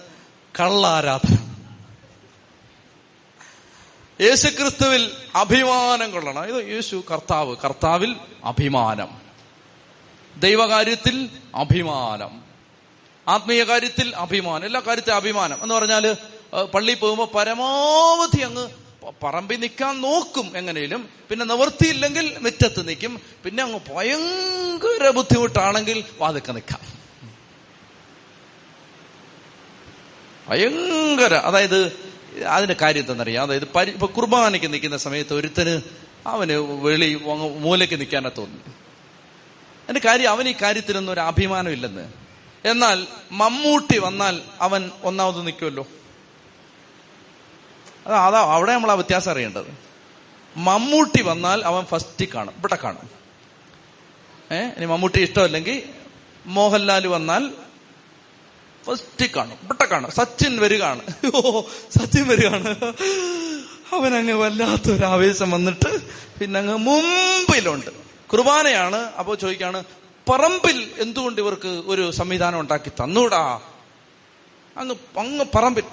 കള്ള 0.60 0.88
ആരാധന 0.88 1.55
യേശുക്രിസ്തുവിൽ 4.22 5.12
അഭിമാനം 5.36 6.12
കൊള്ളണം. 6.12 6.46
ഇത് 6.46 6.68
യേശു 6.68 7.04
കർത്താവ്. 7.12 7.56
കർത്താവിൽ 7.64 8.16
അഭിമാനം. 8.44 9.08
ദൈവകാര്യത്തിൽ 10.38 11.30
അഭിമാനം. 11.56 12.44
ആത്മീയ 13.28 13.64
കാര്യത്തിൽ 13.64 14.16
അഭിമാനം. 14.16 14.66
എല്ലാ 14.66 14.82
കാര്യത്തിലും 14.88 15.16
അഭിമാനം. 15.16 15.58
എന്ന് 15.64 15.76
പറഞ്ഞാൽ 15.76 16.18
പള്ളിയിൽ 16.74 16.98
പോകുമ്പോൾ 16.98 17.28
പരമാവധി 17.36 18.42
അങ്ങ് 18.42 18.70
പറമ്പി 19.24 19.56
നിൽക്കാൻ 19.56 20.02
നോക്കും 20.02 20.58
എങ്ങനെയും. 20.58 21.10
പിന്നെ 21.30 21.46
നിവർത്തിയില്ലെങ്കിൽ 21.46 22.38
മുറ്റത്ത് 22.42 22.88
നിൽക്കും. 22.88 23.22
പിന്നെ 23.44 23.64
അങ്ങ് 23.64 23.80
ഭയങ്കര 23.94 25.10
ബുദ്ധിമുട്ടാണെങ്കിൽ 25.10 26.04
വാതിക്ക 26.20 26.52
നിൽക്കാം. 26.52 26.80
ഭയങ്കര. 30.50 31.34
അതായത് 31.34 32.05
അതിന്റെ 32.44 32.76
കാര്യം 32.82 33.00
എന്തെന്നറിയാം 33.00 33.44
അതായത് 33.44 33.66
പരി 33.66 33.92
ഇപ്പൊ 33.92 34.08
കുർബാനയ്ക്ക് 34.08 34.74
നിൽക്കുന്ന 34.74 34.98
സമയത്ത് 34.98 35.34
ഒരുത്തന് 35.34 35.82
അവന് 36.28 36.52
വെളി 36.52 37.22
മൂലയ്ക്ക് 37.60 38.00
നിൽക്കാനാ 38.00 38.32
തോന്നുന്നു. 38.38 38.74
അതിന്റെ 39.84 40.02
കാര്യം 40.06 40.30
അവൻ 40.30 40.50
ഈ 40.50 40.56
കാര്യത്തിലൊന്നും 40.62 41.14
ഒരു 41.14 41.20
അഭിമാനം 41.20 41.72
ഇല്ലെന്ന്. 41.72 42.14
എന്നാൽ 42.66 43.08
മമ്മൂട്ടി 43.32 43.98
വന്നാൽ 44.00 44.42
അവൻ 44.62 44.92
ഒന്നാമത് 45.04 45.46
നിൽക്കുമല്ലോ. 45.46 45.88
അതാ 48.08 48.28
അതാ 48.28 48.40
അവിടെ 48.40 48.74
നമ്മൾ 48.74 48.92
ആ 48.92 48.94
വ്യത്യാസം 48.94 49.32
അറിയേണ്ടത്. 49.32 49.78
മമ്മൂട്ടി 50.58 51.24
വന്നാൽ 51.24 51.62
അവൻ 51.62 51.86
ഫസ്റ്റ് 51.86 52.26
കാണും. 52.26 52.54
ഇവിടെ 52.58 52.78
കാണും. 52.84 53.10
ഏഹ് 54.52 54.72
ഇനി 54.78 54.86
മമ്മൂട്ടി 54.86 55.22
ഇഷ്ടമല്ലെങ്കിൽ 55.22 55.84
മോഹൻലാൽ 56.46 57.08
വന്നാൽ 57.08 57.52
ഫസ്റ്റ് 58.86 59.32
കാണും 59.32 59.58
ഇവിടെ 59.64 59.86
കാണും. 59.86 60.12
സച്ചിൻ 60.12 60.60
വരികയാണ്. 60.60 61.02
ഓ 61.36 61.62
സച്ചിൻ 61.98 62.28
വരികയാണ്. 62.28 62.94
അവനങ്ങ് 63.94 64.34
വല്ലാത്തൊരു 64.34 65.06
ആവേശം 65.06 65.52
വന്നിട്ട് 65.52 66.02
പിന്നെ 66.40 66.60
അങ്ങ് 66.60 66.78
മുമ്പിലുണ്ട്. 66.78 67.92
കുർബാനയാണ് 68.28 68.96
അപ്പോ 68.96 69.36
ചോദിക്കാണ് 69.36 69.84
പറമ്പിൽ 70.30 70.92
എന്തുകൊണ്ട് 70.98 71.42
ഇവർക്ക് 71.42 71.84
ഒരു 71.86 72.12
സംവിധാനം 72.12 72.60
ഉണ്ടാക്കി 72.60 72.90
തന്നൂടാ? 72.90 73.62
അങ്ങ് 74.78 74.96
അങ്ങ് 75.20 75.46
പറമ്പിൽ. 75.56 75.84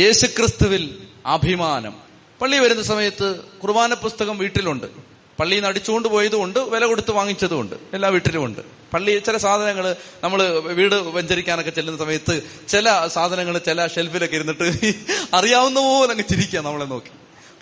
യേശുക്രിസ്തുവിൽ 0.00 1.06
അഭിമാനം. 1.26 1.94
പള്ളി 2.40 2.58
വരുന്ന 2.58 2.82
സമയത്ത് 2.82 3.40
കുർബാന 3.40 3.94
പുസ്തകം 3.94 4.38
വീട്ടിലുണ്ട്. 4.38 5.05
പള്ളിയിൽ 5.38 5.60
നിന്ന് 5.60 5.70
അടിച്ചുകൊണ്ട് 5.70 6.08
പോയതുമുണ്ട് 6.08 6.60
വില 6.74 6.84
കൊടുത്ത് 6.86 7.12
വാങ്ങിച്ചതുമുണ്ട് 7.12 7.76
എല്ലാ 7.96 8.08
വീട്ടിലുമുണ്ട് 8.08 8.60
പള്ളി 8.92 9.12
ചില 9.18 9.36
സാധനങ്ങൾ 9.36 9.86
നമ്മൾ 10.24 10.40
വീട് 10.78 10.94
വഞ്ചരിക്കാനൊക്കെ 11.16 11.72
ചെല്ലുന്ന 11.78 11.98
സമയത്ത് 12.04 12.34
ചില 12.68 13.06
സാധനങ്ങൾ 13.06 13.58
ചില 13.68 13.86
ഷെൽഫിലൊക്കെ 13.94 14.36
ഇരുന്നിട്ട് 14.36 14.66
അറിയാവുന്ന 15.38 15.80
പോലെ 15.88 16.12
അങ്ങ് 16.14 16.26
ചിരിക്കുക 16.32 16.60
നമ്മളെ 16.60 16.86
നോക്കി. 16.94 17.12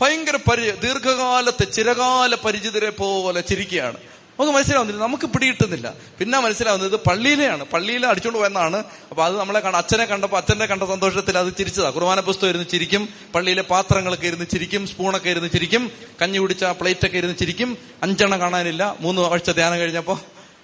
ഭയങ്കര 0.01 0.37
പരി 0.49 0.64
ദീർഘകാലത്തെ 0.85 1.66
ചിരകാല 1.77 2.35
പരിചിതരെ 2.45 2.91
പോലെ 3.01 3.41
ചിരിക്കുകയാണ്. 3.51 3.99
നമുക്ക് 4.39 4.57
മനസ്സിലാവുന്നില്ല. 4.59 5.03
നമുക്ക് 5.03 5.26
പിടികിട്ടുന്നില്ല. 5.26 5.95
പിന്നെ 6.18 6.41
മനസ്സിലാവുന്നത് 6.41 6.97
പള്ളിയിലെയാണ്. 6.97 7.64
പള്ളിയിൽ 7.64 8.07
അടിച്ചുകൊണ്ട് 8.07 8.39
പോയെന്നാണ്. 8.39 8.76
അപ്പൊ 9.11 9.24
അത് 9.24 9.39
നമ്മളെ 9.39 9.61
കണ്ട 9.61 9.76
അച്ഛനെ 9.76 10.05
കണ്ടപ്പോൾ 10.05 10.37
അച്ഛനെ 10.37 10.66
കണ്ട 10.66 10.82
സന്തോഷത്തിൽ 10.82 11.39
അത് 11.39 11.57
ചിരിച്ചതാ. 11.59 11.91
കുർബാന 11.91 12.20
പുസ്തകം 12.20 12.49
ഇരുന്ന് 12.49 12.68
ചിരിക്കും. 12.68 13.09
പള്ളിയിലെ 13.35 13.62
പാത്രങ്ങളൊക്കെ 13.62 14.26
ഇരുന്ന് 14.26 14.45
ചിരിക്കും. 14.47 14.87
സ്പൂണൊക്കെ 14.87 15.30
ഇരുന്ന് 15.30 15.51
ചിരിക്കും. 15.51 15.91
കഞ്ഞി 16.22 16.39
കുടിച്ച 16.39 16.64
പ്ലേറ്റ് 16.64 17.07
ഒക്കെ 17.07 17.18
ഇരുന്ന് 17.18 17.37
ചിരിക്കും. 17.37 17.78
അഞ്ചെണ്ണം 18.03 18.41
കാണാനില്ല. 18.41 18.97
മൂന്ന് 19.01 19.22
ആഴ്ച 19.22 19.51
ധ്യാനം 19.51 19.78
കഴിഞ്ഞപ്പോ 19.78 20.20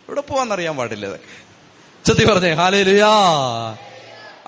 ഇവിടെ 0.08 0.20
പോവാന്നറിയാൻ 0.20 0.76
പാടില്ല 0.76 1.06
ഇതൊക്കെ. 1.06 1.50
ചെത്തി 2.06 2.32
പറഞ്ഞേ. 2.32 2.52
ഹാലേലുയാ. 2.52 3.08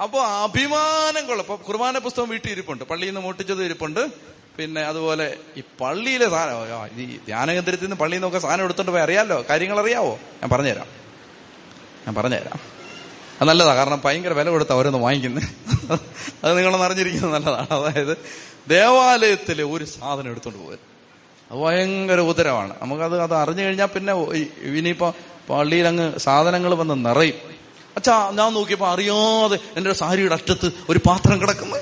അപ്പൊ 0.03 0.19
അഭിമാനം 0.21 1.27
കൊള്ളപ്പോ 1.27 1.57
കുർബാന 1.69 1.99
പുസ്തകം 1.99 2.29
വീട്ടിൽ 2.29 2.51
ഇരിപ്പുണ്ട്. 2.51 2.85
പള്ളിയിൽ 2.85 3.11
നിന്ന് 3.11 3.21
മോട്ടിച്ചത് 3.21 3.65
ഇരിപ്പുണ്ട്. 3.65 4.33
പിന്നെ 4.57 4.81
അതുപോലെ 4.81 5.37
ഈ 5.57 5.63
പള്ളിയിലെ 5.81 6.29
സാധനം 6.29 7.01
ഈ 7.01 7.17
ധ്യാനകേന്ദ്രത്തിൽ 7.27 7.85
നിന്ന് 7.85 7.97
പള്ളിയിൽ 7.97 8.21
നിന്നൊക്കെ 8.21 8.39
സാധനം 8.39 8.65
എടുത്തോണ്ട് 8.65 8.93
പോയി 8.93 9.03
അറിയാലോ? 9.03 9.45
കാര്യങ്ങൾ 9.51 9.81
അറിയാവോ? 9.81 10.11
ഞാൻ 10.11 10.51
പറഞ്ഞുതരാം. 10.51 10.87
ഞാൻ 12.07 12.15
പറഞ്ഞുതരാം. 12.15 12.61
അത് 13.41 13.49
നല്ലതാ 13.49 13.75
കാരണം 13.75 14.03
ഭയങ്കര 14.05 14.33
വില 14.33 14.49
കൊടുത്ത 14.49 14.73
ഓരോന്ന് 14.73 14.99
വാങ്ങിക്കുന്നത് 14.99 15.45
അത് 16.45 16.57
നിങ്ങളൊന്ന് 16.57 16.87
അറിഞ്ഞിരിക്കുന്നത് 16.87 17.33
നല്ലതാണ്. 17.35 17.71
അതായത് 17.71 18.19
ദേവാലയത്തിൽ 18.69 19.63
ഒരു 19.63 19.85
സാധനം 19.85 20.31
എടുത്തോണ്ട് 20.31 20.59
പോകരുത് 20.59 20.87
അത് 21.51 21.59
ഭയങ്കര 21.59 22.21
ഉദരമാണ്. 22.21 22.75
നമുക്കത് 22.83 23.21
അത് 23.23 23.35
അറിഞ്ഞു 23.35 23.63
കഴിഞ്ഞാൽ 23.63 23.87
പിന്നെ 23.87 24.13
ഇനിയിപ്പോ 24.79 25.15
പള്ളിയിൽ 25.51 25.87
അങ്ങ് 25.87 26.19
സാധനങ്ങൾ 26.19 26.75
വന്ന് 26.75 27.05
നിറയും. 27.07 27.35
അച്ഛാ 27.97 28.31
ഞാൻ 28.31 28.53
നോക്കിയപ്പോ 28.53 28.87
അറിയാതെ 28.89 29.59
എന്റെ 29.77 29.93
സാരിയുടെ 29.93 30.35
അറ്റത്ത് 30.35 30.73
ഒരു 30.89 31.01
പാത്രം 31.07 31.41
കിടക്കുന്നു. 31.41 31.77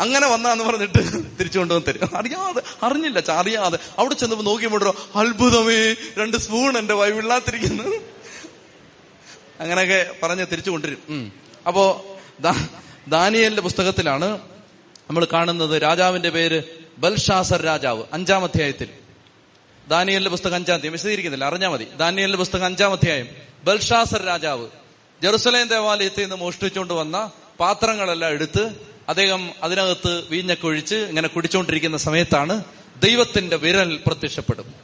അങ്ങനെ 0.00 0.26
വന്നാന്ന് 0.28 0.64
പറഞ്ഞിട്ട് 0.64 0.98
തിരിച്ചു 1.40 1.58
കൊണ്ടുവന്ന് 1.58 1.86
തരും. 1.86 2.16
അറിയാതെ 2.16 2.62
അറിഞ്ഞില്ല 2.82 3.32
അറിയാതെ. 3.32 3.78
അവിടെ 3.98 4.14
ചെന്നപ്പോ 4.14 4.44
നോക്കിയപ്പോഴോ 4.44 4.94
അത്ഭുതമേ 5.16 5.92
രണ്ട് 6.18 6.36
സ്പൂൺ 6.36 6.78
എന്റെ 6.78 6.94
വൈവിള്ളാത്തിരിക്കുന്നു 6.94 7.88
അങ്ങനെയൊക്കെ 9.60 10.06
പറഞ്ഞ് 10.22 10.46
തിരിച്ചു 10.52 10.70
കൊണ്ടുവരും. 10.70 11.32
അപ്പോ 11.66 12.06
ദാനിയേലിന്റെ 13.08 13.62
പുസ്തകത്തിലാണ് 13.62 14.38
നമ്മൾ 15.08 15.26
കാണുന്നത് 15.32 15.82
രാജാവിന്റെ 15.82 16.30
പേര് 16.30 16.62
ബൽഷാസർ 16.98 17.62
രാജാവ് 17.62 18.04
അഞ്ചാം 18.12 18.44
അധ്യായത്തിൽ. 18.44 18.88
ദാനിയലിന്റെ 19.88 20.30
പുസ്തകം 20.30 20.54
അഞ്ചാം 20.54 20.74
അധ്യായം. 20.74 20.92
വിശദീകരിക്കുന്നില്ല 20.92 21.44
അറിഞ്ഞാൽ 21.44 21.68
മതി. 21.68 21.86
ദാനിയലിന്റെ 21.96 22.38
പുസ്തകം 22.38 22.64
അഞ്ചാം 22.64 22.92
അധ്യായം. 22.92 23.28
ബൽഷാസർ 23.64 24.22
രാജാവ് 24.22 24.68
ജെറുസലേം 25.22 25.68
ദേവാലയത്തിൽ 25.68 26.22
നിന്ന് 26.22 26.36
മോഷ്ടിച്ചുകൊണ്ട് 26.36 26.94
വന്ന 26.94 27.30
പാത്രങ്ങളെല്ലാം 27.60 28.32
എടുത്ത് 28.32 28.91
അദ്ദേഹം 29.08 29.50
അതിനകത്ത് 29.62 30.28
വീഞ്ഞൊക്കെ 30.28 30.66
ഒഴിച്ച് 30.66 30.94
ഇങ്ങനെ 30.94 31.28
കുടിച്ചുകൊണ്ടിരിക്കുന്ന 31.28 31.96
സമയത്താണ് 31.96 32.64
ദൈവത്തിന്റെ 33.02 33.56
വിരൽ 33.56 34.00
പ്രത്യക്ഷപ്പെടും. 34.06 34.74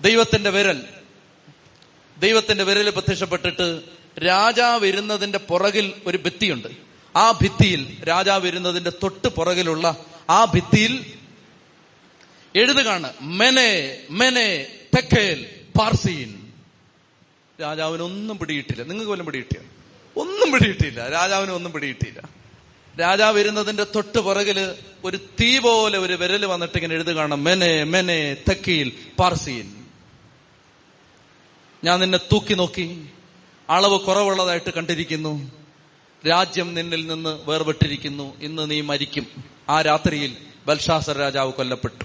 ദൈവത്തിന്റെ 0.00 0.50
വിരൽ. 0.50 0.82
ദൈവത്തിന്റെ 2.18 2.64
വിരൽ 2.64 2.90
പ്രത്യക്ഷപ്പെട്ടിട്ട് 2.90 3.82
രാജാവ് 4.26 4.86
ഇരുന്നതിന്റെ 4.86 5.38
പുറകിൽ 5.38 5.92
ഒരു 6.06 6.18
ഭിത്തിയുണ്ട്. 6.18 6.68
ആ 7.16 7.30
ഭിത്തിയിൽ 7.30 7.96
രാജാവ് 8.08 8.48
ഇരുന്നതിന്റെ 8.48 8.90
തൊട്ട് 8.90 9.28
പുറകിലുള്ള 9.28 10.04
ആ 10.30 10.44
ഭിത്തിയിൽ 10.44 11.12
എഴുതുകാണ് 12.56 13.12
മെനെ 13.20 14.00
മെനെ 14.10 14.66
തെക്കേൽ 14.96 15.46
പാർസീൻ. 15.78 16.52
രാജാവിനൊന്നും 17.60 18.38
പിടിയിട്ടില്ല. 18.38 18.82
നിങ്ങൾക്ക് 18.82 19.10
വല്ലതും 19.10 19.26
പിടിയിട്ടില്ല 19.26 19.68
ഒന്നും 20.16 20.52
പിടിയിട്ടില്ല. 20.52 21.08
രാജാവിനൊന്നും 21.08 21.72
പിടിയിട്ടില്ല 21.72 22.37
രാജാവ് 23.00 23.38
വരുന്നതിന്റെ 23.38 23.86
തൊട്ട് 23.94 24.18
പുറകിൽ 24.18 24.74
ഒരു 25.04 25.16
തീ 25.16 25.58
പോലെ 25.58 25.98
ഒരു 25.98 26.12
വിരൽ 26.12 26.46
വന്നിട്ട് 26.46 26.78
ഇങ്ങനെ 26.78 26.94
എഴുതുകയാണ് 26.94 27.34
മെനെ 27.34 27.84
മെനെ 27.84 28.34
തെക്കീൽ 28.34 28.92
പാർസീൻ. 29.18 29.84
ഞാൻ 31.84 32.00
നിന്നെ 32.00 32.18
തൂക്കി 32.18 32.54
നോക്കി. 32.54 33.08
അളവ് 33.70 34.00
കുറവുള്ളതായിട്ട് 34.00 34.70
കണ്ടിരിക്കുന്നു. 34.70 35.50
രാജ്യം 36.28 36.74
നിന്നിൽ 36.74 37.06
നിന്ന് 37.06 37.50
വേർപെട്ടിരിക്കുന്നു. 37.50 38.40
ഇന്ന് 38.40 38.70
നീ 38.70 38.80
മരിക്കും. 38.80 39.26
ആ 39.68 39.82
രാത്രിയിൽ 39.82 40.36
ബൽഷാസർ 40.66 41.18
രാജാവ് 41.18 41.52
കൊല്ലപ്പെട്ടു. 41.52 42.04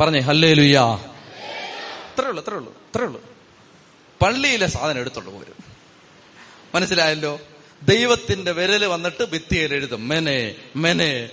പറഞ്ഞേ 0.00 0.20
ഹല്ലേ 0.20 0.54
ലുയ്യാ 0.54 0.84
ഇത്രേ 2.12 2.28
ഉള്ളൂ 2.28 2.46
ഉള്ളൂ 3.04 3.22
പള്ളിയിലെ 4.22 4.66
സാധനം 4.66 5.00
എടുത്തോണ്ട് 5.00 5.30
പോരും. 5.30 5.64
മനസ്സിലായല്ലോ? 6.74 7.40
ദൈവത്തിന്റെ 7.88 8.52
വിരൽ 8.52 8.84
വന്നിട്ട് 8.84 9.24
ഭിത്തിയിൽ 9.24 9.74
എഴുതും. 9.74 10.08
മെനെ 10.08 10.54
മെനെ. 10.76 11.30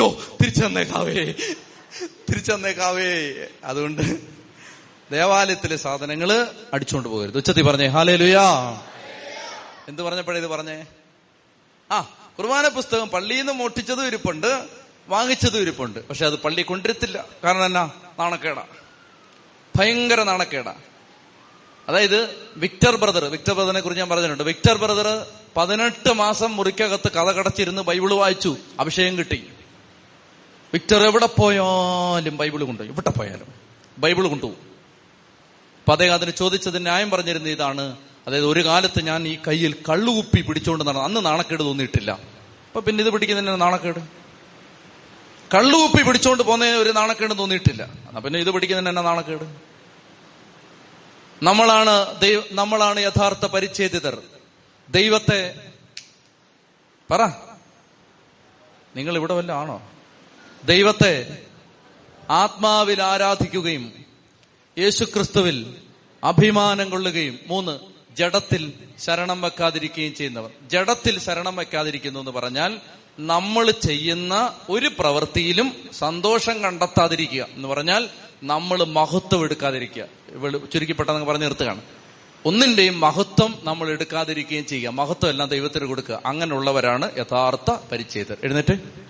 യോ 0.00 0.22
തിരിച്ചു 0.42 0.66
തന്നേക്കാവേ 0.66 1.24
തിരിച്ചു 2.30 2.52
തന്നേക്കാവേ 2.52 3.34
അതുകൊണ്ട് 3.64 4.02
ദേവാലയത്തിലെ 5.12 5.76
സാധനങ്ങൾ 5.76 6.48
അടിച്ചുകൊണ്ട് 6.74 7.08
പോകരുത്. 7.08 7.36
ഉച്ചത്തി 7.36 7.60
പറഞ്ഞേ 7.60 7.86
ഹാലേ 7.86 8.16
ലുയാ 8.16 8.42
എന്ത് 9.88 10.02
പറഞ്ഞപ്പോഴേ 10.02 10.38
ഇത് 10.38 10.46
പറഞ്ഞേ? 10.46 10.84
ആ 11.90 12.00
കുർബാന 12.38 12.68
പുസ്തകം 12.68 13.08
പള്ളിയിൽ 13.08 13.38
നിന്ന് 13.38 13.52
മോട്ടിച്ചതും 13.52 14.06
ഇരിപ്പുണ്ട് 14.06 14.64
വാങ്ങിച്ചതും 15.08 15.60
ഇരിപ്പുണ്ട്. 15.60 16.08
പക്ഷെ 16.08 16.26
അത് 16.26 16.34
പള്ളി 16.34 16.62
കൊണ്ടിരുത്തില്ല 16.62 17.24
കാരണം 17.44 17.64
എന്നാ? 17.64 17.90
നാണക്കേടാ. 18.18 18.64
ഭയങ്കര 19.76 20.22
നാണക്കേടാ. 20.22 20.74
അതായത് 21.88 22.30
വിക്ടർ 22.56 22.96
ബ്രദർ 22.96 23.24
വിക്ടർ 23.24 23.52
ബ്രദറിനെ 23.52 23.80
കുറിച്ച് 23.80 24.00
ഞാൻ 24.00 24.08
പറഞ്ഞിട്ടുണ്ട്. 24.08 24.42
വിക്ടർ 24.42 24.76
ബ്രദർ 24.76 25.26
പതിനെട്ട് 25.56 26.12
മാസം 26.12 26.56
മുറിക്കകത്ത് 26.56 27.12
കഥ 27.12 27.30
കടച്ചിരുന്ന് 27.32 27.82
ബൈബിൾ 27.82 28.14
വായിച്ചു 28.14 28.56
അഭിഷേകം 28.80 29.18
കിട്ടി. 29.18 29.46
വിക്ടർ 30.74 31.02
എവിടെ 31.02 31.26
പോയാലും 31.26 32.36
ബൈബിൾ 32.36 32.64
കൊണ്ടുപോയി. 32.64 32.90
എവിടെ 32.90 33.10
പോയാലും 33.10 33.46
ബൈബിൾ 33.98 34.28
കൊണ്ടുപോകും. 34.28 34.58
അപ്പൊ 35.80 35.92
അദ്ദേഹം 35.92 36.14
അതിന് 36.14 36.30
ചോദിച്ചത് 36.30 36.82
ന്യായം 36.82 37.10
പറഞ്ഞിരുന്ന 37.10 37.48
ഇതാണ്. 37.48 37.96
അതായത് 38.26 38.46
ഒരു 38.46 38.64
കാലത്ത് 38.64 39.00
ഞാൻ 39.00 39.28
ഈ 39.28 39.38
കയ്യിൽ 39.46 39.74
കള്ളുകുപ്പി 39.88 40.40
പിടിച്ചുകൊണ്ട് 40.40 40.84
നടന്നു 40.84 41.02
അന്ന് 41.02 41.26
നാണക്കേട് 41.26 41.60
തോന്നിയിട്ടില്ല. 41.60 42.10
അപ്പൊ 42.66 42.80
പിന്നെ 42.80 43.04
ഇത് 43.04 43.10
പിടിക്കുന്നതിന് 43.10 43.60
നാണക്കേട്? 43.60 43.98
കള്ളുകുപ്പി 45.54 46.02
പിടിച്ചുകൊണ്ട് 46.02 46.42
പോകുന്നതിന് 46.42 46.76
ഒരു 46.76 46.90
നാണക്കേട് 46.90 47.38
തോന്നിയിട്ടില്ല. 47.38 47.82
എന്നാ 47.82 48.20
പിന്നെ 48.20 48.40
ഇത് 48.40 48.50
പിടിക്കുന്നതിന് 48.50 48.88
എന്നാ 48.88 49.02
നാണക്കേട്? 49.02 49.71
നമ്മളാണ് 51.42 52.20
ദൈവ 52.20 52.42
നമ്മളാണ് 52.52 53.00
യഥാർത്ഥ 53.00 53.46
പരിച്ഛേദിതർ. 53.46 54.22
ദൈവത്തെ 54.88 55.54
പറ. 57.10 57.26
നിങ്ങൾ 58.96 59.16
ഇവിടെ 59.16 59.34
വല്ല 59.34 59.52
ആണോ? 59.52 59.90
ദൈവത്തെ 60.64 61.38
ആത്മാവിൽ 62.30 63.02
ആരാധിക്കുകയും 63.02 63.92
യേശുക്രിസ്തുവിൽ 64.78 65.76
അഭിമാനം 66.24 66.90
കൊള്ളുകയും 66.90 67.38
മൂന്ന് 67.46 67.78
ജഡത്തിൽ 68.16 68.72
ശരണം 68.98 69.40
വെക്കാതിരിക്കുകയും 69.40 70.14
ചെയ്യുന്നവർ. 70.14 70.50
ജഡത്തിൽ 70.66 71.20
ശരണം 71.20 71.56
വെക്കാതിരിക്കുന്നു 71.56 72.18
എന്ന് 72.18 72.30
പറഞ്ഞാൽ 72.30 72.80
നമ്മൾ 73.18 73.70
ചെയ്യുന്ന 73.70 74.56
ഒരു 74.68 74.90
പ്രവൃത്തിയിലും 74.98 75.90
സന്തോഷം 75.92 76.62
കണ്ടെത്താതിരിക്കുക 76.62 77.46
എന്ന് 77.54 77.68
പറഞ്ഞാൽ 77.68 78.08
നമ്മൾ 78.42 78.84
മഹത്വം 78.84 79.44
എടുക്കാതിരിക്കുക. 79.44 80.21
വെളു- 80.32 80.70
ചുരുക്കിപ്പെട്ടെന്ന് 80.70 81.24
പറഞ്ഞു 81.24 81.44
നിർത്തുകയാണ്. 81.44 81.80
ഒന്നിന്റെയും 82.44 83.00
മഹത്വം 83.00 83.58
നമ്മൾ 83.62 83.88
എടുക്കാതിരിക്കുകയും 83.88 84.66
ചെയ്യുക. 84.66 84.90
മഹത്വം 84.90 85.30
എല്ലാം 85.30 85.48
ദൈവത്തിന് 85.48 85.84
കൊടുക്കുക. 85.84 86.22
അങ്ങനെയുള്ളവരാണ് 86.26 87.18
യഥാർത്ഥ 87.18 87.70
പരിചയതർ 87.92 88.36
എഴുന്നേറ്റ്. 88.44 89.02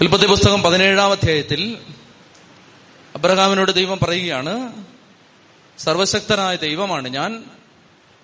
ഉൽപ്പത്തി 0.00 0.26
പുസ്തകം 0.26 0.62
പതിനേഴാം 0.62 1.10
അധ്യായത്തിൽ 1.10 1.78
അബ്രഹാമിനോട് 3.16 3.74
ദൈവം 3.74 3.98
പറയുകയാണ് 4.02 4.84
സർവശക്തനായ 5.78 6.56
ദൈവമാണ് 6.56 7.08
ഞാൻ. 7.08 7.44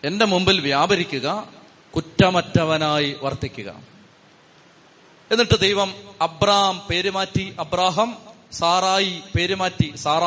എന്റെ 0.04 0.24
മുമ്പിൽ 0.24 0.60
വ്യാപരിക്കുക 0.60 1.48
കുറ്റമറ്റവനായി 1.96 3.16
വർത്തിക്കുക. 3.22 3.95
എന്നിട്ട് 5.30 5.60
ദൈവം 5.60 5.94
അബ്രാം 6.20 6.86
പേരുമാറ്റി 6.90 7.54
അബ്രാഹം 7.60 8.18
സാറായി 8.52 9.22
പേരുമാറ്റി 9.36 9.92
സാറ. 9.96 10.22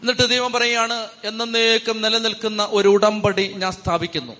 എന്നിട്ട് 0.00 0.28
ദൈവം 0.28 0.52
പറയുകയാണ് 0.52 1.08
എന്നേക്കും 1.24 2.02
നിലനിൽക്കുന്ന 2.02 2.68
ഒരു 2.70 2.88
ഉടമ്പടി 2.88 3.52
ഞാൻ 3.56 3.72
സ്ഥാപിക്കുന്നു. 3.72 4.32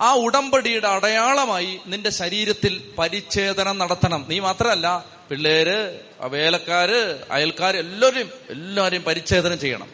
ആ 0.00 0.14
ഉടമ്പടിയുടെ 0.14 0.88
അടയാളമായി 0.88 1.80
നിന്റെ 1.86 2.10
ശരീരത്തിൽ 2.10 2.92
പരിച്ഛേദനം 2.98 3.78
നടത്തണം. 3.78 4.26
നീ 4.28 4.38
മാത്രമല്ല 4.38 5.04
പിള്ളേര് 5.28 6.00
വേലക്കാര് 6.20 7.24
അയൽക്കാര് 7.30 7.74
എല്ലാവരും 7.74 8.30
എല്ലാവരെയും 8.50 9.02
പരിച്ഛേദനം 9.02 9.58
ചെയ്യണം. 9.58 9.88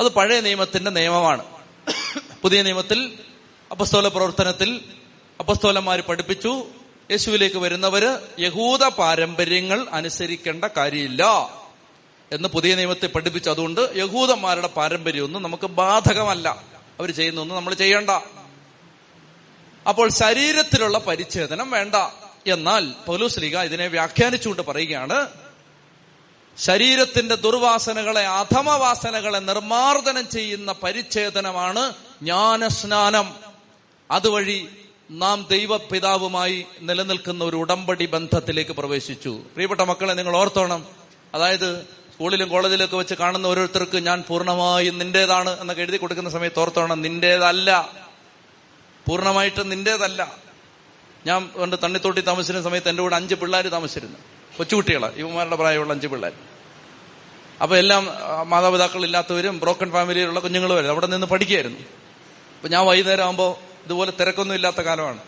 അത് 0.00 0.08
പഴയ 0.08 0.40
നിയമത്തിന്റെ 0.40 0.90
നിയമമാണ്. 0.90 1.44
പുതിയ 2.42 2.62
നിയമത്തിൽ 2.62 3.18
അപസ്തോല 3.70 4.08
പ്രവർത്തനത്തിൽ 4.08 4.80
അപസ്തോലന്മാർ 5.40 6.00
പഠിപ്പിച്ചു 6.00 6.66
യേശുവിലേക്ക് 7.10 7.56
വരുന്നവര് 7.56 8.18
യഹൂദ 8.38 8.84
പാരമ്പര്യങ്ങൾ 8.84 9.86
അനുസരിക്കേണ്ട 9.92 10.64
കാര്യമില്ല 10.64 11.24
എന്ന് 12.32 12.48
പുതിയ 12.48 12.74
നിയമത്തെ 12.74 13.06
പഠിപ്പിച്ചു 13.06 13.50
അതുകൊണ്ട് 13.50 13.92
യഹൂദന്മാരുടെ 13.96 14.66
പാരമ്പര്യമൊന്നും 14.66 15.42
നമുക്ക് 15.42 15.66
ബാധകമല്ല. 15.66 16.48
അവർ 16.98 17.10
ചെയ്യുന്നൊന്നും 17.10 17.56
നമ്മൾ 17.56 17.74
ചെയ്യണ്ട. 17.74 18.10
അപ്പോൾ 19.88 20.10
ശരീരത്തിലുള്ള 20.10 20.98
പരിച്ഛേദനം 20.98 21.70
വേണ്ട. 21.70 21.94
എന്നാൽ 22.46 22.94
പൗലോസ്ലിക 23.06 23.58
ഇതിനെ 23.58 23.86
വ്യാഖ്യാനിച്ചുകൊണ്ട് 23.86 24.62
പറയുകയാണ് 24.62 25.28
ശരീരത്തിന്റെ 26.58 27.34
ദുർവാസനകളെ 27.34 28.26
അധമവാസനകളെ 28.26 29.38
നിർമാർജനം 29.38 30.28
ചെയ്യുന്ന 30.28 30.72
പരിച്ഛേദനമാണ് 30.72 31.92
ജ്ഞാനസ്നാനം. 32.22 33.34
അതുവഴി 34.10 34.68
നാം 35.10 35.46
ദൈവപിതാവുമായി 35.50 36.64
നിലനിൽക്കുന്ന 36.80 37.44
ഒരു 37.44 37.56
ഉടമ്പടി 37.56 38.06
ബന്ധത്തിലേക്ക് 38.06 38.70
പ്രവേശിച്ചു. 38.70 39.28
പ്രിയപ്പെട്ട 39.28 39.80
മക്കളെ 39.80 40.12
നിങ്ങൾ 40.12 40.36
ഓർത്തോണം. 40.36 40.86
അതായത് 41.34 41.82
സ്കൂളിലും 42.12 42.48
കോളേജിലൊക്കെ 42.48 42.96
വെച്ച് 42.96 43.14
കാണുന്ന 43.14 43.46
ഓരോരുത്തർക്ക് 43.46 43.96
ഞാൻ 43.96 44.24
പൂർണമായും 44.28 44.98
നിന്റേതാണ് 44.98 45.60
എന്നൊക്കെ 45.60 45.82
എഴുതി 45.82 45.96
കൊടുക്കുന്ന 45.96 46.30
സമയത്ത് 46.30 46.60
ഓർത്തോണം 46.60 47.02
നിന്റേതല്ല. 47.02 47.92
പൂർണമായിട്ട് 49.08 49.70
നിന്റേതല്ല. 49.70 50.36
ഞാൻ 51.26 51.48
പണ്ട് 51.48 51.76
തണ്ണിത്തോട്ടി 51.82 52.20
താമസിക്കുന്ന 52.20 52.62
സമയത്ത് 52.62 52.88
എന്റെ 52.88 53.02
കൂടെ 53.02 53.16
അഞ്ച് 53.16 53.34
പിള്ളേർ 53.34 53.66
താമസിച്ചിരുന്നു. 53.66 54.18
കൊച്ചുകുട്ടികളാണ് 54.56 55.18
യുവമാരുടെ 55.18 55.56
പ്രായമുള്ള 55.56 55.92
അഞ്ച് 55.92 56.06
പിള്ളേർ 56.06 56.32
അപ്പൊ 57.62 57.76
എല്ലാം 57.76 58.08
മാതാപിതാക്കളില്ലാത്തവരും 58.44 59.60
ബ്രോക്കൺ 59.60 59.90
ഫാമിലിയിലുള്ള 59.90 60.40
കുഞ്ഞുങ്ങളും 60.40 60.76
വരും. 60.76 60.88
അവിടെ 60.88 61.06
നിന്ന് 61.06 61.26
പഠിക്കുകയായിരുന്നു 61.26 61.78
അപ്പൊ 61.78 62.68
ഞാൻ 62.68 62.86
വൈകുന്നേരം 62.86 63.24
ആകുമ്പോൾ 63.24 63.73
ഇതുപോലെ 63.84 64.12
തിരക്കൊന്നും 64.20 64.54
ഇല്ലാത്ത 64.54 64.76
കാലമാണ്. 64.76 65.18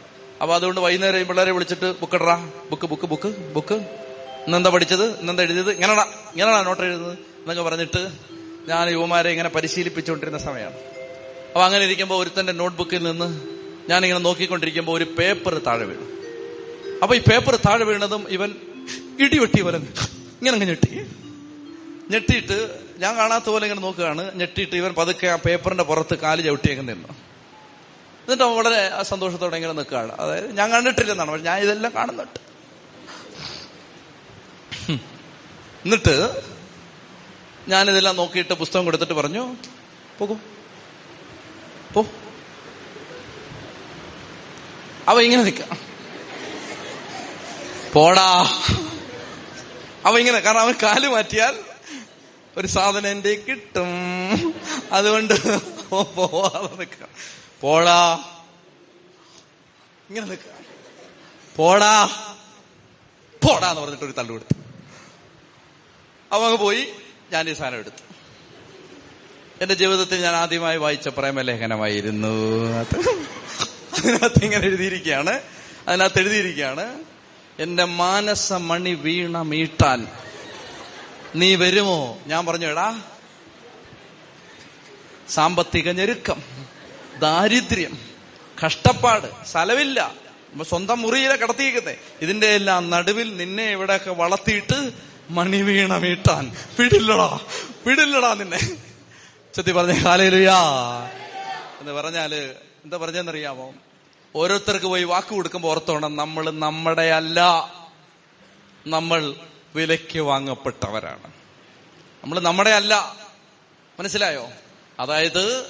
അപ്പൊ 0.42 0.54
അതുകൊണ്ട് 0.54 0.80
വൈകുന്നേരം 0.80 1.26
പിള്ളേരെ 1.26 1.50
വിളിച്ചിട്ട് 1.50 2.00
ബുക്ക് 2.00 2.14
ഇടറാ. 2.14 2.50
ബുക്ക് 2.70 2.86
ബുക്ക് 2.86 3.06
ബുക്ക് 3.06 3.28
ബുക്ക് 3.28 3.74
ഇന്നെന്താ 3.74 4.70
പഠിച്ചത്? 4.70 5.20
ഇന്നെന്താ 5.20 5.42
എഴുതിയത്? 5.42 5.70
ഇങ്ങനെടാ 5.70 6.02
ഇങ്ങനെടാ 6.02 6.62
നോട്ട് 6.62 6.82
എഴുതുന്നത്? 6.82 7.12
എന്നൊക്കെ 7.12 7.62
പറഞ്ഞിട്ട് 7.62 8.08
ഞാൻ 8.68 8.88
യുവമാരെ 8.88 9.30
ഇങ്ങനെ 9.30 9.48
പരിശീലിപ്പിച്ചുകൊണ്ടിരുന്ന 9.48 10.38
സമയമാണ്. 10.38 10.74
അപ്പൊ 11.48 11.62
അങ്ങനെ 11.62 11.84
ഇരിക്കുമ്പോൾ 11.84 12.22
ഒരുത്തന്റെ 12.22 12.52
നോട്ട്ബുക്കിൽ 12.52 13.02
നിന്ന് 13.02 13.40
ഞാനിങ്ങനെ 13.88 14.20
നോക്കിക്കൊണ്ടിരിക്കുമ്പോൾ 14.20 14.96
ഒരു 14.96 15.04
പേപ്പർ 15.04 15.58
താഴെ 15.58 15.84
വീണു. 15.84 16.06
അപ്പൊ 17.02 17.14
ഈ 17.14 17.18
പേപ്പർ 17.18 17.56
താഴെ 17.56 17.84
വീണതും 17.84 18.26
ഇവൻ 18.28 18.54
ഇടിവെട്ടി 19.20 19.62
പോലെ 19.62 19.78
ഇങ്ങനെ 19.78 20.56
ഞെട്ടി. 20.56 21.06
ഞെട്ടിയിട്ട് 22.10 22.78
ഞാൻ 22.98 23.16
കാണാത്ത 23.16 23.44
പോലെ 23.44 23.64
ഇങ്ങനെ 23.64 23.80
നോക്കുകയാണ്. 23.80 24.34
ഞെട്ടിയിട്ട് 24.34 24.76
ഇവൻ 24.76 24.92
പതുക്കെ 24.92 25.26
ആ 25.26 25.36
പേപ്പറിന്റെ 25.36 25.84
പുറത്ത് 25.84 26.14
കാൽ 26.14 26.40
ചവിട്ടിയൊക്കെ 26.40 26.82
എന്നിട്ട് 28.26 28.44
അവൻ 28.44 28.56
വളരെ 28.56 29.02
സന്തോഷത്തോടെ 29.02 29.56
ഇങ്ങനെ 29.56 29.72
നിൽക്കുകയാണ്. 29.72 30.12
അതായത് 30.12 30.56
ഞാൻ 30.58 30.70
കണ്ടിട്ടില്ലെന്നാണ് 30.70 31.30
പക്ഷെ 31.30 31.44
ഞാൻ 31.44 31.58
ഇതെല്ലാം 31.58 31.94
കാണുന്നുണ്ട്. 31.94 32.46
എന്നിട്ട് 35.84 36.42
ഞാനിതെല്ലാം 37.68 38.16
നോക്കിയിട്ട് 38.16 38.54
പുസ്തകം 38.54 38.84
കൊടുത്തിട്ട് 38.84 39.12
പറഞ്ഞു 39.12 39.56
പോകൂ. 40.18 40.36
പോ. 41.94 42.06
അവ 45.08 45.20
ഇങ്ങനെ 45.20 45.42
നിൽക്കാം 45.42 45.78
പോടാ. 47.92 48.50
അവ 50.04 50.18
ഇങ്ങനെ 50.18 50.38
കാരണം 50.38 50.60
അവൻ 50.60 50.74
കാൽ 50.82 51.08
മാറ്റിയാൽ 51.08 51.58
ഒരു 52.56 52.66
സാധനം 52.66 53.10
എന്റെ 53.10 53.44
കിട്ടും. 53.48 54.54
അതുകൊണ്ട് 54.92 55.60
പോവാതെ 55.90 56.76
നിൽക്കാം 56.76 57.08
പോടാ. 57.60 58.24
ഇങ്ങനെ 60.08 60.26
നിൽക്കുക 60.26 60.50
പോടാ. 61.56 62.06
പോടാ 63.48 63.70
എന്ന് 63.70 63.82
പറഞ്ഞിട്ട് 63.82 64.04
ഒരു 64.04 64.12
തള്ളു 64.12 64.32
കൊടുത്തു. 64.32 64.54
അവ 66.32 66.56
പോയി. 66.56 66.88
ഞാൻ 67.32 67.48
ഈ 67.48 67.52
സാധനം 67.52 67.78
എടുത്തു. 67.78 68.06
എന്റെ 69.60 69.74
ജീവിതത്തിൽ 69.74 70.20
ഞാൻ 70.20 70.34
ആദ്യമായി 70.34 70.76
വായിച്ച 70.76 71.08
പ്രേമലേഖനമായിരുന്നു. 71.08 72.28
അത് 72.78 72.98
അതിനകത്ത് 73.98 74.44
ഇങ്ങനെ 74.44 74.66
എഴുതിയിരിക്കുകയാണ്. 74.66 75.40
അതിനകത്ത് 75.88 76.20
എഴുതിയിരിക്കുകയാണ് 76.20 77.04
എന്റെ 77.58 77.84
മാനസ 77.84 78.52
മണി 78.52 78.94
വീണ 78.94 79.42
മീട്ടാൻ 79.42 80.08
നീ 81.34 81.54
വരുമോ? 81.54 82.18
ഞാൻ 82.26 82.46
പറഞ്ഞു 82.46 82.66
എടാ 82.66 83.02
സാമ്പത്തിക 85.28 85.90
ഞെരുക്കം. 85.90 86.65
ദാരിദ്ര്യം 87.20 87.98
കഷ്ടപ്പാട് 88.66 89.46
സ്ഥലമില്ല 89.46 90.14
സ്വന്തം 90.62 91.02
മുറിയിലെ 91.02 91.36
കടത്തിയിരിക്കുന്നത് 91.36 91.98
ഇതിന്റെ 92.20 92.46
എല്ലാം 92.46 92.90
നടുവിൽ 92.90 93.36
നിന്നെ 93.36 93.70
ഇവിടെയൊക്കെ 93.70 94.10
വളർത്തിയിട്ട് 94.10 94.92
മണി 95.30 95.62
വീണ 95.62 95.96
വീട്ടാൻ. 95.96 96.56
പിടില്ലടാ 96.78 97.40
പിടില്ലടാ 97.86 98.34
നിന്നെ. 98.34 98.58
ചെത്തി 99.54 99.72
പറഞ്ഞ 99.72 100.04
കാലയിലുയാ 100.04 100.58
എന്ന് 101.80 101.92
പറഞ്ഞാൽ 101.92 102.34
എന്താ 102.84 102.96
പറഞ്ഞെന്നറിയാമോ 102.96 103.74
ഓരോരുത്തർക്ക് 104.36 104.86
പോയി 104.86 105.04
വാക്ക് 105.04 105.28
കൊടുക്കുമ്പോൾ 105.28 105.68
ഓർത്തോണം 105.68 106.16
നമ്മൾ 106.16 106.50
നമ്മുടെ 106.50 107.10
അല്ല. 107.10 107.40
നമ്മൾ 108.86 109.34
വിലയ്ക്ക് 109.74 110.18
വാങ്ങപ്പെട്ടവരാണ്. 110.18 111.32
നമ്മൾ 112.22 112.40
നമ്മുടെ 112.40 112.70
അല്ല. 112.70 113.16
മനസ്സിലായോ? 114.00 114.48
അതായത് 115.00 115.66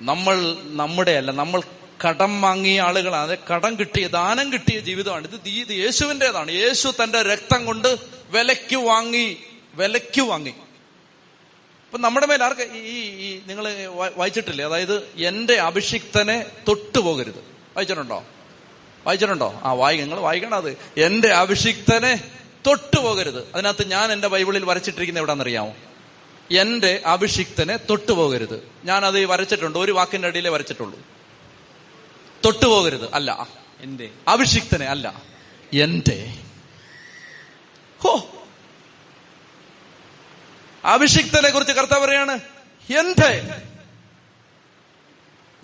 നമ്മൾ 0.00 0.56
നമ്മുടെ 0.60 1.10
അല്ല 1.10 1.30
നമ്മൾ 1.30 1.62
കടം 2.08 2.42
വാങ്ങിയ 2.42 2.80
ആളുകളാണ്. 2.80 3.36
കടം 3.54 3.78
കിട്ടിയ 3.78 4.08
ദാനം 4.08 4.52
കിട്ടിയ 4.52 4.80
ജീവിതമാണ്. 4.80 5.28
ഇത് 5.28 5.48
ഇത് 5.48 5.84
യേശുവിന്റെതാണ്. 5.84 6.50
യേശു 6.50 6.92
തന്റെ 7.04 7.22
രക്തം 7.22 7.64
കൊണ്ട് 7.64 7.96
വിലയ്ക്ക് 8.30 8.76
വാങ്ങി 8.76 9.36
വിലയ്ക്ക് 9.74 10.20
വാങ്ങി. 10.20 10.50
ഇപ്പൊ 10.50 11.98
നമ്മുടെ 11.98 12.26
മേൽ 12.26 12.42
ആർക്ക് 12.42 12.60
ഈ 12.60 13.00
ഈ 13.26 13.40
നിങ്ങൾ 13.46 13.86
വായിച്ചിട്ടില്ലേ? 14.16 14.64
അതായത് 14.64 15.02
എന്റെ 15.16 15.54
അഭിഷിക്തനെ 15.54 16.46
തൊട്ടുപോകരുത് 16.68 17.38
വായിച്ചിട്ടുണ്ടോ? 17.76 18.24
വായിച്ചിട്ടുണ്ടോ? 19.06 19.60
ആ 19.64 19.72
വായി 19.72 19.96
നിങ്ങൾ 19.96 20.20
വായിക്കണം 20.20 20.54
അത്. 20.54 20.76
എന്റെ 20.96 21.28
അഭിഷിക്തനെ 21.28 22.30
തൊട്ടുപോകരുത് 22.66 23.48
അതിനകത്ത് 23.54 23.88
ഞാൻ 23.88 24.12
എന്റെ 24.12 24.28
ബൈബിളിൽ 24.28 24.64
വരച്ചിട്ടിരിക്കുന്ന 24.64 25.18
എവിടാന്നറിയാമോ 25.18 25.74
എന്റെ 26.52 27.02
അഭിഷിക്തനെ 27.06 27.76
തൊട്ടുപോകരുത്. 27.76 28.72
ഞാൻ 28.84 29.04
അത് 29.04 29.26
വരച്ചിട്ടുണ്ട്. 29.26 29.78
ഒരു 29.78 29.92
വാക്കിന്റെ 29.92 30.28
അടിയിലേ 30.28 30.50
വരച്ചിട്ടുള്ളൂ. 30.50 31.00
തൊട്ടുപോകരുത്. 32.44 33.14
അല്ല. 33.14 33.48
എന്റെ. 33.80 34.10
അഭിഷിക്തനെ 34.28 34.86
അല്ല. 34.86 35.22
എന്റെ. 35.74 36.38
ഹോ. 38.00 38.30
അഭിഷിക്തനെ 40.84 41.50
കുറിച്ച് 41.50 41.72
കർത്താവ് 41.72 42.06
പറയാണ് 42.06 42.40
എന്റെ. 42.98 43.62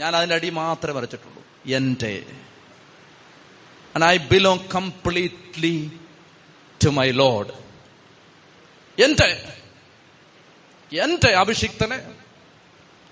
ഞാൻ 0.01 0.17
അതിന്റെ 0.17 0.35
അടി 0.35 0.51
മാത്രമേ 0.51 0.93
വരച്ചിട്ടുള്ളൂ. 0.93 1.45
എന്റെ. 1.67 2.23
And 3.95 4.05
I 4.05 4.17
belong 4.17 4.69
completely 4.75 5.91
to 6.85 6.89
my 6.89 7.11
Lord 7.11 7.53
എന്റെ. 9.03 9.59
എന്റെ 10.93 11.33
അഭിഷിക്തനെ 11.33 12.15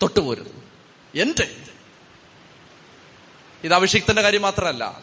തൊട്ടുപോരുത് 0.02 0.62
എന്റെ 1.14 1.56
ഇത് 3.64 3.74
അഭിഷിക്തന്റെ 3.74 4.22
കാര്യം 4.22 4.42
മാത്രമല്ല. 4.42 5.00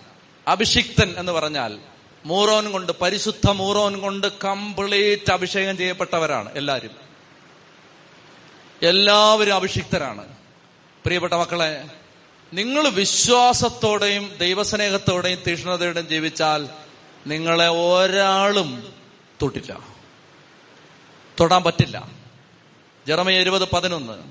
അഭിഷിക്തൻ 0.47 1.15
എന്ന് 1.17 1.31
പറഞ്ഞാൽ 1.31 1.79
മൂറോൻ 2.25 2.71
കൊണ്ട് 2.71 2.91
പരിശുദ്ധ 2.91 3.49
മൂറോൻ 3.49 4.01
കൊണ്ട് 4.01 4.27
കംപ്ലീറ്റ് 4.43 5.31
അഭിഷേകം 5.31 5.77
ചെയ്യപ്പെട്ടവരാണ് 5.77 6.51
എല്ലാവരും. 6.55 6.91
എല്ലാവരും 8.81 9.55
അഭിഷിക്തരാണ്. 9.55 10.27
പ്രിയപ്പെട്ട 11.05 11.33
മക്കളെ 11.33 11.85
നിങ്ങൾ 12.53 12.87
വിശ്വാസത്തോടെയും 12.87 14.37
ദൈവസ്നേഹത്തോടെയും 14.37 15.39
തീഷ്ണതയോടെയും 15.47 16.07
ജീവിച്ചാൽ 16.07 16.69
നിങ്ങളെ 17.27 17.67
ഒരാളും 17.67 18.93
തൊട്ടില്ല. 19.41 19.79
തൊടാൻ 21.39 21.63
പറ്റില്ല. 21.63 22.16
ജറമയ 23.07 23.41
ഇരുപത് 23.41 23.69
പതിനൊന്ന്. 23.69 24.23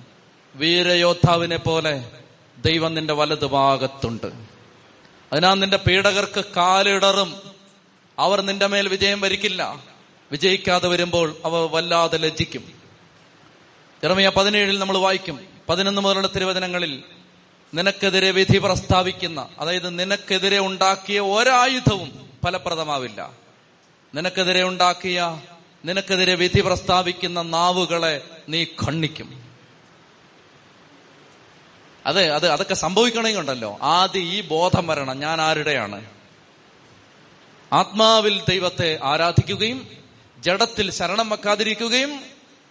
വീരയോദ്ധാവിനെ 0.55 1.57
പോലെ 1.57 2.11
ദൈവം 2.59 2.95
നിന്റെ 2.95 3.15
വലത് 3.15 3.47
ഭാഗത്തുണ്ട്. 3.47 4.27
അതിനാൽ 5.33 5.55
നിന്റെ 5.55 5.77
പീഡകർക്ക് 5.77 6.45
കാലിടറും. 6.57 7.41
അവർ 8.19 8.41
നിന്റെ 8.41 8.67
മേൽ 8.67 8.89
വിജയം 8.89 9.21
വരിക്കില്ല. 9.21 9.85
വിജയിക്കാതെ 10.33 10.89
വരുമ്പോൾ 10.89 11.37
അവ 11.45 11.67
വല്ലാതെ 11.67 12.17
ലജ്ജിക്കും. 12.17 12.73
ഇറമിയ 14.05 14.29
പതിനേഴിൽ 14.29 14.79
നമ്മൾ 14.79 14.99
വായിക്കും. 14.99 15.41
പതിനൊന്ന് 15.69 16.01
മുതലുള്ള 16.01 16.27
തിരുവചനങ്ങളിൽ 16.27 17.03
നിനക്കെതിരെ 17.75 18.31
വിധി 18.31 18.59
പ്രസ്താവിക്കുന്ന 18.59 19.49
അതായത് 19.59 19.99
നിനക്കെതിരെ 19.99 20.59
ഉണ്ടാക്കിയ 20.59 21.21
ഒരായുധവും 21.21 22.31
ഫലപ്രദമാവില്ല. 22.45 23.31
നിനക്കെതിരെ 24.15 24.63
ഉണ്ടാക്കിയ 24.63 25.43
നിനക്കെതിരെ 25.87 26.35
വിധി 26.35 26.61
പ്രസ്താവിക്കുന്ന 26.61 27.43
നാവുകളെ 27.43 28.23
നീ 28.49 28.65
ഖണ്ഡിക്കും. 28.65 29.45
അതെ 32.07 32.29
അത് 32.29 32.49
അതൊക്കെ 32.49 32.75
സംഭവിക്കണമെങ്കിൽ 32.75 33.41
ഉണ്ടല്ലോ 33.41 33.79
ആദ്യം 33.83 34.23
ഈ 34.23 34.41
ബോധം 34.41 34.87
വരണം. 34.87 35.21
ഞാൻ 35.21 35.41
ആരുടെയാണ്? 35.41 36.07
ആത്മാവിൽ 37.73 38.43
ദൈവത്തെ 38.49 38.99
ആരാധിക്കുകയും 39.03 39.89
ജഡത്തിൽ 40.39 40.91
ശരണം 40.91 41.29
വെക്കാതിരിക്കുകയും 41.29 42.21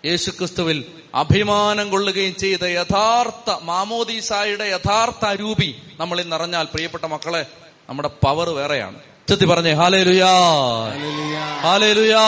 യേശുക്രിസ്തുവിൽ 0.05 0.85
അഭിമാനം 1.15 1.89
കൊള്ളുകയും 1.89 2.35
ചെയ്ത 2.35 2.63
യഥാർത്ഥ 2.63 3.57
മാമോദീസായുടെ 3.61 4.63
യഥാർത്ഥ 4.63 5.25
രൂപി 5.25 5.81
നമ്മളിൽ 5.99 6.29
നിറഞ്ഞാൽ 6.29 6.67
പ്രിയപ്പെട്ട 6.73 7.05
മക്കളെ 7.05 7.45
നമ്മുടെ 7.89 8.07
പവർ 8.07 8.49
വേറെയാണ്. 8.49 9.14
ചെത്തി 9.29 9.45
പറഞ്ഞേ 9.45 9.71
ഹാലേ 9.71 10.03
ലുയാ 10.03 10.33
ഹാലേ 11.65 11.93
ലുയാ 11.93 12.25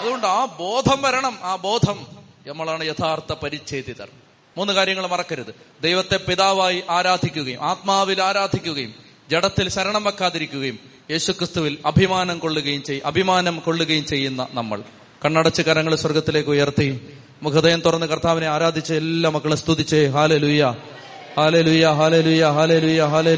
അതുകൊണ്ട് 0.00 0.26
ആ 0.26 0.56
ബോധം 0.60 1.02
വരണം 1.02 1.38
ആ 1.42 1.56
ബോധം. 1.56 2.06
നമ്മളാണ് 2.46 2.84
യഥാർത്ഥ 2.84 3.32
പരിച്ഛേദിതർ 3.42 4.08
മൂന്ന് 4.56 4.72
കാര്യങ്ങൾ 4.72 5.06
മറക്കരുത്. 5.06 5.54
ദൈവത്തെ 5.82 6.16
പിതാവായി 6.16 6.82
ആരാധിക്കുകയും 6.90 7.62
ആത്മാവിൽ 7.62 8.22
ആരാധിക്കുകയും 8.22 8.94
ജഡത്തിൽ 9.30 9.68
ശരണം 9.68 10.04
വെക്കാതിരിക്കുകയും 10.04 10.78
യേശുക്രിസ്തുവിൽ 11.10 11.78
അഭിമാനം 11.86 12.38
കൊള്ളുകയും 12.38 12.82
ചെയ്യും 12.82 13.06
അഭിമാനം 13.06 13.56
കൊള്ളുകയും 13.66 14.04
ചെയ്യുന്ന 14.04 14.46
നമ്മൾ. 14.52 14.78
കണ്ണടച്ച് 15.24 15.62
കരങ്ങൾ 15.62 15.94
സ്വർഗത്തിലേക്ക് 15.94 16.50
ഉയർത്തി 16.50 16.88
മുഖദയം 17.42 17.80
തുറന്ന് 17.80 18.06
കർത്താവിനെ 18.06 18.48
ആരാധിച്ച് 18.48 18.94
എല്ലാ 18.94 19.30
മക്കളും 19.30 19.58
സ്തുതിച്ചേ 19.58 20.06
ഹാലെ 20.16 20.38
ലുയ്യ 20.38 20.64
ഹാലെ 21.38 21.60
ലുയ്യ 21.62 23.02
ഹാലെ 23.12 23.34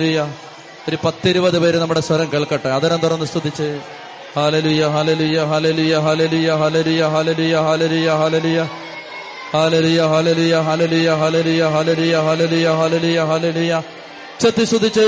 ഒരു 0.90 0.98
പത്തിരുപത് 1.04 1.56
പേര് 1.62 1.78
നമ്മുടെ 1.80 2.00
സ്വരം 2.06 2.28
കേൾക്കട്ടെ 2.32 2.70
അതരം 2.76 2.98
തുറന്ന് 3.02 3.26
സ്തുതിച്ച് 3.30 3.66
ഹാലലുയ 4.36 4.82
ഹാലലുയ 4.94 5.38
ഹാലലുയ 5.50 5.96
ഹാലലുയ 6.04 6.48
ഹാലലുയ 6.62 7.02
ഹാലലുയ 7.12 7.54
ഹാലലുയ 7.66 8.08
ഹാലലുയ 8.20 8.60
ഹാലലിയ 9.52 10.00
ഹാലലിയ 10.12 10.58
ഹാലലിയ 10.62 11.10
ഹാലലിയ 11.22 11.62
ഹാലലിയ 11.74 12.16
ഹാലലിയ 12.26 12.68
ഹാലലിയ 12.80 13.20
ഹാലലിയ 13.30 13.72
ചത്തി 14.42 14.64
സ്തുതിച്ച്. 14.64 15.06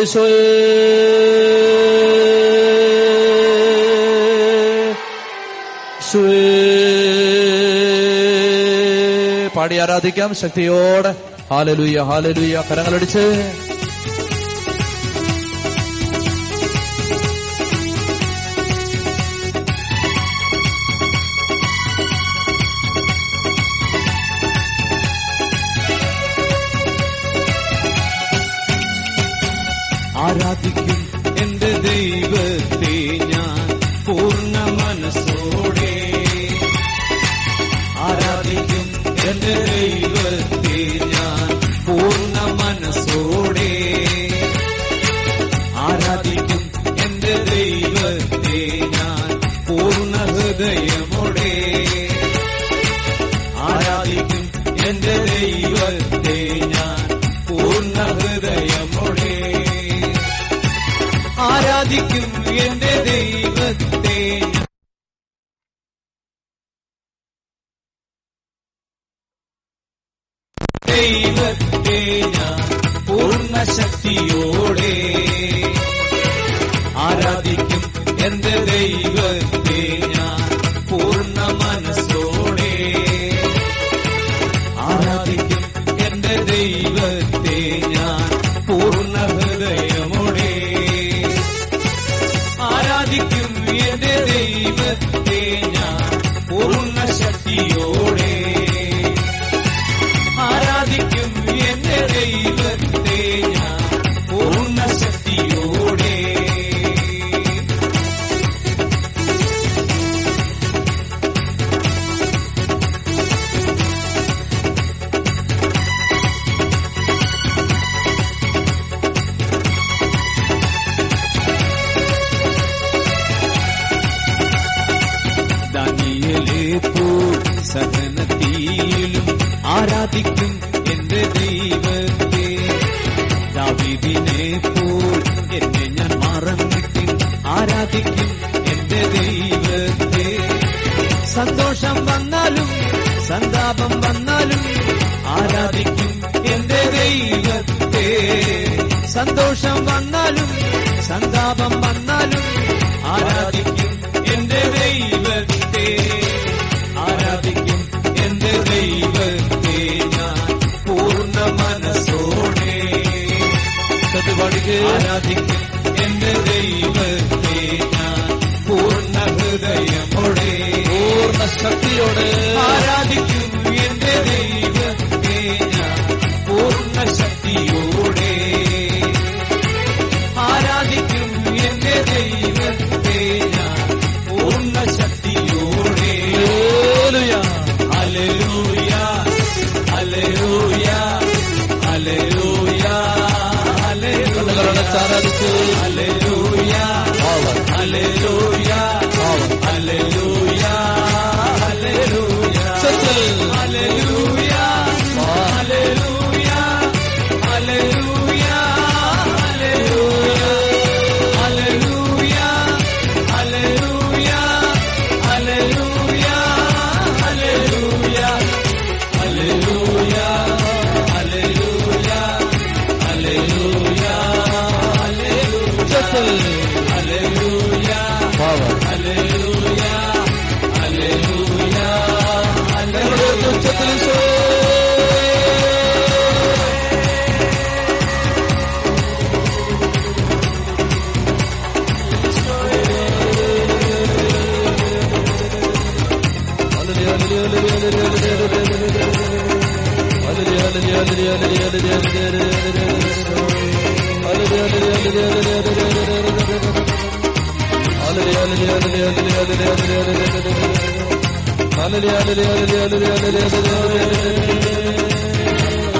പാടി 9.56 9.76
ആരാധിക്കാം 9.84 10.30
ശക്തിയോടെ 10.34 11.12
ഹാലലുയ്യ 11.50 12.00
ഹാലലുയ്യ 12.10 12.62
കരങ്ങളടിച്ച് 12.70 13.24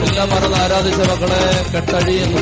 എല്ലാം 0.04 0.30
മറന്ന് 0.30 0.56
ആരാധിച്ച 0.56 1.00
മക്കളെ 1.00 1.64
കെട്ടഴിയുന്നു. 1.74 2.38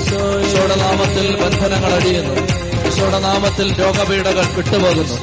ഈശോയുടെ 0.47 0.75
നാമത്തിൽ 0.75 1.37
ബന്ധനങ്ങൾ 1.37 1.93
അഴിയുന്നു 1.93 2.61
ഈശോയുടെ 2.89 3.19
നാമത്തിൽ 3.19 3.81
രോഗപീഠകൾ 3.81 4.45
വിട്ടുപോകുന്നു. 4.55 5.15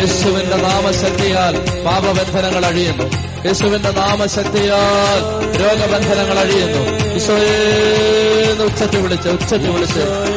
യേശുവിന്റെ 0.00 0.56
നാമശക്തിയാൽ 0.56 1.82
പാപബന്ധനങ്ങൾ 1.84 2.66
അഴിയുന്നു. 2.66 3.04
യേശുവിന്റെ 3.46 3.90
നാമശക്തിയാൽ 3.90 5.20
രോഗബന്ധനങ്ങൾ 5.60 6.38
അഴിയുന്നു. 6.38 7.14
ഈശോയെ 7.14 8.64
ഉച്ചത്തിൽ 8.64 9.00
വിളിച്ച് 9.00 9.28
ഉച്ചത്തി 9.28 9.68
വിളിച്ച്. 9.68 10.33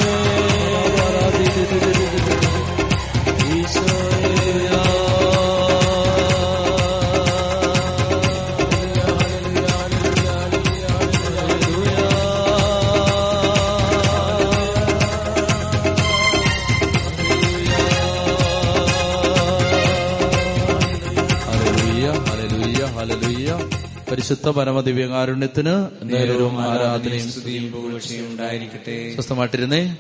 പരിശുദ്ധ 24.28 24.50
പരമദിവ്യകാരുണ്യത്തിന് 24.50 25.88
നേരവും 26.04 26.62
ആരാധനയും 26.62 27.32
സ്തുതിയും 27.32 27.72
പുകഴ്ചയും 27.72 28.26
ഉണ്ടായിരിക്കട്ടെ. 28.26 29.16
സ്വസ്ഥമായിട്ടിരുന്നേ. 29.16 29.98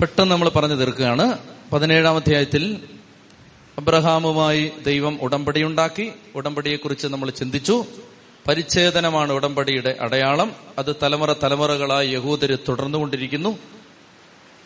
പെട്ടെന്ന് 0.00 0.32
നമ്മൾ 0.32 0.48
പറഞ്ഞു 0.48 0.74
തീർക്കുകയാണ്. 0.74 1.38
പതിനേഴാം 1.72 2.16
അധ്യായത്തിൽ 2.16 2.80
അബ്രഹാമുമായി 3.78 4.72
ദൈവം 4.86 5.12
ഉടമ്പടി 5.12 5.24
ഉടമ്പടിയുണ്ടാക്കി 5.24 6.12
ഉടമ്പടിയെക്കുറിച്ച് 6.34 7.06
നമ്മൾ 7.06 7.30
ചിന്തിച്ചു. 7.30 7.84
പരിച്ഛേദനമാണ് 8.48 9.32
ഉടമ്പടിയുടെ 9.32 9.96
അടയാളം. 10.00 10.52
അത് 10.78 10.96
തലമുറ 11.02 11.32
തലമുറകളായി 11.32 12.08
യഹൂദര് 12.08 12.58
തുടർന്നുകൊണ്ടിരിക്കുന്നു. 12.68 13.48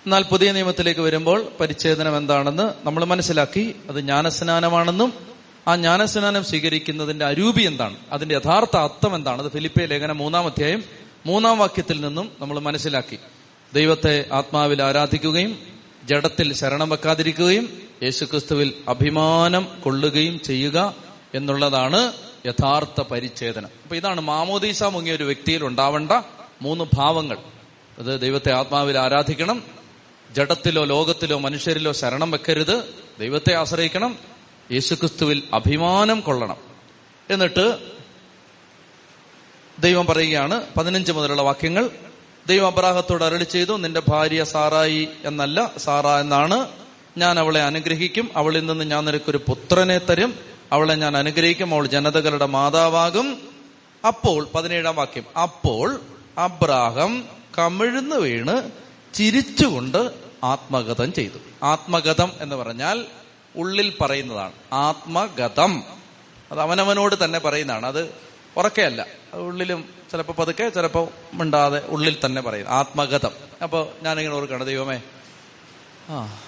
എന്നാൽ 0.07 0.23
പുതിയ 0.23 0.53
നിയമത്തിലേക്ക് 0.53 1.01
വരുമ്പോൾ 1.01 1.47
പരിച്ഛേദനം 1.61 2.17
എന്താണെന്ന് 2.17 2.87
നമ്മൾ 2.87 3.05
മനസ്സിലാക്കി. 3.05 3.75
അത് 3.89 3.97
ജ്ഞാനസ്നാനമാണെന്നും 3.97 5.34
ആ 5.69 5.77
ജ്ഞാനസ്നാനം 5.77 6.45
സ്വീകരിക്കുന്നതിന്റെ 6.45 7.25
അരൂപി 7.25 7.63
എന്താണ്? 7.63 7.97
അതിന്റെ 8.13 8.35
യഥാർത്ഥ 8.35 8.77
അർത്ഥം 8.77 9.15
എന്താണ്? 9.15 9.43
അത് 9.43 9.51
ഫിലിപ്പെ 9.51 9.87
ലേഖനം 9.87 10.19
മൂന്നാം 10.19 10.47
അധ്യായം 10.47 10.85
മൂന്നാം 11.27 11.59
വാക്യത്തിൽ 11.59 12.01
നിന്നും 12.01 12.31
നമ്മൾ 12.41 12.59
മനസ്സിലാക്കി. 12.59 13.19
ദൈവത്തെ 13.75 14.27
ആത്മാവിൽ 14.33 14.83
ആരാധിക്കുകയും 14.83 15.59
ജഡത്തിൽ 16.05 16.53
ശരണം 16.53 16.89
വെക്കാതിരിക്കുകയും 16.89 17.83
യേശുക്രിസ്തുവിൽ 18.03 18.75
അഭിമാനം 18.89 19.69
കൊള്ളുകയും 19.85 20.41
ചെയ്യുക 20.41 20.95
എന്നുള്ളതാണ് 21.35 22.13
യഥാർത്ഥ 22.47 23.01
പരിച്ഛേദനം. 23.01 23.69
അപ്പൊ 23.83 23.97
ഇതാണ് 23.97 24.21
മാമോദീസ 24.21 24.83
മുങ്ങിയ 24.83 25.17
ഒരു 25.17 25.25
വ്യക്തിയിൽ 25.25 25.65
ഉണ്ടാവേണ്ട 25.65 26.13
മൂന്ന് 26.63 26.85
ഭാവങ്ങൾ. 26.95 27.37
അത് 27.99 28.21
ദൈവത്തെ 28.21 28.53
ആത്മാവിൽ 28.53 28.99
ആരാധിക്കണം 28.99 29.63
ജഡത്തിലോ 30.31 30.85
ലോകത്തിലോ 30.85 31.39
മനുഷ്യരിലോ 31.39 31.93
ശരണം 31.93 32.31
വെക്കരുത് 32.31 32.95
ദൈവത്തെ 33.21 33.55
ആശ്രയിക്കണം 33.55 34.34
യേശുക്രിസ്തുവിൽ 34.73 35.43
അഭിമാനം 35.55 36.21
കൊള്ളണം. 36.21 36.57
എന്നിട്ട് 37.31 37.79
ദൈവം 39.79 40.07
പറയുകയാണ് 40.07 40.67
പതിനഞ്ച് 40.79 41.13
മുതലുള്ള 41.13 41.43
വാക്യങ്ങൾ 41.43 41.91
ദൈവം 42.47 42.67
അബ്രാഹത്തോട് 42.67 43.25
അരളി 43.25 43.45
ചെയ്തു 43.45 43.77
നിന്റെ 43.77 44.03
ഭാര്യ 44.09 44.45
സാറായി 44.45 45.09
എന്നല്ല 45.25 45.71
സാറ 45.77 46.07
എന്നാണ്. 46.07 46.69
ഞാൻ 47.19 47.39
അവളെ 47.39 47.63
അനുഗ്രഹിക്കും 47.63 48.31
അവളിൽ 48.37 48.67
നിന്ന് 48.67 48.85
ഞാൻ 48.85 49.05
നിനക്കൊരു 49.05 49.37
പുത്രനെ 49.37 49.99
തരും 49.99 50.39
അവളെ 50.73 50.95
ഞാൻ 50.95 51.17
അനുഗ്രഹിക്കും 51.17 51.75
അവൾ 51.75 51.87
ജനതകളുടെ 51.87 52.47
മാതാവാകും. 52.47 53.49
അപ്പോൾ 54.07 54.49
പതിനേഴാം 54.55 54.97
വാക്യം 54.97 55.39
അപ്പോൾ 55.39 56.01
അബ്രാഹം 56.39 57.25
കമിഴ്ന്നു 57.59 58.17
വീണ് 58.17 58.71
ചിരിച്ചുകൊണ്ട് 59.15 60.11
ആത്മഗതം 60.45 61.13
ചെയ്തു. 61.13 61.39
ആത്മഗതം 61.63 62.33
എന്ന് 62.41 62.57
പറഞ്ഞാൽ 62.57 63.05
ഉള്ളിൽ 63.57 63.97
പറയുന്നതാണ്. 64.01 64.53
ആത്മഗതം. 64.73 65.85
അത് 66.53 66.61
അവനവനോട് 66.61 67.25
തന്നെ 67.25 67.39
പറയുന്നതാണ്. 67.39 67.87
അത് 67.87 68.15
ഉറക്കെയല്ല 68.57 69.07
ഉള്ളിലും 69.33 69.89
ചിലപ്പോൾ 70.11 70.33
പതുക്കെ 70.33 70.69
ചിലപ്പോൾ 70.69 71.09
മിണ്ടാതെ 71.35 71.83
ഉള്ളിൽ 71.87 72.17
തന്നെ 72.25 72.43
പറയും 72.43 72.69
ആത്മഗതം. 72.69 73.31
അപ്പോൾ 73.63 73.89
ഞാനിങ്ങനെ 74.03 74.37
ഓർക്കണം 74.37 74.65
ദൈവമേ 74.65 75.01
ആ 76.09 76.41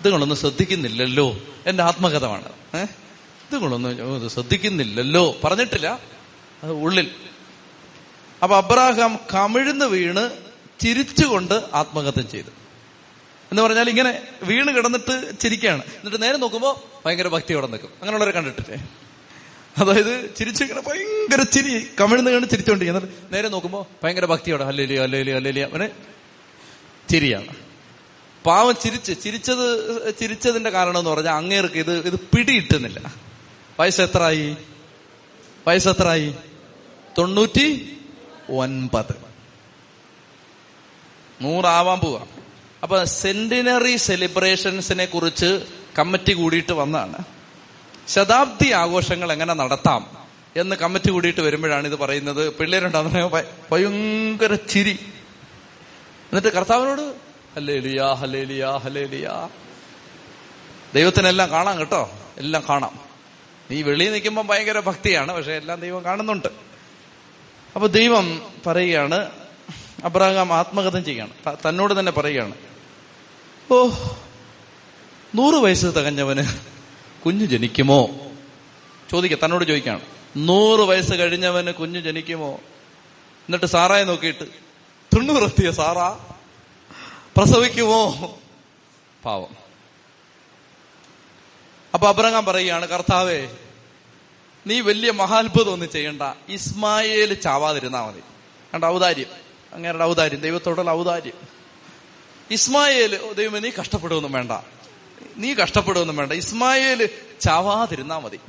ഇതുങ്ങളൊന്നും 0.00 0.38
ശ്രദ്ധിക്കുന്നില്ലല്ലോ. 0.38 1.36
എന്റെ 1.66 1.82
ആത്മകഥമാണ് 1.82 2.48
ഏഹ് 2.48 2.88
ഇതുങ്ങളൊന്നും 3.48 4.30
ശ്രദ്ധിക്കുന്നില്ലല്ലോ. 4.30 5.36
പറഞ്ഞിട്ടില്ല. 5.44 6.00
അത് 6.62 6.72
ഉള്ളിൽ. 6.72 7.10
അപ്പൊ 8.42 8.56
അബ്രാഹാം 8.56 9.18
കമിഴ്ന്ന് 9.34 9.84
വീണ് 9.84 10.30
ചിരിച്ചുകൊണ്ട് 10.80 11.62
ആത്മഗതം 11.74 12.28
ചെയ്തു. 12.28 12.65
എന്ന് 13.50 13.62
പറഞ്ഞാൽ 13.62 13.88
ഇങ്ങനെ 13.88 14.22
വീണ് 14.42 14.76
കിടന്നിട്ട് 14.76 15.38
ചിരിക്കുകയാണ്. 15.40 15.82
എന്നിട്ട് 15.82 16.22
നേരെ 16.22 16.36
നോക്കുമ്പോൾ 16.36 17.06
ഭയങ്കര 17.06 17.28
ഭക്തിയോടെ 17.28 17.66
നിൽക്കും. 17.66 17.88
അങ്ങനെയുള്ളവരെ 17.88 18.30
കണ്ടിട്ടില്ലേ? 18.30 18.88
അതായത് 19.78 20.34
ചിരിച്ചു 20.36 20.64
ഇങ്ങനെ 20.64 20.80
ഭയങ്കര 20.80 21.42
ചിരി 21.42 21.86
കമിഴ്ന്ന് 22.00 22.30
കണ്ട് 22.30 22.46
ചിരിച്ചോണ്ടി 22.46 22.86
എന്നിട്ട് 22.86 23.34
നേരെ 23.34 23.48
നോക്കുമ്പോൾ 23.48 23.84
ഭയങ്കര 24.04 24.24
ഭക്തിയോടെ 24.24 24.64
അല്ലേലിയോ 24.64 25.02
അല്ലേലിയോ 25.02 25.36
അല്ലേലിയോ 25.36 25.68
അവന് 25.68 25.88
ചിരിയാണ്. 27.08 27.54
പാവം 28.46 28.74
ചിരിച്ച് 28.74 29.12
ചിരിച്ചത് 29.22 30.18
ചിരിച്ചതിന്റെ 30.18 30.70
കാരണം 30.70 30.98
എന്ന് 30.98 31.10
പറഞ്ഞാൽ 31.10 31.32
അങ്ങേർക്ക് 31.32 31.74
ഇത് 31.74 32.06
ഇത് 32.06 32.20
പിടിയിട്ടുന്നില്ല. 32.20 33.14
വയസ്സ് 33.80 34.00
എത്രയായി? 34.00 34.56
വയസ്സ് 35.66 35.88
എത്രയായി? 35.88 36.34
തൊണ്ണൂറ്റി 37.18 37.96
ഒൻപത്. 38.50 39.14
നൂറാവാൻ 41.40 41.98
പോവാ. 41.98 42.26
അപ്പൊ 42.86 43.04
സെന്റിനറി 43.04 43.96
സെലിബ്രേഷൻസിനെ 43.96 45.04
കുറിച്ച് 45.04 45.62
കമ്മിറ്റി 45.98 46.32
കൂടിയിട്ട് 46.32 46.72
വന്നതാണ് 46.72 47.16
ശതാബ്ദി 48.08 48.72
ആഘോഷങ്ങൾ 48.72 49.32
എങ്ങനെ 49.32 49.54
നടത്താം 49.54 50.10
എന്ന് 50.56 50.76
കമ്മിറ്റി 50.76 51.10
കൂടിയിട്ട് 51.10 51.40
വരുമ്പോഴാണ് 51.40 51.86
ഇത് 51.86 51.96
പറയുന്നത്. 51.96 52.48
പിള്ളേരുണ്ടാകുന്ന 52.48 53.42
ഭയങ്കര 53.72 54.54
ചിരി. 54.54 54.98
എന്നിട്ട് 56.32 56.48
കർത്താവിനോട് 56.48 57.00
ഹലേലിയ 57.54 58.02
ഹലേലിയ 58.02 58.66
ഹലേലിയ 58.66 59.48
ദൈവത്തിനെല്ലാം 60.94 61.50
കാണാം 61.50 61.78
കേട്ടോ. 61.78 62.10
എല്ലാം 62.38 62.62
കാണാം. 62.68 62.98
നീ 63.70 63.82
വെളിയിൽ 63.82 64.12
നിൽക്കുമ്പോൾ 64.12 64.46
ഭയങ്കര 64.46 64.80
ഭക്തിയാണ് 64.80 65.32
പക്ഷെ 65.32 65.52
എല്ലാം 65.52 65.80
ദൈവം 65.80 66.04
കാണുന്നുണ്ട്. 66.04 66.48
അപ്പൊ 67.74 67.88
ദൈവം 67.88 68.42
പറയുകയാണ് 68.66 69.30
അബ്രഹാം 70.04 70.52
ആത്മകഥം 70.52 71.04
ചെയ്യാണ്. 71.04 71.30
തന്നോട് 71.68 72.00
തന്നെ 72.00 72.12
പറയുകയാണ്. 72.12 72.54
ഓ 73.70 73.88
നൂറ് 75.34 75.54
വയസ്സ് 75.54 75.86
തികഞ്ഞവന് 75.86 76.46
കുഞ്ഞു 77.24 77.46
ജനിക്കുമോ? 77.46 78.08
ചോദിക്ക 79.10 79.44
തന്നോട് 79.44 79.64
ചോദിക്കാണ്. 79.64 80.00
നൂറ് 80.36 80.80
വയസ്സ് 80.80 81.14
കഴിഞ്ഞവന് 81.14 81.70
കുഞ്ഞു 81.70 82.00
ജനിക്കുമോ? 82.00 82.52
എന്നിട്ട് 83.46 83.66
സാറായെ 83.66 84.04
നോക്കിയിട്ട് 84.04 84.44
തൊണ്ണൂറെത്തിയ 85.14 85.70
സാറാ? 85.70 86.18
പ്രസവിക്കുമോ? 87.36 88.38
പാവം. 89.24 89.56
അപ്പൊ 91.94 92.08
അബ്രഹാം 92.08 92.44
പറയുകയാണ് 92.44 92.88
കർത്താവേ 92.88 93.48
നീ 94.66 94.80
വലിയ 94.80 95.10
മഹാത്ഭുതം 95.10 95.72
ഒന്നും 95.72 95.90
ചെയ്യണ്ട. 95.90 96.22
ഇസ്മായേൽ 96.48 97.34
ചാവാതിരുന്നാ 97.34 98.06
മതി. 98.06 98.20
കണ്ട 98.74 98.84
ഔദാര്യം. 98.84 99.26
അങ്ങേരുടെ 99.72 100.04
ഔദാര്യം 100.04 100.40
ദൈവത്തോടുള്ള 100.40 100.90
ഔദാര്യം. 100.90 101.55
ഇസ്മായേൽ 102.50 103.16
ദൈവം 103.16 103.32
ദൈവമേ 103.32 103.58
നീ 103.58 103.70
കഷ്ടപ്പെടുവൊന്നും 103.80 104.32
വേണ്ട. 104.32 104.52
നീ 105.36 105.54
കഷ്ടപ്പെടുവൊന്നും 105.54 106.16
വേണ്ട. 106.16 106.32
ഇസ്മായേൽ 106.32 107.08
ചാവാതിരുന്നാ 107.40 108.18
മതി. 108.18 108.40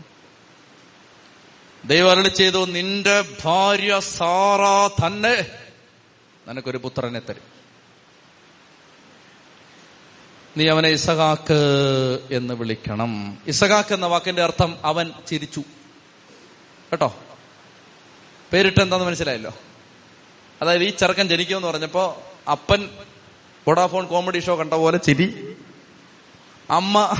ദൈവം 1.85 2.11
അരളി 2.11 2.29
ചെയ്തു 2.29 2.65
നിന്റെ 2.65 3.37
ഭാര്യ 3.43 3.99
സാറ 3.99 4.87
തന്നെ 4.87 5.47
നിനക്കൊരു 6.47 6.77
പുത്രനെ 6.77 7.19
തരും. 7.19 7.41
നീ 10.57 10.67
അവനെ 10.67 10.89
ഇസഹാക്ക് 10.89 11.57
എന്ന് 12.31 12.53
വിളിക്കണം. 12.53 13.37
ഇസഹാക്ക് 13.47 13.93
എന്ന 13.93 14.05
വാക്കിന്റെ 14.05 14.43
അർത്ഥം 14.43 14.77
അവൻ 14.83 15.11
ചിരിച്ചു. 15.27 15.59
കേട്ടോ? 16.91 17.15
പേരിട്ട് 18.53 18.79
എന്താന്ന് 18.79 19.05
മനസ്സിലായല്ലോ? 19.05 19.53
അതായത് 20.61 20.83
ഈ 20.83 20.89
ചെറുക്കൻ 20.89 21.27
ജനിക്കുമെന്ന് 21.27 21.67
പറഞ്ഞപ്പോ 21.67 22.23
അപ്പൻ 22.51 22.89
വോഡാഫോൺ 23.67 24.07
കോമഡി 24.07 24.39
ഷോ 24.39 24.55
കണ്ട 24.55 24.73
പോലെ 24.73 24.97
ചിരി. 24.97 25.55
അമ്മ 26.69 27.15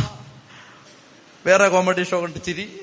വേറെ 1.45 1.67
കോമഡി 1.67 2.03
ഷോ 2.03 2.21
കണ്ട് 2.21 2.43
ചിരി. 2.43 2.79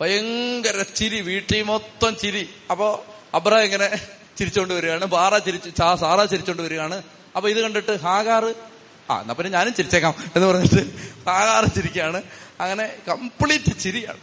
ഭയങ്കര 0.00 0.82
ചിരി 0.82 1.20
വീട്ടിൽ 1.20 1.62
മൊത്തം 1.62 2.16
ചിരി. 2.16 2.48
അപ്പോ 2.70 3.06
അബ്ര 3.34 3.54
ഇങ്ങനെ 3.54 3.96
ചിരിച്ചോണ്ട് 4.38 4.74
വരികയാണ്. 4.74 5.04
ബാറ 5.04 5.38
ചിരിച്ചു 5.38 5.70
സാറ 5.78 6.24
ചിരിച്ചോണ്ട് 6.24 6.62
വരികയാണ്. 6.62 7.02
അപ്പൊ 7.36 7.50
ഇത് 7.50 7.60
കണ്ടിട്ട് 7.60 8.00
ഹാഗാറ് 8.00 8.54
ആ 9.10 9.20
എന്നാ 9.20 9.34
പിന്നെ 9.34 9.50
ഞാനും 9.50 9.74
ചിരിച്ചേക്കാം 9.74 10.14
എന്ന് 10.36 10.48
പറഞ്ഞിട്ട് 10.48 10.96
ഹാഗാറ് 11.28 11.64
ചിരിക്കുകയാണ്. 11.74 12.22
അങ്ങനെ 12.60 12.96
കംപ്ലീറ്റ് 13.08 13.78
ചിരിയാണ്. 13.78 14.18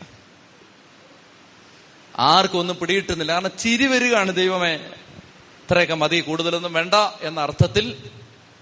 ആർക്കും 2.17 2.59
ഒന്നും 2.59 2.77
പിടികിട്ടുന്നില്ല. 2.77 3.33
കാരണം 3.33 3.51
ചിരി 3.59 3.87
വരികയാണ് 3.87 4.35
ദൈവമേ. 4.35 4.75
ഇത്രയൊക്കെ 4.75 5.93
മതി 5.93 6.19
കൂടുതലൊന്നും 6.19 6.73
വേണ്ട 6.73 6.93
എന്ന 7.21 7.39
അർത്ഥത്തിൽ 7.39 7.97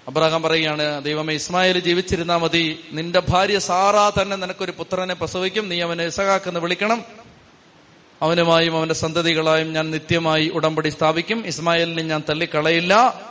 അബ്രഹാം 0.10 0.42
പറയുകയാണ് 0.42 1.04
ദൈവമേ 1.04 1.34
ഇസ്മായിൽ 1.34 1.80
ജീവിച്ചിരുന്നാ 1.80 2.38
മതി. 2.38 2.80
നിന്റെ 2.92 3.22
ഭാര്യ 3.30 3.60
സാറാ 3.60 4.12
തന്നെ 4.22 4.36
നിനക്കൊരു 4.36 4.72
പുത്രനെ 4.72 5.14
പ്രസവിക്കും. 5.14 5.70
നീ 5.70 5.82
അവനെ 5.82 6.06
ഇസഹാക്കെന്ന് 6.06 6.60
വിളിക്കണം. 6.60 7.04
അവനുമായും 8.22 8.78
അവന്റെ 8.78 8.96
സന്തതികളായും 8.96 9.74
ഞാൻ 9.74 9.92
നിത്യമായി 9.92 10.50
ഉടമ്പടി 10.50 10.90
സ്ഥാപിക്കും. 10.90 11.48
ഇസ്മായിലിനെ 11.48 12.04
ഞാൻ 12.04 12.24
തള്ളിക്കളയില്ല. 12.30 13.22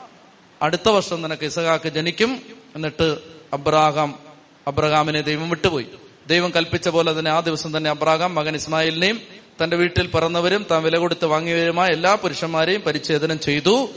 അടുത്ത 0.63 0.89
വർഷം 0.89 1.23
നിനക്ക് 1.23 1.45
ഇസഹാക്ക് 1.45 1.89
ജനിക്കും. 1.89 2.43
എന്നിട്ട് 2.77 3.19
അബ്രഹാം 3.53 4.19
അബ്രഹാമിനെ 4.69 5.21
ദൈവം 5.21 5.51
വിട്ടുപോയി. 5.51 5.87
ദൈവം 6.27 6.51
കൽപ്പിച്ച 6.57 6.89
പോലെ 6.89 7.19
തന്നെ 7.19 7.31
ആ 7.31 7.41
ദിവസം 7.41 7.77
തന്നെ 7.77 7.91
അബ്രഹാം 7.91 8.35
മകൻ 8.35 8.57
ഇസ്മായിലിനെയും 8.57 9.21
തന്റെ 9.65 9.77
വീട്ടിൽ 9.77 10.07
പറന്നവരും 10.07 10.67
താൻ 10.71 10.83
വില 10.83 10.99
കൊടുത്ത് 10.99 11.27
വാങ്ങിയവരുമായ 11.27 11.89
എല്ലാ 11.89 12.15
പുരുഷന്മാരെയും 12.15 12.81
പരിച്ഛേദനം 12.81 13.41
ചെയ്തു. 13.41 13.89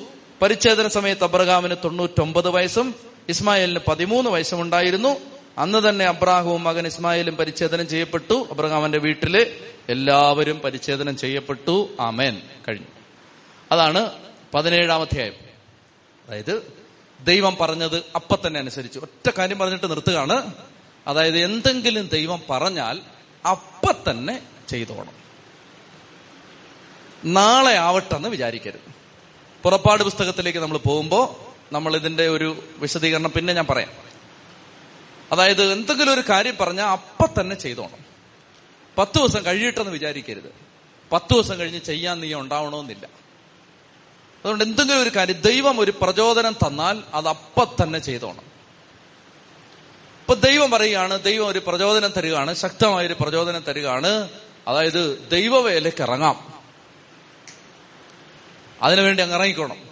പരിച്ഛേദന 0.42 0.88
സമയത്ത് 0.88 1.24
അബ്രഹാമിന് 1.24 1.76
തൊണ്ണൂറ്റൊമ്പത് 1.84 2.50
വയസ്സും 2.50 2.96
ഇസ്മായിലിന് 3.30 3.80
പതിമൂന്ന് 3.88 4.30
വയസ്സും 4.30 4.62
ഉണ്ടായിരുന്നു. 4.62 5.20
അന്ന് 5.58 5.90
തന്നെ 5.90 6.06
അബ്രാഹവും 6.06 6.64
മകൻ 6.64 6.88
ഇസ്മായിലും 6.88 7.36
പരിച്ഛേദനം 7.36 7.88
ചെയ്യപ്പെട്ടു. 7.88 8.48
അബ്രഹാമിന്റെ 8.52 8.98
വീട്ടിൽ 8.98 9.60
എല്ലാവരും 9.90 10.60
പരിച്ഛേദനം 10.60 11.18
ചെയ്യപ്പെട്ടു. 11.18 11.90
ആമേൻ. 12.00 12.42
കഴിഞ്ഞു. 12.68 12.88
അതാണ് 13.72 14.10
പതിനേഴാം 14.54 15.02
അധ്യായം. 15.02 15.34
അതായത് 16.28 16.74
ദൈവം 17.24 17.58
പറഞ്ഞത് 17.62 18.04
അപ്പൊ 18.16 18.38
തന്നെ 18.48 18.60
അനുസരിച്ച്. 18.60 19.00
ഒറ്റ 19.00 19.30
കാര്യം 19.38 19.60
പറഞ്ഞിട്ട് 19.60 19.90
നിർത്തുകയാണ്. 19.90 20.54
അതായത് 21.08 21.38
എന്തെങ്കിലും 21.38 22.08
ദൈവം 22.08 22.42
പറഞ്ഞാൽ 22.50 23.00
അപ്പത്തന്നെ 23.50 24.42
ചെയ്തോണം. 24.70 25.14
നാളെ 27.34 27.78
ആവട്ടെന്ന് 27.78 28.30
വിചാരിക്കരുത്. 28.30 28.91
പുറപ്പാട് 29.64 30.04
പുസ്തകത്തിലേക്ക് 30.04 30.60
നമ്മൾ 30.60 30.78
പോകുമ്പോൾ 30.78 31.52
നമ്മൾ 31.74 31.96
ഇതിന്റെ 31.96 32.30
ഒരു 32.30 32.64
വിശദീകരണം 32.78 33.32
പിന്നെ 33.32 33.54
ഞാൻ 33.54 33.66
പറയാം. 33.70 33.90
അതായത് 35.32 35.72
എന്തെങ്കിലും 35.72 36.14
ഒരു 36.14 36.24
കാര്യം 36.30 36.58
പറഞ്ഞാൽ 36.62 36.86
അപ്പൊ 36.86 37.42
തന്നെ 37.42 37.56
ചെയ്തോണം. 37.56 38.06
പത്ത് 38.98 39.18
ദിവസം 39.18 39.46
കഴിയട്ടെന്ന് 39.46 39.92
വിചാരിക്കരുത്. 39.92 40.54
പത്ത് 41.12 41.34
ദിവസം 41.34 41.60
കഴിഞ്ഞ് 41.60 41.80
ചെയ്യാൻ 41.80 42.20
നീ 42.20 42.34
ഉണ്ടാവണമെന്നില്ല. 42.34 43.06
അതുകൊണ്ട് 44.40 44.64
എന്തെങ്കിലും 44.64 45.02
ഒരു 45.02 45.12
കാര്യം 45.16 45.42
ദൈവം 45.42 45.80
ഒരു 45.80 45.94
പ്രചോദനം 46.02 46.54
തന്നാൽ 46.54 47.04
അത് 47.14 47.28
അപ്പ 47.28 47.84
തന്നെ 47.84 48.00
ചെയ്തോണം. 48.00 48.52
ഇപ്പൊ 50.22 50.34
ദൈവം 50.34 50.72
പറയുകയാണ് 50.72 51.24
ദൈവം 51.24 51.48
ഒരു 51.48 51.62
പ്രചോദനം 51.68 52.14
തരികയാണ് 52.18 52.54
ശക്തമായ 52.54 53.06
ഒരു 53.06 53.16
പ്രചോദനം 53.20 53.62
തരികയാണ്. 53.62 54.30
അതായത് 54.68 55.30
ദൈവവേലയ്ക്ക് 55.32 56.02
ഇറങ്ങാം. 56.02 56.51
അതിനുവേണ്ടി 58.82 59.24
അങ്ങ് 59.24 59.36
ഇറങ്ങിക്കോണം. 59.36 59.92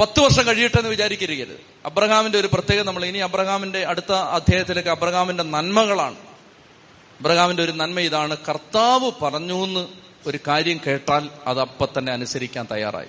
പത്ത് 0.00 0.20
വർഷം 0.20 0.46
കഴിയട്ടെ 0.46 0.78
എന്ന് 0.78 0.90
വിചാരിക്കരുത്. 0.90 1.60
അബ്രഹാമിന്റെ 1.86 2.38
ഒരു 2.38 2.46
പ്രത്യേകത 2.46 2.86
നമ്മൾ 2.86 3.04
ഇനി 3.04 3.18
അബ്രഹാമിന്റെ 3.18 3.84
അടുത്ത 3.84 4.12
അധ്യായത്തിലേക്ക് 4.12 4.88
അബ്രഹാമിന്റെ 4.88 5.42
നന്മകളാണ്. 5.42 6.16
അബ്രഹാമിന്റെ 7.20 7.62
ഒരു 7.62 7.72
നന്മ 7.72 8.00
ഇതാണ്. 8.00 8.36
കർത്താവ് 8.48 9.12
പറഞ്ഞു 9.22 9.64
എന്ന് 9.64 9.86
ഒരു 10.26 10.38
കാര്യം 10.48 10.80
കേട്ടാൽ 10.86 11.30
അത് 11.46 11.60
അപ്പൊ 11.60 11.88
തന്നെ 11.98 12.12
അനുസരിക്കാൻ 12.12 12.66
തയ്യാറായി. 12.72 13.08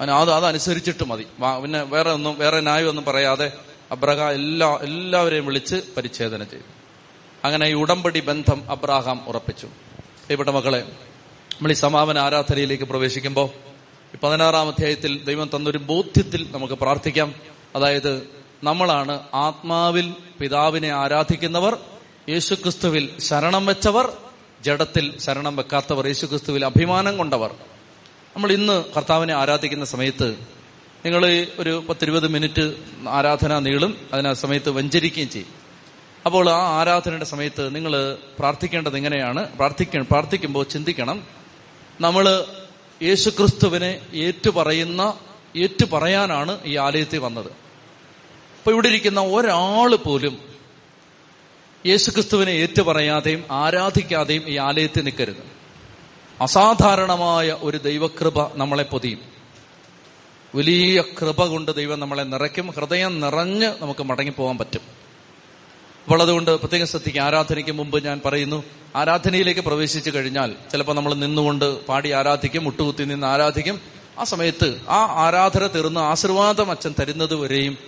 അവൻ 0.00 0.10
അത് 0.10 0.30
അത് 0.30 0.46
അനുസരിച്ചിട്ട് 0.46 1.04
മതി. 1.04 1.26
പിന്നെ 1.62 1.82
വേറെ 1.82 2.10
ഒന്നും 2.10 2.38
വേറെ 2.38 2.60
ന്യായമൊന്നും 2.60 3.04
പറയാതെ 3.04 3.52
അബ്രഹാം 3.90 4.30
എല്ലാ 4.30 4.78
എല്ലാവരെയും 4.82 5.46
വിളിച്ച് 5.46 5.76
പരിച്ഛേദന 5.96 6.44
ചെയ്തു. 6.44 6.64
അങ്ങനെ 7.44 7.66
ഈ 7.66 7.72
ഉടമ്പടി 7.72 8.20
ബന്ധം 8.20 8.70
അബ്രഹാം 8.70 9.28
ഉറപ്പിച്ചു. 9.28 9.66
പ്രിയപ്പെട്ട 9.66 10.48
മക്കളെ 10.48 10.92
നമ്മൾ 11.58 11.70
ഈ 11.70 11.74
സമാപന 11.74 12.18
ആരാധനയിലേക്ക് 12.18 12.84
പ്രവേശിക്കുമ്പോൾ 12.84 13.48
പതിനാറാം 14.22 14.68
അധ്യായത്തിൽ 14.68 15.24
ദൈവം 15.24 15.50
തന്നൊരു 15.56 15.78
ബോധ്യത്തിൽ 15.78 16.46
നമുക്ക് 16.50 16.74
പ്രാർത്ഥിക്കാം. 16.74 17.34
അതായത് 17.76 18.22
നമ്മളാണ് 18.64 19.20
ആത്മാവിൽ 19.34 20.14
പിതാവിനെ 20.40 20.88
ആരാധിക്കുന്നവർ 20.88 21.78
യേശുക്രിസ്തുവിൽ 22.28 23.18
ശരണം 23.18 23.66
വെച്ചവർ 23.66 24.12
ജഡത്തിൽ 24.62 25.18
ശരണം 25.18 25.56
വെക്കാത്തവർ 25.56 26.06
യേശുക്രിസ്തുവിൽ 26.06 26.64
അഭിമാനം 26.64 27.18
കൊണ്ടവർ. 27.18 27.50
നമ്മൾ 28.36 28.52
ഇന്ന് 28.52 28.84
കർത്താവിനെ 28.96 29.34
ആരാധിക്കുന്ന 29.34 29.84
സമയത്ത് 29.84 30.38
നിങ്ങൾ 31.04 31.50
ഒരു 31.58 31.84
പത്തിരുപത് 31.88 32.28
മിനിറ്റ് 32.28 32.74
ആരാധന 33.08 33.58
നീളും 33.58 34.08
അതിനാ 34.12 34.32
സമയത്ത് 34.32 34.70
വഞ്ചരിക്കുകയും 34.70 35.30
ചെയ്യും. 35.30 35.48
അപ്പോൾ 36.26 36.50
ആ 36.50 36.80
ആരാധനയുടെ 36.80 37.24
സമയത്ത് 37.24 37.74
നിങ്ങൾ 37.74 38.18
പ്രാർത്ഥിക്കേണ്ടത് 38.38 38.96
എങ്ങനെയാണ്? 38.96 39.48
പ്രാർത്ഥിക്ക 39.56 39.98
പ്രാർത്ഥിക്കുമ്പോൾ 39.98 40.64
ചിന്തിക്കണം 40.64 41.37
നമ്മൾ 42.00 42.44
യേശുക്രിസ്തുവിനെ 43.02 44.00
ഏറ്റുപറയുന്ന 44.14 45.18
ഏറ്റുപറയാനാണ് 45.56 46.58
ഈ 46.64 46.76
ആലയത്തിൽ 46.76 47.18
വന്നത്. 47.18 47.46
അപ്പൊ 48.58 48.72
ഇവിടെ 48.72 48.88
ഇരിക്കുന്ന 48.88 49.20
ഒരാൾ 49.20 49.96
പോലും 49.96 50.38
യേശുക്രിസ്തുവിനെ 51.86 52.50
ഏറ്റുപറയാതെയും 52.50 53.44
ആരാധിക്കാതെയും 53.50 54.42
ഈ 54.46 54.56
ആലയത്തിൽ 54.56 55.02
നിൽക്കരുത്. 55.02 55.58
അസാധാരണമായ 56.40 57.56
ഒരു 57.60 57.76
ദൈവകൃപ 57.76 58.56
നമ്മളെ 58.56 58.82
പൊതിയും. 58.82 59.20
വലിയ 60.54 61.02
കൃപ 61.02 61.44
കൊണ്ട് 61.44 61.74
ദൈവം 61.74 62.00
നമ്മളെ 62.00 62.22
നിറയ്ക്കും 62.22 62.66
ഹൃദയം 62.66 63.20
നിറഞ്ഞ് 63.20 63.74
നമുക്ക് 63.80 64.02
മടങ്ങിപ്പോകാൻ 64.02 64.58
പറ്റും. 64.58 64.80
അപ്പോൾ 66.04 66.22
അതുകൊണ്ട് 66.22 66.50
പ്രത്യേകം 66.50 66.86
ശ്രദ്ധിക്കുക. 66.86 67.22
ആരാധനയ്ക്ക് 67.22 67.70
മുമ്പ് 67.70 68.04
ഞാൻ 68.04 68.20
പറയുന്നു 68.24 68.64
ആരാധനയിലേക്ക് 68.98 69.60
പ്രവേശിച്ചു 69.60 70.10
കഴിഞ്ഞാൽ 70.10 70.54
ചിലപ്പോൾ 70.72 70.92
നമ്മൾ 70.92 71.14
നിന്നുകൊണ്ട് 71.14 71.86
പാടി 71.86 72.10
ആരാധിക്കും 72.10 72.64
മുട്ടുകുത്തി 72.64 73.04
നിന്ന് 73.04 73.26
ആരാധിക്കും. 73.26 73.80
ആ 74.18 74.24
സമയത്ത് 74.24 74.80
ആ 74.88 74.98
ആരാധന 75.26 75.66
തീർന്ന് 75.66 76.00
ആശീർവാദം 76.00 76.70
അച്ഛൻ 76.70 76.94
തരുന്നത് 77.00 77.34
വരെയും 77.34 77.78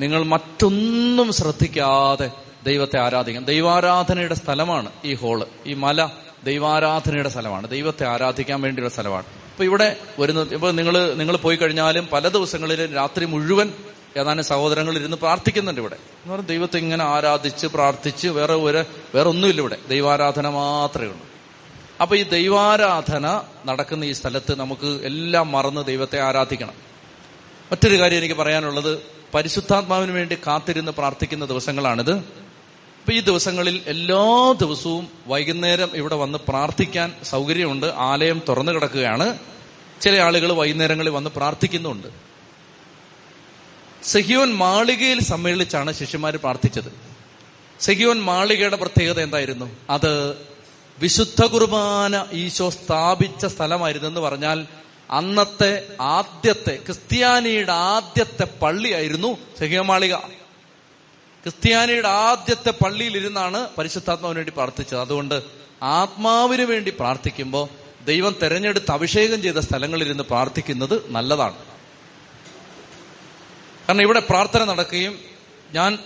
നിങ്ങൾ 0.00 0.22
മറ്റൊന്നും 0.22 1.32
ശ്രദ്ധിക്കാതെ 1.32 2.30
ദൈവത്തെ 2.64 2.98
ആരാധിക്കാം. 2.98 3.44
ദൈവാരാധനയുടെ 3.44 4.34
സ്ഥലമാണ് 4.34 4.90
ഈ 5.04 5.14
ഹോൾ. 5.14 5.46
ഈ 5.66 5.74
മല 5.74 6.08
ദൈവാരാധനയുടെ 6.44 7.28
സ്ഥലമാണ്. 7.28 7.68
ദൈവത്തെ 7.68 8.06
ആരാധിക്കാൻ 8.06 8.60
വേണ്ടിയുള്ള 8.60 8.94
സ്ഥലമാണ്. 8.94 9.24
അപ്പൊ 9.24 9.64
ഇവിടെ 9.64 9.96
വരുന്നത് 10.18 10.54
ഇപ്പൊ 10.54 10.70
നിങ്ങൾ 10.70 11.14
നിങ്ങൾ 11.14 11.36
പോയി 11.36 11.56
കഴിഞ്ഞാലും 11.56 12.06
പല 12.06 12.28
ദിവസങ്ങളിലും 12.28 12.94
രാത്രി 12.94 13.24
മുഴുവൻ 13.24 13.72
ഏതാനും 14.16 14.44
സഹോദരങ്ങൾ 14.44 14.98
ഇരുന്ന് 14.98 15.16
പ്രാർത്ഥിക്കുന്നുണ്ട് 15.16 15.80
ഇവിടെ. 15.80 15.94
എന്ന് 15.94 16.32
പറഞ്ഞാൽ 16.32 16.48
ദൈവത്തെ 16.48 16.78
ഇങ്ങനെ 16.78 17.04
ആരാധിച്ച് 17.04 17.66
പ്രാർത്ഥിച്ച് 17.66 18.28
വേറെ 18.28 18.54
ഒരു 18.54 18.84
വേറെ 19.14 19.28
ഒന്നുമില്ല 19.28 19.60
ഇവിടെ. 19.60 19.76
ദൈവാരാധന 19.88 20.48
മാത്രമേ 20.48 21.06
ഉള്ളൂ. 21.06 21.26
അപ്പൊ 22.02 22.16
ഈ 22.16 22.22
ദൈവാരാധന 22.22 23.40
നടക്കുന്ന 23.66 24.04
ഈ 24.04 24.12
സ്ഥലത്ത് 24.12 24.58
നമുക്ക് 24.58 25.00
എല്ലാം 25.04 25.52
മറന്ന് 25.52 25.84
ദൈവത്തെ 25.84 26.20
ആരാധിക്കണം. 26.20 26.72
മറ്റൊരു 27.72 27.98
കാര്യം 27.98 28.18
എനിക്ക് 28.18 28.34
പറയാനുള്ളത്. 28.34 28.98
പരിശുദ്ധാത്മാവിന് 29.34 30.12
വേണ്ടി 30.12 30.34
കാത്തിരുന്ന് 30.34 30.92
പ്രാർത്ഥിക്കുന്ന 30.92 31.44
ദിവസങ്ങളാണിത്. 31.44 32.12
അപ്പൊ 32.12 33.12
ഈ 33.12 33.20
ദിവസങ്ങളിൽ 33.20 33.82
എല്ലാ 33.86 34.52
ദിവസവും 34.52 35.08
വൈകുന്നേരം 35.26 35.90
ഇവിടെ 35.94 36.14
വന്ന് 36.14 36.38
പ്രാർത്ഥിക്കാൻ 36.48 37.12
സൗകര്യമുണ്ട്. 37.22 37.86
ആലയം 37.96 38.42
തുറന്നു 38.48 38.72
കിടക്കുകയാണ്. 38.72 39.38
ചില 40.00 40.20
ആളുകൾ 40.20 40.52
വൈകുന്നേരങ്ങളിൽ 40.52 41.10
വന്ന് 41.10 41.30
പ്രാർത്ഥിക്കുന്നുണ്ട്. 41.30 42.29
സെഹിയോൻ 44.12 44.50
മാളികയിൽ 44.52 45.18
സമ്മേളിച്ചാണ് 45.20 45.90
ശിഷ്യന്മാർ 45.92 46.36
പ്രാർത്ഥിച്ചത്. 46.36 46.90
സെഹിയോൻ 47.80 48.18
മാളികയുടെ 48.20 48.76
പ്രത്യേകത 48.76 49.20
എന്തായിരുന്നു? 49.20 49.66
അത് 49.90 50.36
വിശുദ്ധ 50.98 51.44
കുർബാന 51.44 52.26
ഈശോ 52.32 52.70
സ്ഥാപിച്ച 52.70 53.46
സ്ഥലമായിരുന്നെന്ന് 53.46 54.20
പറഞ്ഞാൽ 54.20 54.66
അന്നത്തെ 55.10 55.86
ആദ്യത്തെ 56.00 56.78
ക്രിസ്ത്യാനിയുടെ 56.86 57.72
ആദ്യത്തെ 57.72 58.46
പള്ളിയായിരുന്നു 58.62 59.38
സെഹിയോൻ 59.58 59.86
മാളിക. 59.86 60.14
ക്രിസ്ത്യാനിയുടെ 61.44 62.08
ആദ്യത്തെ 62.08 62.70
പള്ളിയിൽ 62.70 63.16
ഇരുന്നാണ് 63.16 63.68
പരിശുദ്ധാത്മാവിന് 63.78 64.38
വേണ്ടി 64.38 64.52
പ്രാർത്ഥിച്ചത്. 64.56 65.00
അതുകൊണ്ട് 65.00 65.42
ആത്മാവിന് 65.82 66.62
വേണ്ടി 66.62 66.90
പ്രാർത്ഥിക്കുമ്പോൾ 67.00 67.68
ദൈവം 68.06 68.34
തെരഞ്ഞെടുത്ത് 68.42 68.90
അഭിഷേകം 68.90 69.42
ചെയ്ത 69.42 69.58
സ്ഥലങ്ങളിലിരുന്ന് 69.58 70.24
പ്രാർത്ഥിക്കുന്നത് 70.24 71.02
നല്ലതാണ്. 71.08 71.56
കാരണം 73.90 74.02
ഇവിടെ 74.02 74.20
പ്രാർത്ഥന 74.20 74.64
നടക്കുകയും 74.64 75.18
ഞാൻ 75.72 75.98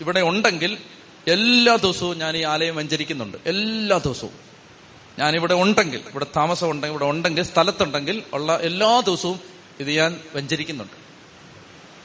ഇവിടെ 0.00 0.20
ഉണ്ടെങ്കിൽ 0.20 0.78
എല്ലാ 1.28 1.76
ദിവസവും 1.76 2.18
ഞാൻ 2.18 2.36
ഈ 2.36 2.42
ആലയം 2.42 2.76
വഞ്ചരിക്കുന്നുണ്ട്. 2.76 3.38
എല്ലാ 3.46 3.98
ദിവസവും. 3.98 4.32
ഇവിടെ 5.34 5.54
ഉണ്ടെങ്കിൽ 5.54 5.98
ഇവിടെ 5.98 6.26
താമസം 6.36 6.70
ഉണ്ടെങ്കിൽ 6.70 6.92
ഇവിടെ 6.92 7.04
ഉണ്ടെങ്കിൽ 7.04 7.42
സ്ഥലത്തുണ്ടെങ്കിൽ 7.42 8.22
ഉള്ള 8.32 8.56
എല്ലാ 8.56 9.00
ദിവസവും 9.00 9.40
ഇത് 9.80 9.90
ഞാൻ 9.90 10.20
വഞ്ചരിക്കുന്നുണ്ട്. 10.34 10.92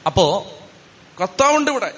അപ്പോ 0.06 0.52
കർത്താവുണ്ട് 1.20 1.70
ഇവിടെ. 1.70 1.94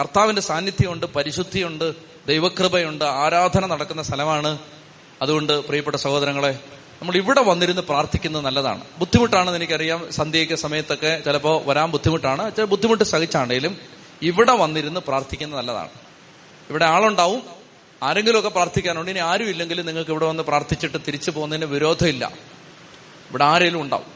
കർത്താവിന്റെ 0.00 0.42
സാന്നിധ്യമുണ്ട് 0.42 1.06
പരിശുദ്ധിയുണ്ട് 1.06 1.94
ദൈവകൃപയുണ്ട് 2.26 3.04
ആരാധന 3.04 3.66
നടക്കുന്ന 3.66 4.02
സ്ഥലമാണ്. 4.02 4.58
അതുകൊണ്ട് 5.22 5.66
പ്രിയപ്പെട്ട 5.66 5.96
സഹോദരങ്ങളെ 5.96 6.58
നമ്മൾ 7.04 7.16
ഇവിടെ 7.16 7.40
വന്നിരുന്ന് 7.40 7.82
പ്രാർത്ഥിക്കുന്നത് 7.82 8.44
നല്ലതാണ്. 8.44 8.84
ബുദ്ധിമുട്ടാണെന്ന് 8.98 9.58
എനിക്കറിയാം. 9.58 10.12
സന്ധ്യയ്ക്ക് 10.12 10.54
സമയത്തൊക്കെ 10.54 11.22
ചിലപ്പോൾ 11.24 11.64
വരാൻ 11.64 11.90
ബുദ്ധിമുട്ടാണ്. 11.90 12.56
ചില 12.56 12.64
ബുദ്ധിമുട്ട് 12.64 13.04
സഹിച്ചാണേലും 13.04 13.76
ഇവിടെ 14.22 14.52
വന്നിരുന്ന് 14.52 15.00
പ്രാർത്ഥിക്കുന്നത് 15.00 15.60
നല്ലതാണ്. 15.60 15.88
ഇവിടെ 16.70 16.84
ആളുണ്ടാവും. 16.84 17.42
ആരെങ്കിലുമൊക്കെ 18.02 18.48
പ്രാർത്ഥിക്കാനുണ്ട്. 18.48 19.10
ഇനി 19.10 19.18
ആരും 19.18 19.48
ഇല്ലെങ്കിലും 19.48 19.86
നിങ്ങൾക്ക് 19.86 20.10
ഇവിടെ 20.10 20.24
വന്ന് 20.24 20.42
പ്രാർത്ഥിച്ചിട്ട് 20.42 20.98
തിരിച്ചു 21.06 21.30
പോകുന്നതിന് 21.30 21.64
വിരോധമില്ല. 21.64 22.32
ഇവിടെ 23.30 23.44
ആരെങ്കിലും 23.44 23.80
ഉണ്ടാവും. 23.80 24.06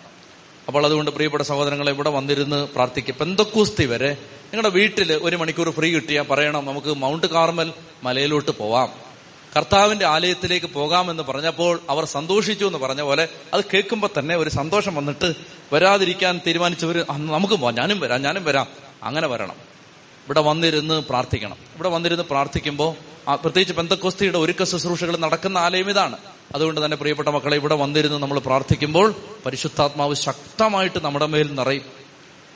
അപ്പോൾ 0.69 0.87
അതുകൊണ്ട് 0.87 1.11
പ്രിയപ്പെട്ട 1.11 1.43
സഹോദരങ്ങളെ 1.43 1.93
ഇവിടെ 1.93 2.11
വന്നിരുന്ന് 2.11 2.69
പ്രാർത്ഥിക്കുക 2.75 3.15
പെന്തക്കൂസ്തി 3.15 3.87
വരെ? 3.87 4.11
നിങ്ങളുടെ 4.45 4.69
വീട്ടിൽ 4.69 5.13
ഒരു 5.13 5.37
മണിക്കൂർ 5.37 5.71
ഫ്രീ 5.71 5.95
കിട്ടിയാൽ 5.95 6.25
പറയണം. 6.25 6.67
നമുക്ക് 6.67 6.95
മൗണ്ട് 6.95 7.27
കാർമൽ 7.27 7.73
മലയിലോട്ട് 8.03 8.51
പോവാം. 8.51 9.08
കർത്താവിന്റെ 9.57 10.07
ആലയത്തിലേക്ക് 10.07 10.67
പോകാമെന്ന് 10.67 11.23
പറഞ്ഞപ്പോൾ 11.23 11.81
അവർ 11.91 12.05
സന്തോഷിച്ചു 12.05 12.65
എന്ന് 12.65 12.79
പറഞ്ഞ 12.79 13.01
പോലെ 13.03 13.29
അത് 13.55 13.65
കേൾക്കുമ്പോൾ 13.75 14.09
തന്നെ 14.19 14.37
ഒരു 14.37 14.51
സന്തോഷം 14.51 14.95
വന്നിട്ട് 14.95 15.35
വരാതിരിക്കാൻ 15.73 16.41
തീരുമാനിച്ചവർ 16.47 17.05
"അന്ന് 17.11 17.33
നമുക്ക് 17.33 17.55
പോവാം 17.55 17.75
ഞാനും 17.75 18.01
വരാം 18.01 18.23
ഞാനും 18.23 18.45
വരാം. 18.45 18.67
അങ്ങനെ 19.03 19.27
വരണം. 19.27 19.55
ഇവിടെ 20.27 20.41
വന്നിരുന്ന് 20.41 21.03
പ്രാർത്ഥിക്കണം. 21.03 21.57
ഇവിടെ 21.75 21.89
വന്നിരുന്ന് 21.89 22.25
പ്രാർത്ഥിക്കുമ്പോൾ 22.25 22.95
പ്രത്യേകിച്ച് 23.37 23.75
ബന്ധക്കോസ്തിയുടെ 23.75 24.39
ഒരുക്ക 24.39 24.65
ശുശ്രൂഷകൾ 24.65 25.17
നടക്കുന്ന 25.17 25.59
ആലയം 25.59 25.91
ഇതാണ്. 25.91 26.17
അതുകൊണ്ട് 26.55 26.85
തന്നെ 26.85 26.97
പ്രിയപ്പെട്ട 26.97 27.29
മക്കളെ 27.29 27.57
ഇവിടെ 27.57 27.75
വന്നിരുന്ന് 27.75 28.19
നമ്മൾ 28.19 28.39
പ്രാർത്ഥിക്കുമ്പോൾ 28.39 29.15
പരിശുദ്ധാത്മാവ് 29.47 30.15
ശക്തമായിട്ട് 30.15 31.05
നമ്മുടെ 31.05 31.27
മേൽ 31.27 31.55
നിറയും. 31.55 31.83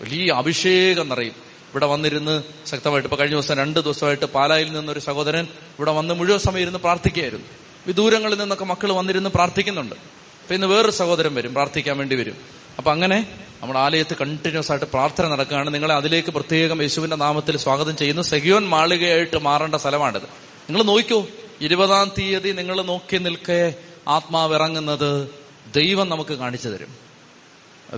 വലിയ 0.00 0.32
അഭിഷേകം 0.32 1.08
നിറയും. 1.08 1.51
ഇവിടെ 1.72 1.86
വന്നിരുന്ന് 1.86 2.42
ശക്തമായിട്ട്. 2.66 3.08
ഇപ്പൊ 3.08 3.18
കഴിഞ്ഞ 3.18 3.34
ദിവസം 3.34 3.56
രണ്ട് 3.56 3.80
ദിവസമായിട്ട് 3.80 4.24
പാലായിൽ 4.24 4.72
നിന്നൊരു 4.72 5.00
സഹോദരൻ 5.00 5.44
ഇവിടെ 5.44 5.92
വന്ന് 5.92 6.14
മുഴുവൻ 6.14 6.38
സമയം 6.38 6.62
ഇരുന്ന് 6.62 6.78
പ്രാർത്ഥിക്കുകയായിരുന്നു. 6.78 7.46
വിദൂരങ്ങളിൽ 7.86 8.38
നിന്നൊക്കെ 8.38 8.64
മക്കൾ 8.64 8.92
വന്നിരുന്ന് 8.92 9.30
പ്രാർത്ഥിക്കുന്നുണ്ട്. 9.30 9.94
അപ്പൊ 9.94 10.54
ഇന്ന് 10.54 10.66
വേറൊരു 10.66 10.90
സഹോദരൻ 10.90 11.34
വരും 11.34 11.54
പ്രാർത്ഥിക്കാൻ 11.54 11.98
വേണ്ടി 11.98 12.16
വരും. 12.16 12.36
അപ്പൊ 12.78 12.90
അങ്ങനെ 12.90 13.26
നമ്മുടെ 13.62 13.80
ആലയത്ത് 13.80 14.16
കണ്ടിന്യൂസ് 14.16 14.70
ആയിട്ട് 14.70 14.86
പ്രാർത്ഥന 14.86 15.28
നടക്കുകയാണ്. 15.28 15.74
നിങ്ങളെ 15.74 15.94
അതിലേക്ക് 15.94 16.28
പ്രത്യേകം 16.28 16.82
യേശുവിന്റെ 16.82 17.16
നാമത്തിൽ 17.16 17.56
സ്വാഗതം 17.56 17.96
ചെയ്യുന്നു. 17.96 18.22
സെഗിയോൻ 18.22 18.68
മാളികയായിട്ട് 18.68 19.38
മാറേണ്ട 19.38 19.74
സ്ഥലമാണിത്. 19.74 20.22
നിങ്ങൾ 20.22 20.82
നോക്കൂ 20.82 21.26
ഇരുപതാം 21.60 22.12
തീയതി 22.18 22.50
നിങ്ങൾ 22.50 22.82
നോക്കി 22.82 23.16
നിൽക്കേ 23.16 23.74
ആത്മാവ് 24.08 24.54
ഇറങ്ങുന്നത് 24.54 25.30
ദൈവം 25.76 26.08
നമുക്ക് 26.08 26.34
കാണിച്ചു 26.34 26.68
തരും. 26.68 26.94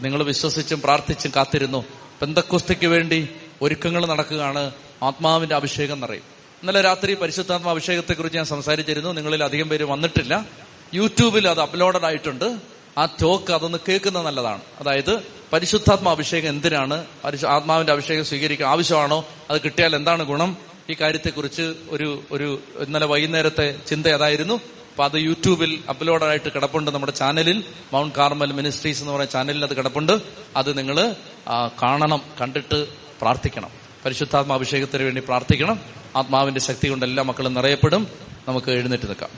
നിങ്ങൾ 0.02 0.22
വിശ്വസിച്ചും 0.22 0.80
പ്രാർത്ഥിച്ചും 0.80 1.32
കാത്തിരുന്നു. 1.36 1.84
പെന്തക്കുസ്തിക്ക് 2.20 2.86
വേണ്ടി 2.86 3.28
ഒരുക്കങ്ങൾ 3.62 4.07
നടക്കുകയാണ് 4.07 4.70
ആത്മാവിന്റെ 5.02 5.55
അഭിഷേകം 5.55 6.00
നിറയും 6.00 6.34
ഇന്നലെ 6.62 6.80
രാത്രി 6.80 7.14
പരിശുദ്ധാത്മ 7.14 7.70
അഭിഷേകത്തെക്കുറിച്ച് 7.70 8.36
ഞാൻ 8.36 8.46
സംസാരിച്ചിരുന്നു. 8.46 9.11
നിങ്ങളിൽ 9.11 9.44
അധികം 9.44 9.68
പേര് 9.68 9.84
വന്നിട്ടില്ല. 9.84 10.46
യൂട്യൂബിൽ 10.94 11.48
അത് 11.48 11.61
അപ്ലോഡഡ് 11.61 12.05
ആയിട്ടുണ്ട്. 12.05 12.59
ആ 12.98 13.05
ടോക്ക് 13.05 13.52
അതൊന്ന് 13.52 13.78
കേൾക്കുന്നത് 13.88 14.26
നല്ലതാണ്. 14.26 14.61
അതായത് 14.80 15.22
പരിശുദ്ധാത്മ 15.52 16.09
അഭിഷേകം 16.09 16.48
എന്തിനാണ്? 16.48 17.07
ആത്മാവിന്റെ 17.48 17.92
അഭിഷേകം 17.92 18.24
സ്വീകരിക്കാൻ 18.24 18.68
ആവശ്യമാണോ? 18.68 19.28
അത് 19.50 19.61
കിട്ടിയാൽ 19.61 19.96
എന്താണ് 19.96 20.22
ഗുണം? 20.22 20.57
ഈ 20.90 20.96
കാര്യത്തെക്കുറിച്ച് 21.00 21.74
ഒരു 21.90 22.22
ഒരു 22.32 22.61
ഇന്നലെ 22.78 23.07
വൈകുന്നേരത്തെ 23.07 23.78
ചിന്ത 23.86 24.07
അതായിരുന്നു 24.07 24.55
അപ്പൊ 24.55 25.05
അത് 25.05 25.16
യൂട്യൂബിൽ 25.16 25.82
അപ്ലോഡ് 25.88 26.24
ആയിട്ട് 26.24 26.52
കിടപ്പുണ്ട് 26.52 26.90
നമ്മുടെ 26.90 27.12
ചാനലിൽ. 27.12 27.64
മൗണ്ട് 27.92 28.14
കാർമൽ 28.14 28.52
മിനിസ്ട്രീസ് 28.52 29.00
എന്ന് 29.00 29.12
പറയുന്ന 29.12 29.32
ചാനലിൽ 29.32 29.64
അത് 29.64 29.76
കിടപ്പുണ്ട്. 29.76 30.20
അത് 30.57 30.78
നിങ്ങൾ 30.78 31.14
കാണണം 31.82 32.22
കണ്ടിട്ട് 32.40 33.03
പ്രാർത്ഥിക്കണം. 33.20 33.70
പരിശുദ്ധാത്മാഭിഷേകത്തിന് 34.04 35.02
വേണ്ടി 35.02 35.20
പ്രാർത്ഥിക്കണം. 35.20 35.80
ആത്മാവിന്റെ 36.16 36.60
ശക്തി 36.60 36.88
കൊണ്ട് 36.88 37.06
എല്ലാ 37.06 37.22
മക്കളും 37.22 37.54
നിറയപ്പെടും. 37.54 38.06
നമുക്ക് 38.48 38.70
എഴുന്നേറ്റ് 38.70 39.08
നിൽക്കാം. 39.08 39.30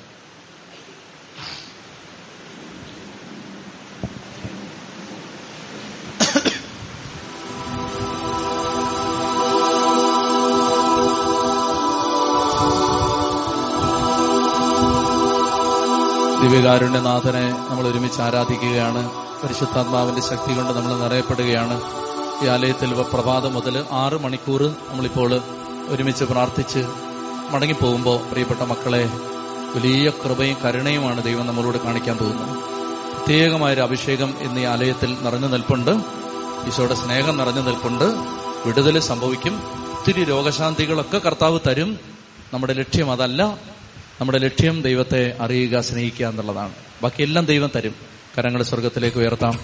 ദിവ്യകാരുണ്യനാഥനെ 16.43 17.51
നമ്മൾ 17.51 17.89
ഒരുമിച്ച് 17.89 18.21
ആരാധിക്കുകയാണ്. 18.21 19.27
പരിശുദ്ധാത്മാവിന്റെ 19.43 20.21
ശക്തി 20.21 20.57
കൊണ്ട് 20.57 20.73
നമ്മൾ 20.73 20.97
നിറയപ്പെടുകയാണ്. 20.97 22.06
ഈ 22.43 22.47
ആലയത്തിൽ 22.47 22.93
പ്രഭാതം 22.93 23.55
മുതൽ 23.55 23.85
ആറ് 23.91 24.21
മണിക്കൂർ 24.21 24.63
നമ്മളിപ്പോൾ 24.63 25.41
ഒരുമിച്ച് 25.89 26.25
പ്രാർത്ഥിച്ച് 26.25 26.79
മടങ്ങിപ്പോകുമ്പോൾ 27.51 28.29
പ്രിയപ്പെട്ട 28.29 28.61
മക്കളെ 28.61 29.11
വലിയ 29.75 30.11
കൃപയും 30.11 30.57
കരുണയുമാണ് 30.65 31.23
ദൈവം 31.23 31.47
നമ്മളോട് 31.47 31.79
കാണിക്കാൻ 31.79 32.17
പോകുന്നത്. 32.17 32.49
പ്രത്യേകമായൊരു 33.17 33.81
അഭിഷേകം 33.81 34.35
ഇന്ന് 34.41 34.61
ഈ 34.61 34.65
ആലയത്തിൽ 34.65 35.17
നിറഞ്ഞു 35.23 35.47
നിൽപ്പുണ്ട്. 35.47 35.91
ഈശോയുടെ 36.67 36.95
സ്നേഹം 36.95 37.37
നിറഞ്ഞു 37.37 37.61
നിൽപ്പുണ്ട്. 37.61 38.05
വിടുതൽ 38.69 38.99
സംഭവിക്കും. 38.99 39.63
ഒത്തിരി 39.93 40.25
രോഗശാന്തികളൊക്കെ 40.25 41.19
കർത്താവ് 41.19 41.61
തരും. 41.67 41.99
നമ്മുടെ 42.53 42.73
ലക്ഷ്യം 42.73 43.13
അതല്ല. 43.13 43.59
നമ്മുടെ 44.21 44.39
ലക്ഷ്യം 44.39 44.83
ദൈവത്തെ 44.83 45.37
അറിയുക 45.41 45.81
സ്നേഹിക്കുക 45.81 46.27
എന്നുള്ളതാണ്. 46.27 46.73
ബാക്കിയെല്ലാം 47.03 47.45
ദൈവം 47.45 47.71
തരും. 47.77 47.95
കരങ്ങൾ 48.39 48.63
സ്വർഗത്തിലേക്ക് 48.63 49.19
ഉയർത്താം. 49.19 49.59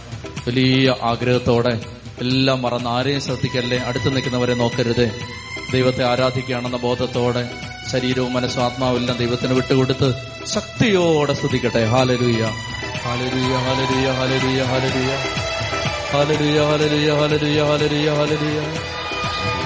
വലിയ 0.46 0.94
ആഗ്രഹത്തോടെ 1.02 2.01
എല്ലാം 2.22 2.62
മറന്ന് 2.62 2.90
ആരെയും 2.90 3.20
ശ്രദ്ധിക്കല്ലേ? 3.20 3.78
അടുത്ത് 3.78 4.16
നിൽക്കുന്നവരെ 4.16 4.54
നോക്കരുത്. 4.54 5.20
ദൈവത്തെ 5.72 6.04
ആരാധിക്കുകയാണെന്ന 6.04 6.76
ബോധത്തോടെ 6.76 7.50
ശരീരവും 7.92 8.32
മനസ്സും 8.32 8.64
ആത്മാവെല്ലാം 8.64 9.18
ദൈവത്തിന് 9.18 9.52
വിട്ടുകൊടുത്ത് 9.52 10.14
ശക്തിയോടെ 10.54 11.32
സ്തുതിക്കട്ടെ. 11.32 11.84
ഹാലരുയ്യ 11.84 12.44
ഹാലരുയ്യ 13.04 13.56
ഹാലരുയ്യ 13.56 14.12
ഹാലരുയ്യ 14.12 14.62
ഹാലരുയ്യ 14.62 15.14
ഹാലരുയ്യ 16.12 16.62
ഹാലരുയ്യ 16.62 17.12
ഹാലരുയ്യ 17.12 17.62
ഹാലരുയ്യ 17.62 18.10
ഹാലരുയ്യ 18.10 18.60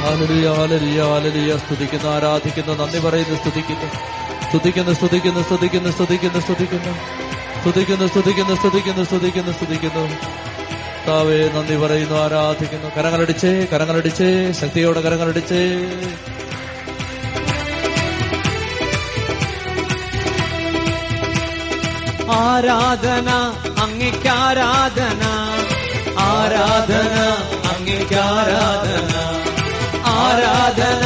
ഹാലരുയ്യ 0.02 0.48
ഹാലരുയ്യ 0.48 1.02
ഹാലരുയ്യ 1.02 1.58
സ്തുതിക്കുന്നു 1.58 2.08
ആരാധിക്കുന്നു 2.12 2.84
നന്ദി 2.84 2.98
പറയുന്നു 2.98 3.36
സ്തുതിക്കുന്നു. 3.36 3.88
സ്തുതിക്കുന്നു 4.50 4.92
സ്തുതിക്കുന്നു 4.94 5.42
സ്തുതിക്കുന്നു 5.42 5.90
സ്തുതിക്കുന്നു 5.90 6.40
സ്തുതിക്കുന്നു. 6.40 6.92
സ്തുതിക്കുന്നു 7.60 8.06
സ്തുതിക്കുന്നു 8.06 8.54
സ്തുതിക്കുന്നു 8.54 9.04
സ്തുതിക്കുന്നു 9.04 9.52
സ്തുതിക്കുന്നു. 9.52 10.45
താവേ 11.08 11.48
നന്ദി 11.48 11.76
പറയുന്നു 11.76 12.16
ആരാധിക്കുന്നു. 12.16 12.88
കരങ്ങളടിച്ച് 12.96 13.66
കരങ്ങളടിച്ച് 13.72 14.52
ശക്തിയോടെ 14.60 15.00
കരങ്ങളടിച്ച്. 15.00 15.62
ആരാധന 22.30 23.30
അങ്ങേക്കാരാധന 23.82 25.22
ആരാധന. 25.22 25.22
ആരാധന 26.18 27.16
അങ്ങേക്കാരാധന 27.76 29.12
ആരാധന. 30.06 30.06
അങ്ങേക്കാരാധന 30.06 31.05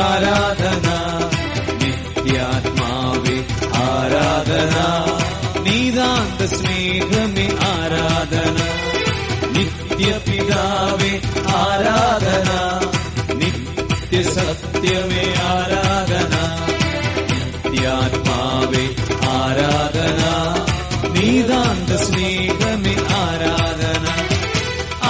ஆராதனா 0.00 0.96
நித்யாத்மாவே 1.80 3.36
ஆராதனா 3.86 4.86
நீதாந்த 5.66 6.42
ஸ்நேகமே 6.54 7.46
ஆராதனா 7.70 8.68
நித்ய 9.56 10.10
பிதாவே 10.28 11.12
ஆராதனா 11.62 12.60
நித்ய 13.42 14.22
சத்தியமே 14.34 15.26
ஆராதனா 15.52 16.44
நித்யாத்மாவே 17.30 18.86
ஆராधना 19.36 20.32
नीदान्त 21.14 21.90
स्नेहमे 22.02 22.94
आराधना 23.16 24.14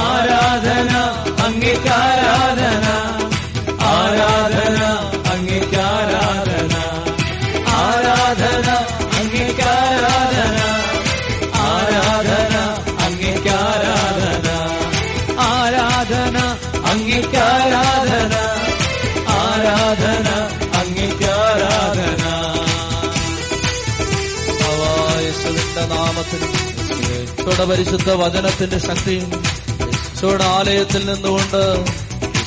आराधना 0.02 1.00
अङ्गिकाराधना 1.46 2.87
യേശുയുടെ 27.58 27.70
പരിശുദ്ധ 27.70 28.10
വചനത്തിന്റെ 28.20 28.78
ശക്തിയും 28.78 29.30
യേശുയുടെ 29.30 30.44
ആലയത്തിൽ 30.56 31.02
നിന്നുകൊണ്ട് 31.06 31.62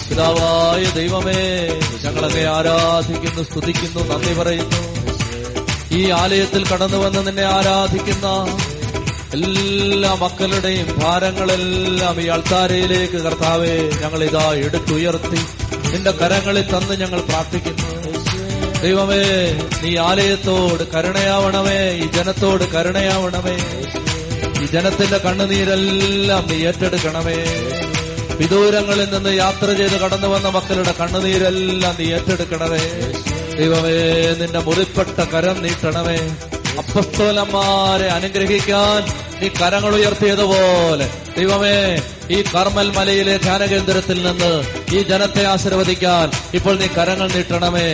പിതാവായ 0.08 0.84
ദൈവമേ 0.96 1.42
ഞങ്ങളൊക്കെ 2.04 2.44
ആരാധിക്കുന്നു 2.50 3.44
സ്തുതിക്കുന്നു 3.44 4.02
നന്ദി 4.10 4.34
പറയുന്നു. 4.40 4.80
ഈ 5.98 6.02
ആലയത്തിൽ 6.20 6.64
കടന്നു 6.68 6.98
വന്ന് 6.98 7.22
നിന്നെ 7.28 7.46
ആരാധിക്കുന്ന 7.58 8.28
എല്ലാ 9.38 10.14
മക്കളുടെയും 10.24 10.88
ഭാരങ്ങളെല്ലാം 11.04 12.22
ഈ 12.22 12.28
അൾത്താരയിലേക്ക് 12.38 13.22
കർത്താവെ 13.28 13.76
ഞങ്ങൾ 14.02 14.24
ഇതാ 14.30 14.46
എടുത്തുയർത്തി 14.68 15.42
നിന്റെ 15.92 16.14
കരങ്ങളിൽ 16.22 16.68
തന്ന് 16.74 16.98
ഞങ്ങൾ 17.04 17.22
പ്രാർത്ഥിക്കുന്നു. 17.22 17.90
ദൈവമേ 18.84 19.24
നീ 19.84 19.92
ആലയത്തോട് 20.10 20.86
കരുണയാവണമേ 20.96 21.80
ഈ 22.04 22.08
ജനത്തോട് 22.18 22.66
കരുണയാവണമേ. 22.76 23.58
ഈ 24.62 24.66
ജനത്തിന്റെ 24.66 25.18
കണ്ണുനീരെല്ലാം 25.18 26.48
നീ 26.48 26.66
ഏറ്റെടുക്കണമേ. 26.66 27.38
വിദൂരങ്ങളിൽ 28.40 29.10
നിന്ന് 29.10 29.36
യാത്ര 29.36 29.74
ചെയ്ത് 29.74 30.00
കടന്നു 30.00 30.28
വന്ന 30.28 30.48
മക്കളുടെ 30.48 30.94
കണ്ണുനീരെല്ലാം 31.00 31.96
നീ 32.00 32.06
ഏറ്റെടുക്കണമേ. 32.14 32.84
ദൈവമേ 33.58 33.98
നിന്റെ 34.40 34.60
മുറിപ്പെട്ട 34.60 35.24
കരം 35.24 35.64
നീട്ടണമേ. 35.64 36.18
അപ്പസ്തോലന്മാരെ 36.78 38.08
അനുഗ്രഹിക്കാൻ 38.08 39.02
നീ 39.42 39.48
കരങ്ങൾ 39.48 39.96
ഉയർത്തിയതുപോലെ. 39.96 41.10
ദൈവമേ 41.38 42.02
ഈ 42.36 42.38
കർമ്മൽ 42.54 42.90
മലയിലെ 42.98 43.36
ധ്യാനകേന്ദ്രത്തിൽ 43.44 44.18
നിന്ന് 44.28 44.52
ഈ 44.96 45.00
ജനത്തെ 45.10 45.44
ആശീർവദിക്കാൻ 45.52 46.28
ഇപ്പോൾ 46.58 46.76
നീ 46.82 46.88
കരങ്ങൾ 46.98 47.28
നീട്ടണമേ. 47.36 47.88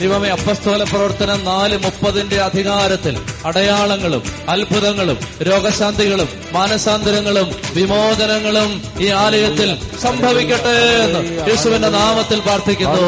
ദൈവമേ 0.00 0.28
അപ്പസ്തോല 0.36 0.82
പ്രവർത്തനം 0.82 1.40
നാല് 1.44 1.76
മുപ്പതിന്റെ 1.84 2.38
അധികാരത്തിൽ 2.46 3.14
അടയാളങ്ങളും 3.48 4.22
അത്ഭുതങ്ങളും 4.54 5.18
രോഗശാന്തികളും 5.48 6.28
മാനസാന്തരങ്ങളും 6.56 7.48
വിമോചനങ്ങളും 7.76 8.70
ഈ 9.04 9.08
ആലയത്തിൽ 9.24 9.70
സംഭവിക്കട്ടെ 10.04 10.76
എന്ന് 11.04 11.20
യേശുവിന്റെ 11.50 11.90
നാമത്തിൽ 11.98 12.40
പ്രാർത്ഥിക്കുന്നു. 12.46 13.04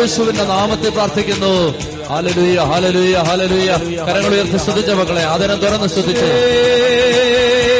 യേശുവിന്റെ 0.00 0.46
നാമത്തിൽ 0.54 0.90
പ്രാർത്ഥിക്കുന്നു. 0.98 1.54
ഹാലലുയ 2.10 2.58
ഹാലലുയ 2.70 3.16
ഹാലലുയ 3.28 3.70
കരങ്ങൾ 4.08 4.32
ഉയർത്തി 4.36 4.58
ശ്രദ്ധിച്ച 4.66 4.90
മക്കളെ 5.00 5.24
ആദരം 5.32 5.58
തുറന്ന് 5.64 5.88
ശ്രദ്ധിച്ചു 5.94 6.28
കർത്താവേ, 6.28 7.77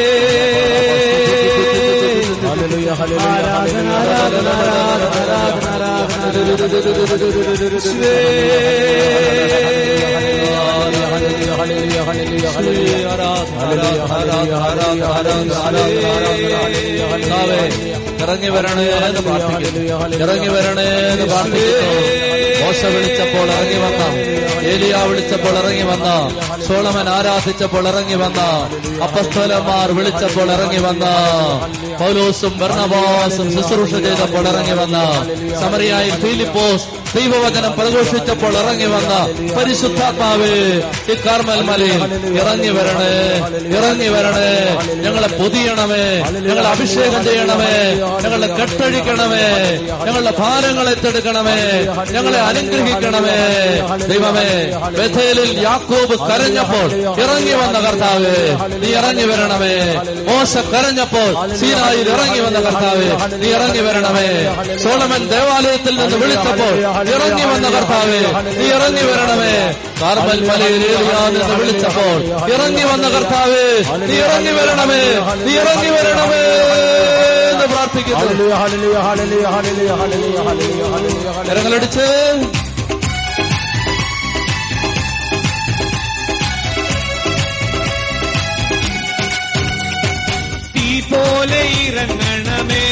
ഇറങ്ങി 18.20 18.50
വരണേ 18.50 18.86
എന്ന് 19.00 19.20
പ്രാർത്ഥിക്കുന്നു 19.20 19.84
ഇറങ്ങി 20.18 20.48
വരണേ 20.48 20.88
എന്ന് 21.10 21.26
പ്രാർത്ഥിക്കുന്നു 21.26 22.27
മോശ 22.68 22.84
വിളിച്ചപ്പോൾ 22.94 23.46
ഇറങ്ങി 23.54 23.78
വന്ന. 23.84 24.02
ഏലിയ 24.70 24.94
വിളിച്ചപ്പോൾ 25.10 25.54
ഇറങ്ങി 25.60 25.84
വന്ന. 25.90 26.08
സോളമൻ 26.66 27.08
ആരാധിച്ചപ്പോൾ 27.08 27.84
ഇറങ്ങി 27.88 28.16
വന്ന. 28.22 28.40
അപ്പസ്തോലന്മാർ 29.06 29.88
വിളിച്ചപ്പോൾ 29.98 30.48
ഇറങ്ങി 30.56 30.80
വന്ന. 30.86 31.04
പൗലോസും 32.00 32.52
ഭരണവാസും 32.58 33.48
ശുശ്രൂഷ 33.54 33.92
ചെയ്തപ്പോൾ 34.06 34.44
ഇറങ്ങി 34.52 34.76
വന്ന. 34.80 34.98
സമറിയായി 35.60 36.10
ഫിലിപ്പോസ് 36.22 36.86
ദൈവവചനം 37.16 37.72
പ്രഘോഷിച്ചപ്പോൾ 37.78 38.54
ഇറങ്ങി 38.62 38.88
വന്ന. 38.94 39.12
പരിശുദ്ധാത്മാവ് 39.56 40.50
ഈ 41.12 41.14
കാർമൽ 41.26 41.60
മലയിൽ 41.68 42.02
ഇറങ്ങി 42.40 42.70
വരണേ 42.78 43.14
ഇറങ്ങി 43.78 44.08
വരണേ. 44.14 44.50
ഞങ്ങളെ 45.04 45.28
പൊതിയണമേ 45.38 46.04
ഞങ്ങളെ 46.48 46.68
അഭിഷേകം 46.74 47.24
ചെയ്യണമേ 47.28 47.72
ഞങ്ങളെ 48.24 48.48
കെട്ടഴിക്കണമേ 48.58 49.46
ഞങ്ങളുടെ 50.06 50.34
ഭാരങ്ങൾ 50.38 50.86
ഏറ്റെടുക്കണമേ 50.92 51.58
ഞങ്ങളെ 52.14 52.40
അനുഗ്രഹിക്കണമേ 52.58 53.36
ദൈവമേ 54.10 54.48
ബഥേലിൽ 54.98 55.50
യാക്കോബ് 55.66 56.16
കരഞ്ഞപ്പോൾ 56.28 56.88
ഇറങ്ങി 57.24 57.54
വന്ന 57.60 57.78
കർത്താവ് 57.86 58.32
നീ 58.82 58.90
ഇറങ്ങി 59.00 59.26
വരണമേ. 59.30 59.74
മോശ 60.28 60.52
കരഞ്ഞപ്പോൾ 60.72 61.28
സീനായിൽ 61.60 62.08
ഇറങ്ങി 62.14 62.40
വന്ന 62.46 62.58
കർത്താവ് 62.66 63.06
നീ 63.42 63.48
ഇറങ്ങി 63.56 63.82
വരണമേ. 63.86 64.26
സോളമൻ 64.84 65.22
ദേവാലയത്തിൽ 65.34 65.94
നിന്ന് 66.00 66.18
വിളിച്ചപ്പോൾ 66.22 66.74
ഇറങ്ങി 67.14 67.44
വന്ന 67.52 67.66
കർത്താവ് 67.76 68.18
നീ 68.58 68.66
ഇറങ്ങി 68.76 69.04
വരണമേ. 69.10 69.52
കാർമൽ 70.00 70.40
മലയിൽ 70.48 70.82
ഏലിയാന്ന് 70.90 71.56
വിളിച്ചപ്പോൾ 71.60 72.18
ഇറങ്ങി 72.54 72.84
വന്ന 72.90 73.06
കർത്താവ് 73.16 73.62
നീ 74.10 74.16
ഇറങ്ങി 74.26 74.52
വരണമേ 74.58 75.02
നീ 75.46 75.54
ഇറങ്ങി 75.62 75.90
വരണമേ 75.96 76.42
എന്ന് 77.52 77.66
പ്രാർത്ഥിക്കുന്നു. 77.72 78.18
കരങ്ങളടിച്ച്. 81.28 82.06
തീ 90.76 91.00
പോലെ 91.00 91.62
ഇറങ്ങണമേ. 91.66 92.84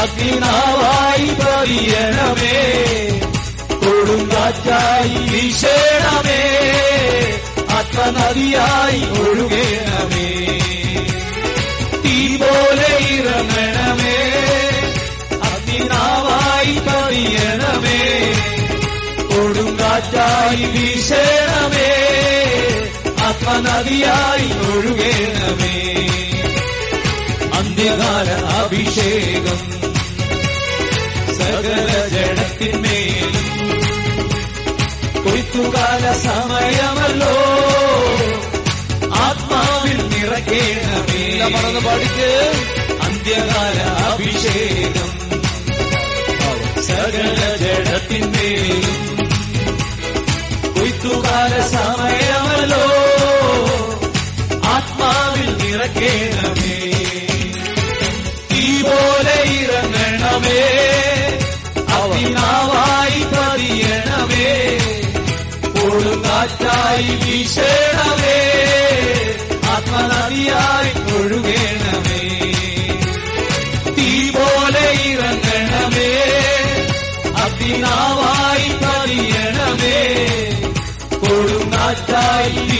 അഗ്നിനാവായി 0.00 1.26
പതിയണമേ 1.26 2.60
കൊടുങ്കാറ്റായി 3.70 5.30
വീശണമേ. 5.30 6.42
ആത്മനദിയായി 7.70 9.20
ഒഴുകേണമേ. 9.20 10.28
തീ 12.04 12.36
പോലെ 12.36 12.98
ഇറങ്ങണമേ. 13.14 14.18
അഗ്നിനാവായി 15.42 16.74
പതിയണമേ 16.74 18.32
കൊടുങ്കാറ്റായി 19.34 20.64
വീശണമേ. 20.64 21.92
ആത്മനദിയായി 23.24 24.72
ഒഴുകണമേ. 24.72 26.09
അന്ത്യകാല 27.80 28.28
അഭിഷേകം. 28.30 29.58
സകല 31.38 32.08
ജഡത്തിന്മേലും 32.08 33.46
കൊയ്ത്തുകാല 35.24 36.12
സമയമല്ലോ. 36.12 37.34
ആത്മാവിൽ 39.14 39.98
നിറയ്ക്കണമേ 40.08 41.22
മറന്ന് 41.50 41.80
പാടിക്ക്. 41.80 42.30
അന്ത്യകാല 43.02 43.78
അഭിഷേകം. 44.08 45.10
സകല 46.82 47.56
ജഡത്തിന്മേലും 47.56 49.00
കൊയ്ത്തുകാല 50.74 51.66
സമയമല്ലോ. 51.66 52.84
ആത്മാവിൽ 54.68 55.56
നിറയ്ക്കണമേ 55.62 56.60
തീ 56.60 56.89
പോലെ 58.82 59.42
ഇറങ്ങണമേ. 59.42 60.60
അവിനാവായി 61.94 63.20
പതിയണമേ. 63.20 64.78
കൊടുങ്കാറ്റായി 65.62 67.16
വീശണമേ. 67.16 68.40
ആത്മനദിയായി 69.70 71.12
ഒഴുകണമേ. 71.18 72.52
തീ 73.94 74.30
പോലെ 74.30 74.90
ഇറങ്ങണമേ. 74.90 76.10
അഗ്നിനാവായി 77.36 78.68
പതിയണമേ. 78.68 79.98
കൊടുങ്കാറ്റായി 81.18 82.70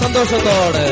സന്തോഷത്തോടെ 0.00 0.84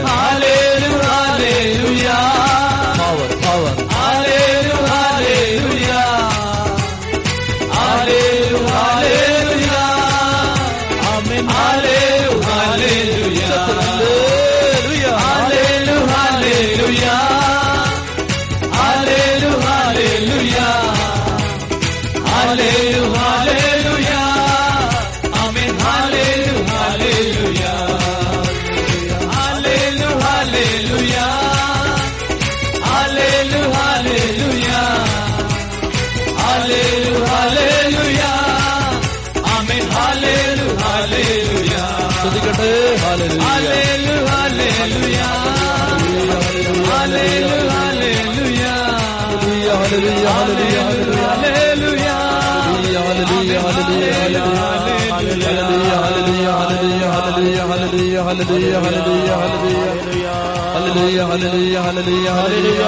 hallelujah, 61.32 61.76
hallelujah, 61.84 62.28
hallelujah, 62.38 62.80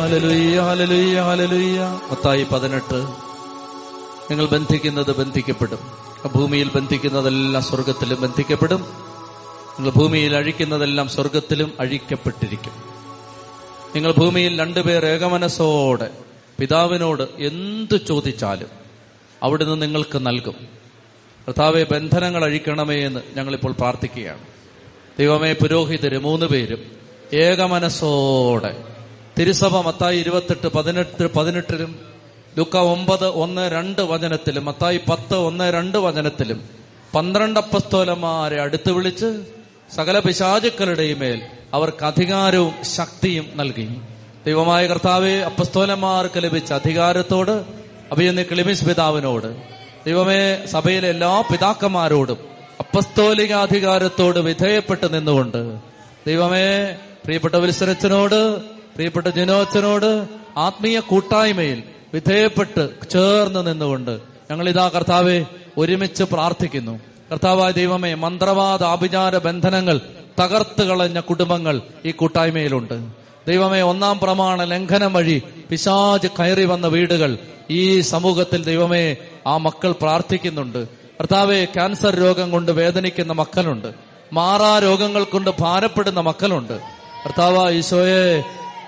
hallelujah, 0.00 0.58
hallelujah, 0.68 1.18
hallelujah. 1.28 1.80
Mathai 2.10 2.44
പതിനെട്ട് 2.52 2.98
നിങ്ങൾ 4.30 4.46
ബന്ധിക്കുന്നത് 4.54 5.12
ബന്ധിക്കപ്പെടും 5.20 5.80
ഭൂമിയിൽ 6.34 6.68
ബന്ധിക്കുന്നതെല്ലാം 6.74 7.62
സ്വർഗത്തിലും 7.68 8.18
ബന്ധിക്കപ്പെടും 8.24 8.82
ഭൂമിയിൽ 9.78 10.36
അഴിക്കുന്നതെല്ലാം 10.36 11.08
സ്വർഗത്തിലും 11.08 11.72
അഴിക്കപ്പെട്ടിരിക്കും. 11.80 12.72
നിങ്ങൾ 13.94 14.12
ഭൂമിയിൽ 14.12 14.60
രണ്ടുപേർ 14.60 15.06
ഏകമനസ്സോടെ 15.06 16.10
പിതാവിനോട് 16.58 17.22
എന്തു 17.38 17.96
ചോദിച്ചാലും 17.96 18.68
അവിടുന്ന് 19.42 19.82
നിങ്ങൾക്ക് 19.82 20.26
നൽകും. 20.26 20.54
കർത്താവെ 21.48 21.84
ബന്ധനങ്ങൾ 21.84 22.44
അഴിക്കണമേ 22.44 22.96
എന്ന് 23.06 23.20
ഞങ്ങളിപ്പോൾ 23.34 23.72
പ്രാർത്ഥിക്കുകയാണ്. 23.72 24.40
ദൈവമേ 25.18 25.52
പുരോഹിതര് 25.52 26.18
മൂന്ന് 26.18 26.46
പേരും 26.46 26.82
ഏകമനസ്സോടെ 27.32 28.84
തിരുസഭ 29.38 29.76
മത്തായി 29.76 30.18
ഇരുപത്തെട്ട് 30.18 30.66
പതിനെട്ട് 30.66 31.34
പതിനെട്ടിലും 31.34 31.98
ലുക്ക 32.58 32.76
ഒമ്പത് 32.76 33.26
ഒന്ന് 33.26 33.70
രണ്ട് 33.70 34.02
വചനത്തിലും 34.02 34.64
മത്തായി 34.64 35.00
പത്ത് 35.10 35.34
ഒന്ന് 35.34 35.72
രണ്ട് 35.72 35.98
വചനത്തിലും 35.98 36.68
പന്ത്രണ്ട് 37.14 37.60
അപ്പസ്തോലന്മാരെ 37.60 38.60
അടുത്ത് 38.60 38.90
വിളിച്ച് 38.90 39.59
സകല 39.96 40.18
പിശാചുക്കളുടെയും 40.18 41.18
മേൽ 41.18 41.42
അവർക്ക് 41.74 42.04
അധികാരവും 42.04 42.74
ശക്തിയും 42.96 43.46
നൽകി. 43.54 43.88
ദൈവമായ 44.46 44.86
കർത്താവെ 44.86 45.38
അപ്പസ്തോലന്മാർക്ക് 45.40 46.42
ലഭിച്ച 46.44 46.72
അധികാരത്തോട് 46.72 47.64
അഭിയന്ന് 48.12 48.42
ക്ലിമിസ് 48.42 48.84
പിതാവിനോട് 48.84 49.56
ദൈവമേ 50.06 50.66
സഭയിലെ 50.66 51.08
എല്ലാ 51.08 51.40
പിതാക്കന്മാരോടും 51.40 52.38
അപ്പസ്തോലിക 52.80 53.52
അധികാരത്തോട് 53.54 54.38
വിധേയപ്പെട്ട് 54.38 55.14
നിന്നുകൊണ്ട് 55.14 55.80
ദൈവമേ 56.26 56.66
പ്രിയപ്പെട്ട 57.24 57.54
വിൽസരച്ചനോട് 57.54 58.40
പ്രിയപ്പെട്ട 58.94 59.26
ജിനോച്ചനോട് 59.28 60.10
ആത്മീയ 60.56 61.00
കൂട്ടായ്മയിൽ 61.00 61.82
വിധേയപ്പെട്ട് 62.14 63.08
ചേർന്ന് 63.10 63.66
നിന്നുകൊണ്ട് 63.66 64.20
ഞങ്ങളിതാ 64.50 64.88
കർത്താവെ 64.88 65.44
ഒരുമിച്ച് 65.78 66.22
പ്രാർത്ഥിക്കുന്നു. 66.22 66.94
കർത്താവായ 67.32 67.70
ദൈവമേ 67.70 68.14
മന്ത്രവാദ 68.14 68.82
ആഭിചാര 68.82 69.38
ബന്ധനങ്ങൾ 69.38 70.00
തകർത്ത് 70.40 70.82
കളഞ്ഞ 70.86 71.20
കുടുംബങ്ങൾ 71.20 71.80
ഈ 72.04 72.10
കൂട്ടായ്മയിലുണ്ട്. 72.10 73.08
ദൈവമേ 73.48 73.80
ഒന്നാം 73.80 74.18
പ്രമാണ 74.18 74.64
ലംഘനം 74.64 75.12
വഴി 75.12 75.42
പിശാജ് 75.70 76.28
കയറി 76.38 76.64
വന്ന 76.64 76.86
വീടുകൾ 76.86 77.38
ഈ 77.70 78.00
സമൂഹത്തിൽ 78.00 78.64
ദൈവമേ 78.64 79.16
ആ 79.46 79.56
മക്കൾ 79.56 79.92
പ്രാർത്ഥിക്കുന്നുണ്ട്. 79.92 80.88
കർത്താവെ 80.88 81.64
ക്യാൻസർ 81.64 82.14
രോഗം 82.14 82.50
കൊണ്ട് 82.50 82.72
വേദനിക്കുന്ന 82.72 83.32
മക്കളുണ്ട്. 83.32 83.92
മാറാ 84.32 84.78
രോഗങ്ങൾ 84.78 85.24
കൊണ്ട് 85.24 85.50
ഭാരപ്പെടുന്ന 85.60 86.20
മക്കളുണ്ട്. 86.20 86.80
കർത്താവ് 87.26 87.72
ഈശോയെ 87.72 88.42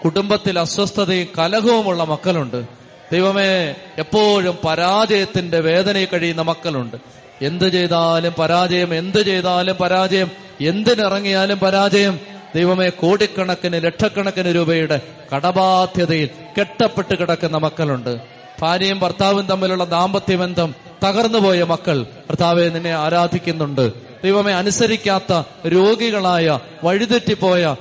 കുടുംബത്തിൽ 0.05 0.59
അസ്വസ്ഥതയും 0.59 1.28
കലഹവുമുള്ള 1.39 2.05
മക്കളുണ്ട്. 2.05 2.66
ദൈവമേ 3.12 3.74
എപ്പോഴും 3.98 4.59
പരാജയത്തിന്റെ 4.69 5.60
വേദനയിൽ 5.60 6.09
കഴിയുന്ന 6.12 6.43
മക്കളുണ്ട്. 6.43 7.21
എന്ത് 7.43 7.69
ചെയ്താലും 7.69 8.32
പരാജയം 8.32 8.94
എന്ത് 8.94 9.23
ചെയ്താലും 9.23 9.77
പരാജയം 9.77 10.31
എന്തിനിറങ്ങിയാലും 10.60 11.59
പരാജയം. 11.59 12.20
ദൈവമേ 12.55 12.89
കോടിക്കണക്കിന് 12.89 13.85
ലക്ഷക്കണക്കിന് 13.85 14.55
രൂപയുടെ 14.55 15.01
കടബാധ്യതയിൽ 15.35 16.28
കെട്ടപ്പെട്ട് 16.59 17.14
കിടക്കുന്ന 17.14 17.56
മക്കളുണ്ട്. 17.56 18.20
ഭാര്യയും 18.62 18.98
ഭർത്താവും 19.01 19.47
തമ്മിലുള്ള 19.47 19.85
ദാമ്പത്യ 19.85 20.36
ബന്ധം 20.36 20.74
തകർന്നുപോയ 21.05 21.62
മക്കൾ 21.62 22.02
ഭർത്താവെ 22.02 22.69
നിന്നെ 22.69 22.93
ആരാധിക്കുന്നുണ്ട്. 22.94 23.93
ദൈവമേ 24.24 24.52
അനുസരിക്കാത്ത 24.52 25.32
രോഗികളായ 25.66 26.59
വഴിതെറ്റിപ്പോയ 26.85 27.77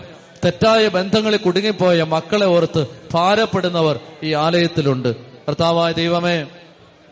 തെറ്റായ 0.45 0.87
ബന്ധങ്ങളിൽ 0.87 1.37
കുടുങ്ങിപ്പോയ 1.37 2.03
മക്കളെ 2.03 2.45
ഓർത്ത് 2.45 2.85
ഭാരപ്പെടുന്നവർ 3.13 3.99
ഈ 4.23 4.33
ആലയത്തിലുണ്ട്. 4.33 5.15
ഭർത്താവായ 5.47 5.91
ദൈവമേ 5.91 6.45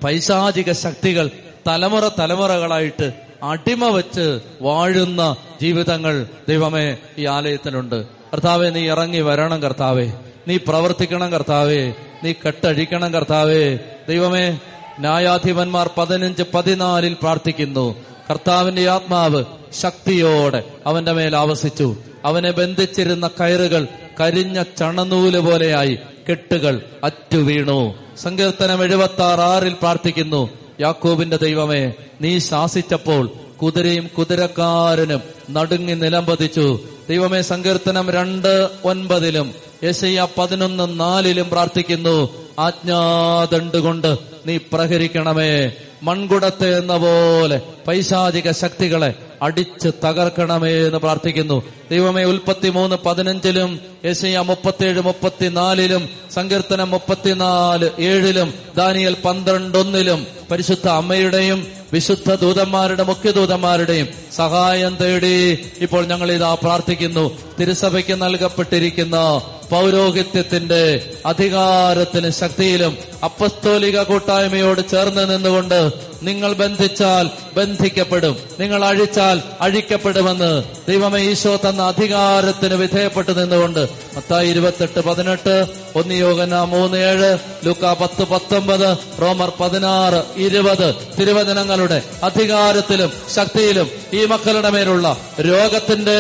പൈശാചിക 0.04 0.72
ശക്തികൾ 0.72 1.30
തലമുറ 1.70 2.08
തലമുറകളായിട്ട് 2.08 3.14
അടിമ 3.44 3.90
വെച്ച് 3.90 4.40
വാഴുന്ന 4.62 5.36
ജീവിതങ്ങൾ 5.62 6.28
ദൈവമേ 6.50 6.98
ഈ 7.18 7.26
ആലയത്തിലുണ്ട്. 7.26 8.06
കർത്താവെ 8.06 8.70
നീ 8.70 8.88
ഇറങ്ങി 8.88 9.20
വരണം 9.20 9.62
കർത്താവെ. 9.62 10.12
നീ 10.48 10.58
പ്രവർത്തിക്കണം 10.58 11.32
കർത്താവെ. 11.32 11.94
നീ 12.24 12.32
കെട്ടഴിക്കണം 12.32 13.14
കർത്താവെ. 13.14 13.80
ദൈവമേ 14.10 14.60
ന്യായാധിപന്മാർ 15.00 15.90
പതിനഞ്ച് 15.98 16.44
പതിനാലിൽ 16.54 17.14
പ്രാർത്ഥിക്കുന്നു. 17.14 17.96
കർത്താവിന്റെ 18.30 18.90
ആത്മാവ് 18.90 19.44
ശക്തിയോടെ 19.82 20.64
അവന്റെ 20.86 21.12
മേൽ 21.12 21.36
ആവസിച്ചു. 21.36 21.96
അവനെ 22.26 22.52
ബന്ധിച്ചിരുന്ന 22.52 23.28
കയറുകൾ 23.28 23.88
കരിഞ്ഞ 24.20 24.64
ചണനൂൽ 24.64 25.40
പോലെയായി 25.40 26.00
കെട്ടുകൾ 26.30 26.82
അറ്റു 27.04 27.38
വീണു 27.38 27.96
സങ്കീർത്തനം 28.18 28.84
എഴുപത്തി 28.84 29.22
ആറ് 29.22 29.40
ആറിൽ 29.40 29.74
പ്രാർത്ഥിക്കുന്നു. 29.74 30.59
യാക്കോബിന്റെ 30.82 31.38
ദൈവമേ 31.38 31.94
നീ 32.22 32.40
ശാസിച്ചപ്പോൾ 32.40 33.32
കുതിരയും 33.62 34.10
കുതിരക്കാരനും 34.18 35.22
നടുങ്ങി 35.50 35.94
നിലംപതിച്ചു. 35.94 36.80
ദൈവമേ 37.10 37.42
സങ്കീർത്തനം 37.42 38.12
രണ്ട് 38.12 38.70
ഒൻപതിലും 38.84 39.54
യശയ്യ 39.84 40.28
പതിനൊന്ന് 40.38 41.00
നാലിലും 41.00 41.50
പ്രാർത്ഥിക്കുന്നു. 41.50 42.30
ആജ്ഞാദണ്ടുകൊണ്ട് 42.60 44.18
നീ 44.46 44.58
പ്രഹരിക്കണമേ. 44.58 45.72
മൺകുടത്തെ 46.04 46.78
എന്ന 46.78 46.98
പോലെ 46.98 47.62
പൈശാചിക 47.88 48.52
ശക്തികളെ 48.52 49.14
അടിച്ച് 49.42 49.90
തകർക്കണമേ 50.04 50.86
എന്ന് 50.86 50.98
പ്രാർത്ഥിക്കുന്നു. 50.98 51.64
ദൈവമേ 51.92 52.24
ഉൽപ്പത്തി 52.24 52.70
മൂന്ന് 52.70 52.96
പതിനഞ്ചിലും 53.06 53.80
യശയ 54.06 54.40
മുപ്പത്തിയേഴ് 54.40 55.00
മുപ്പത്തിനാലിലും 55.00 56.10
സങ്കീർത്തനം 56.34 56.90
മുപ്പത്തിനാല് 56.92 57.90
ഏഴിലും 58.00 58.54
ദാനിയൽ 58.78 59.16
പന്ത്രണ്ടൊന്നിലും 59.26 60.28
പരിശുദ്ധ 60.52 60.88
അമ്മയുടെയും 60.88 61.68
വിശുദ്ധ 61.94 62.36
ദൂതന്മാരുടെ 62.36 63.04
മുഖ്യദൂതന്മാരുടെയും 63.04 64.08
സഹായം 64.36 64.98
തേടി 65.02 65.60
ഇപ്പോൾ 65.82 66.06
ഞങ്ങൾ 66.06 66.32
ഇതാ 66.32 66.54
പ്രാർത്ഥിക്കുന്നു. 66.54 67.38
തിരുസഭയ്ക്ക് 67.60 68.22
നൽകപ്പെട്ടിരിക്കുന്ന 68.22 69.42
പൗരോഹിത്യത്തിന്റെ 69.70 71.12
അധികാരത്തിന് 71.26 72.30
ശക്തിയിലും 72.30 72.98
അപ്പസ്തോലിക 73.24 74.02
കൂട്ടായ്മയോട് 74.02 74.90
ചേർന്ന് 74.90 75.30
നിന്നുകൊണ്ട് 75.30 76.09
നിങ്ങൾ 76.22 76.54
ബന്ധിച്ചാൽ 76.54 77.26
ബന്ധിക്കപ്പെടും. 77.56 78.38
നിങ്ങൾ 78.60 78.86
അഴിച്ചാൽ 78.86 79.38
അഴിക്കപ്പെടുമെന്ന് 79.62 80.50
ദൈവമേ 80.88 81.22
ഈശോ 81.22 81.56
തന്ന 81.56 81.82
അധികാരത്തിന് 81.84 82.76
വിധേയപ്പെട്ട് 82.76 83.40
നിന്നുകൊണ്ട് 83.40 83.80
മത്തായി 84.16 84.48
ഇരുപത്തെട്ട് 84.48 85.00
പതിനെട്ട് 85.00 85.56
ഒന്ന് 85.96 86.14
യോഗന 86.16 86.64
മൂന്ന് 86.66 86.98
ഏഴ് 87.04 87.30
ലുക്ക 87.66 87.94
പത്ത് 88.02 88.24
പത്തൊമ്പത് 88.24 88.88
റോമർ 89.22 89.52
പതിനാറ് 89.60 90.20
ഇരുപത് 90.38 90.88
തിരുവചനങ്ങളുടെ 91.18 92.00
അധികാരത്തിലും 92.24 93.12
ശക്തിയിലും 93.36 93.88
ഈ 94.14 94.26
മക്കളുടെ 94.26 94.70
മേലുള്ള 94.70 95.08
രോഗത്തിന്റെ 95.42 96.20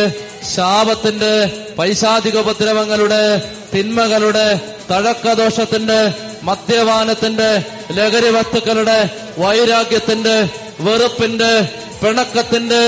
ശാപത്തിന്റെ 0.56 1.34
പൈശാചിക 1.78 2.38
ഉപദ്രവങ്ങളുടെ 2.38 3.24
തിന്മകളുടെ 3.74 4.48
തഴക്കദോഷത്തിന്റെ 4.92 6.00
മദ്യപാനത്തിന്റെ 6.44 7.50
ലഹരി 7.92 8.30
വസ്തുക്കളുടെ 8.30 9.00
വൈരാഗ്യത്തിന്റെ 9.38 10.38
വെറുപ്പിന്റെ 10.80 11.52
പിണക്കത്തിന്റെ 12.02 12.84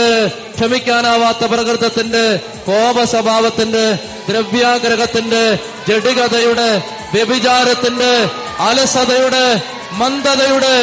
ക്ഷമിക്കാനാവാത്ത 0.56 1.44
പ്രകൃതത്തിന്റെ 1.46 2.26
കോപ 2.66 3.04
സ്വഭാവത്തിന്റെ 3.04 3.86
ദ്രവ്യാഗ്രഹത്തിന്റെ 4.30 5.44
ജഡികതയുടെ 5.88 6.70
വ്യഭിചാരത്തിന്റെ 7.14 8.12
അലസതയുടെ 8.60 9.46
മന്ദതയുടെ 9.94 10.76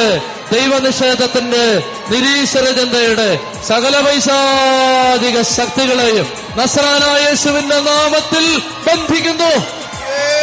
ദൈവനിഷേധത്തിന്റെ 0.53 1.65
നിരീശ്വര 2.11 2.67
ചിന്തയുടെ 2.79 3.29
സകല 3.69 3.95
പൈശാചിക 4.01 5.37
ശക്തികളെയും 5.55 6.27
നസ്രാനായ 6.59 7.21
യേശുവിന്റെ 7.25 7.79
നാമത്തിൽ 7.89 8.45
ബന്ധിക്കുന്നു 8.87 9.51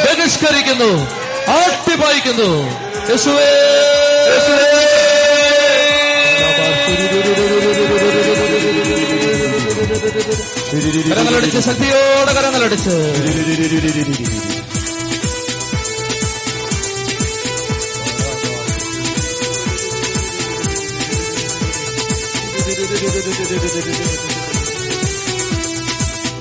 ബഹിഷ്കരിക്കുന്നു. 0.06 0.90
ആട്ടിപ്പായിക്കുന്നു. 1.48 2.52
യേശുവേ. 3.10 3.52
കരങ്ങളടിച്ച് 11.12 11.60
ശക്തിയോടെ 11.60 12.34
കരങ്ങളടിച്ച്. 12.34 12.90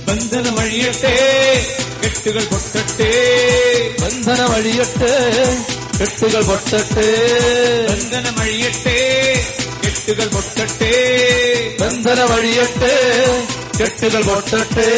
ബന്ധനം 0.09 0.60
അഴിയട്ടെ 2.05 2.12
കെട്ടുകൾ 2.12 2.44
പൊട്ടട്ടെ 2.44 3.10
ബന്ധന 4.01 4.40
വഴിയട്ടെ 4.44 5.12
കെട്ടുകൾ 5.98 6.43
പൊട്ടട്ടെ 6.43 7.06
ബന്ധനം 7.89 8.36
അഴിയട്ടെ 8.40 8.97
കെട്ടുകൾ 9.85 10.28
പൊട്ടട്ടെ 10.28 10.93
ബന്ധന 11.81 12.20
കെട്ടുകൾ 13.81 14.23
പൊട്ടട്ടെ. 14.23 14.89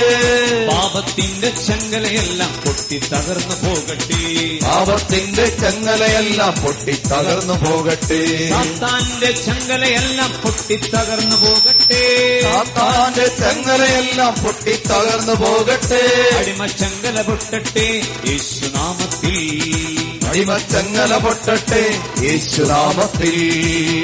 പാപത്തിന്റെ 0.72 1.50
ചങ്ങലയെല്ലാം 1.50 2.52
പൊട്ടി 2.66 2.98
തകർന്നു 2.98 3.68
പോകട്ടെ. 3.68 4.58
പാപത്തിന്റെ 4.66 5.46
ചങ്ങലയെല്ലാം 5.46 6.62
പൊട്ടി 6.62 6.92
തകർന്നു 6.92 7.54
പോകട്ടെ. 7.54 8.48
സാത്താന്റെ 8.48 9.32
ചങ്ങലയെല്ലാം 9.32 10.32
പൊട്ടി 10.42 10.76
തകർന്നു 10.76 11.36
പോകട്ടെ. 11.36 12.40
സാത്താന്റെ 12.42 13.26
ചങ്ങലയെല്ലാം 13.26 14.34
പൊട്ടി 14.44 14.82
തകർന്നു 14.86 15.32
പോകട്ടെ. 15.32 16.30
അടിമ 16.38 16.66
ചങ്ങല 16.66 17.22
പൊട്ടട്ടെ. 17.22 18.02
യേശുനാമത്തിൽ 18.28 19.95
അടിമച്ചങ്ങല 20.36 21.12
പൊട്ടട്ടെ 21.24 21.82
യേശുനാമത്തിൽ. 22.24 23.36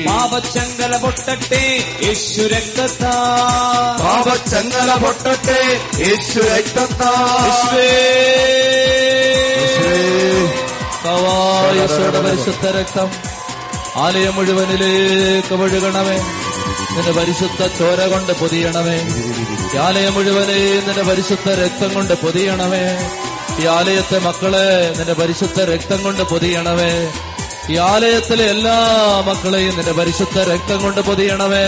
പാപച്ചങ്ങല 0.06 0.92
പൊട്ടട്ടെ 1.02 1.60
യേശു 2.04 2.42
രക്തത്താ 2.52 3.12
പാപച്ചങ്ങല 4.02 4.90
പൊട്ടട്ടെ 5.04 5.58
യേശു 6.04 6.38
രക്തത്താ 6.52 7.10
കവായസോടെ 11.04 12.20
പരിശുദ്ധ 12.26 12.66
രക്തം 12.78 13.08
ആലയം 14.04 14.34
മുഴുവനിലേക്ക് 14.36 15.54
ഒഴുകണമേ. 15.64 16.16
നിന്റെ 16.94 17.12
പരിശുദ്ധ 17.18 17.60
ചോര 17.78 18.00
കൊണ്ട് 18.12 18.32
പൊതിയണമേ. 18.40 18.98
ആലയം 19.86 20.14
മുഴുവനെ 20.14 20.58
നിന്റെ 20.86 21.04
പരിശുദ്ധ 21.10 21.48
രക്തം 21.62 21.92
കൊണ്ട് 21.94 22.14
പൊതിയണമേ. 22.22 22.84
ഈ 23.60 23.66
ആലയത്തെ 23.66 24.18
മക്കളെ 24.18 24.94
നിന്റെ 24.96 25.12
പരിശുദ്ധ 25.12 25.60
രക്തം 25.60 26.02
കൊണ്ട് 26.02 26.22
പൊതിയണമേ. 26.22 27.12
ഈ 27.70 27.76
ആലയത്തിലെ 27.76 28.44
എല്ലാ 28.44 28.76
മക്കളെയും 29.26 29.76
നിന്റെ 29.76 29.92
പരിശുദ്ധ 29.92 30.38
രക്തം 30.40 30.82
കൊണ്ട് 30.82 31.00
പൊതിയണമേ. 31.00 31.64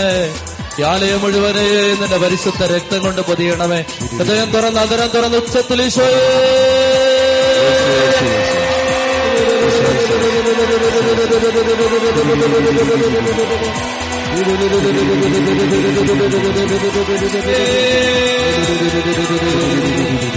ഈ 0.79 0.83
ആലയം 0.83 1.21
മുഴുവനെയും 1.21 2.01
നിന്റെ 2.01 2.17
പരിശുദ്ധ 2.17 2.63
രക്തം 2.63 2.99
കൊണ്ട് 2.99 3.21
പൊതിയണമേ. 3.21 3.85
ഹൃദയം 4.17 4.51
തുറന്ന് 4.51 4.79
അതരം 4.79 5.07
തുറന്ന് 5.07 5.37
ഉച്ചത്തിൽ 5.37 5.81
ഈശോയേ. 5.81 6.25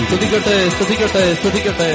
സ്തുതിക്കട്ടെ 0.04 0.56
സ്തുതിക്കട്ടെ 0.70 1.22
സ്തുതിക്കട്ടെ. 1.34 1.88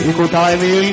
ഈ 0.00 0.12
കൂട്ടായ്മയിൽ 0.12 0.86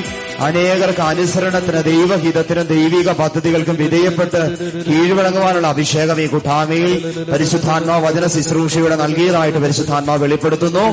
അനേകർക്ക് 0.46 1.02
അനുസരണത്തിന് 1.02 1.80
ദൈവഹിതത്തിനും 1.88 2.66
ദൈവിക 2.72 3.08
പദ്ധതികൾക്കും 3.20 3.76
വിധേയപ്പെട്ട് 3.80 4.42
കീഴ്വഴങ്ങുവാനുള്ള 4.88 5.66
അഭിഷേകം 5.66 6.20
ഈ 6.24 6.26
കുട്ടാമയിൽ 6.26 6.92
പരിശുദ്ധാത്മാ 7.32 7.96
വചന 8.06 8.26
ശുശ്രൂഷയുടെ 8.34 8.96
നൽകിയതായിട്ട് 9.02 9.58
പരിശുദ്ധാത്മാ 9.58 10.14
വെളിപ്പെടുത്തുന്നു. 10.24 10.84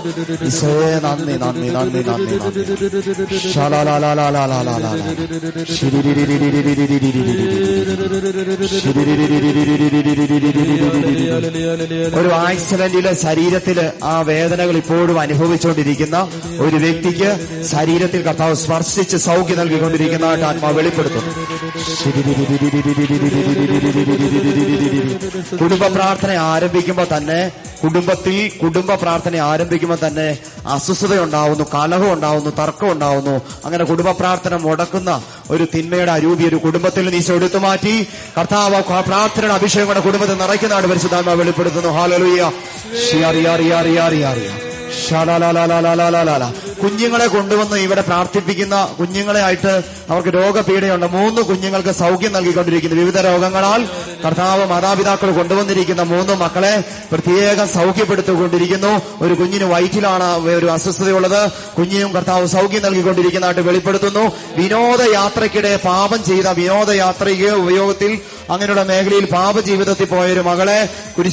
നന്ദി 1.05 1.35
നന്ദി 1.43 1.69
നന്ദി 1.75 2.01
നന്ദി 2.09 2.35
ഒരു 12.19 12.29
ആക്സിഡന്റിലെ 12.41 13.13
ശരീരത്തിൽ 13.23 13.77
ആ 14.03 14.15
വേദനകൾ 14.21 14.75
ഇപ്പോഴും 14.77 15.17
അനുഭവിച്ചുകൊണ്ടിരിക്കുന്ന 15.19 16.17
ഒരു 16.65 16.77
വ്യക്തിക്ക് 16.77 17.29
ശരീരത്തിൽ 17.71 18.21
കർത്താവ് 18.21 18.55
സ്പർശിച്ച് 18.55 19.17
സൗഖ്യം 19.35 19.57
നൽകിക്കൊണ്ടിരിക്കുന്നതായിട്ട് 19.61 20.45
ആത്മാ 20.49 20.69
വെളിപ്പെടുത്തും 20.79 21.23
കുടുംബ 25.61 25.85
പ്രാർത്ഥന 25.95 26.31
ആരംഭിക്കുമ്പോൾ 26.53 27.07
തന്നെ 27.13 27.39
കുടുംബത്തിൽ 27.81 28.37
കുടുംബ 28.61 28.91
പ്രാർത്ഥന 29.01 29.39
ആരംഭിക്കുമ്പോൾ 29.47 29.99
തന്നെ 30.03 30.27
അസ്വസ്ഥത 30.75 31.13
ഉണ്ടാവുന്നു 31.25 31.65
കലഹം 31.73 32.09
ഉണ്ടാവുന്നു 32.13 32.51
തർക്കം 32.59 32.89
ഉണ്ടാവുന്നു. 32.93 33.35
അങ്ങനെ 33.65 33.83
കുടുംബ 33.91 34.09
പ്രാർത്ഥന 34.21 34.53
മുടക്കുന്ന 34.65 35.11
ഒരു 35.53 35.63
തിന്മയുടെ 35.73 36.13
അരൂപി 36.17 36.43
ഒരു 36.49 36.57
കുടുംബത്തിൽ 36.65 37.05
നീശ 37.15 37.29
എടുത്തു 37.39 37.59
മാറ്റി. 37.65 37.95
കർത്താവ് 38.37 38.79
പ്രാർത്ഥനയുടെ 39.11 39.55
അഭിഷേകം 39.59 39.89
കൂടെ 39.91 40.01
കുടുംബത്തിൽ 40.07 40.37
നിറയ്ക്കുന്നതാണ് 40.43 40.89
പരിശുദ്ധാത്മ 40.93 41.33
വെളിപ്പെടുത്തുന്നു. 41.41 41.91
ഹാലലുയ്യ 41.97 42.43
കുഞ്ഞുങ്ങളെ 46.85 47.27
കൊണ്ടുവന്ന് 47.27 47.77
ഇവിടെ 47.77 48.01
പ്രാർത്ഥിപ്പിക്കുന്ന 48.01 48.95
കുഞ്ഞുങ്ങളെ 48.99 49.41
ആയിട്ട് 49.41 49.81
അവർക്ക് 50.09 50.29
രോഗപീഠയുണ്ട്. 50.29 51.05
മൂന്ന് 51.05 51.41
കുഞ്ഞുങ്ങൾക്ക് 51.41 51.89
സൗഖ്യം 51.89 52.33
നൽകിക്കൊണ്ടിരിക്കുന്നു. 52.33 53.01
വിവിധ 53.01 53.17
രോഗങ്ങളാൽ 53.19 53.87
കർത്താവ് 54.25 54.65
മാതാപിതാക്കൾ 54.65 55.31
കൊണ്ടുവന്നിരിക്കുന്ന 55.31 56.01
മൂന്ന് 56.01 56.33
മക്കളെ 56.33 56.83
പ്രത്യേകം 57.11 57.67
സൗഖ്യപ്പെടുത്തിക്കൊണ്ടിരിക്കുന്നു. 57.67 59.01
ഒരു 59.23 59.33
കുഞ്ഞിന് 59.33 59.63
വയറ്റിലാണ് 59.63 60.45
ഒരു 60.45 60.65
അസ്വസ്ഥതയുള്ളത്. 60.65 61.51
കുഞ്ഞിനും 61.77 62.11
കർത്താവ് 62.13 62.47
സൗഖ്യം 62.47 62.81
നൽകിക്കൊണ്ടിരിക്കുന്നതായിട്ട് 62.81 63.61
വെളിപ്പെടുത്തുന്നു. 63.61 64.31
വിനോദയാത്രയ്ക്കിടെ 64.57 65.79
പാപം 65.85 66.23
ചെയ്ത 66.23 66.47
വിനോദയാത്രയ്ക്ക് 66.47 67.49
ഉപയോഗത്തിൽ 67.49 68.21
അങ്ങനെയുള്ള 68.49 68.83
മേഖലയിൽ 68.83 69.25
പാപജീവിതത്തിൽ 69.31 70.05
പോയൊരു 70.05 70.41
മകളെ 70.41 70.79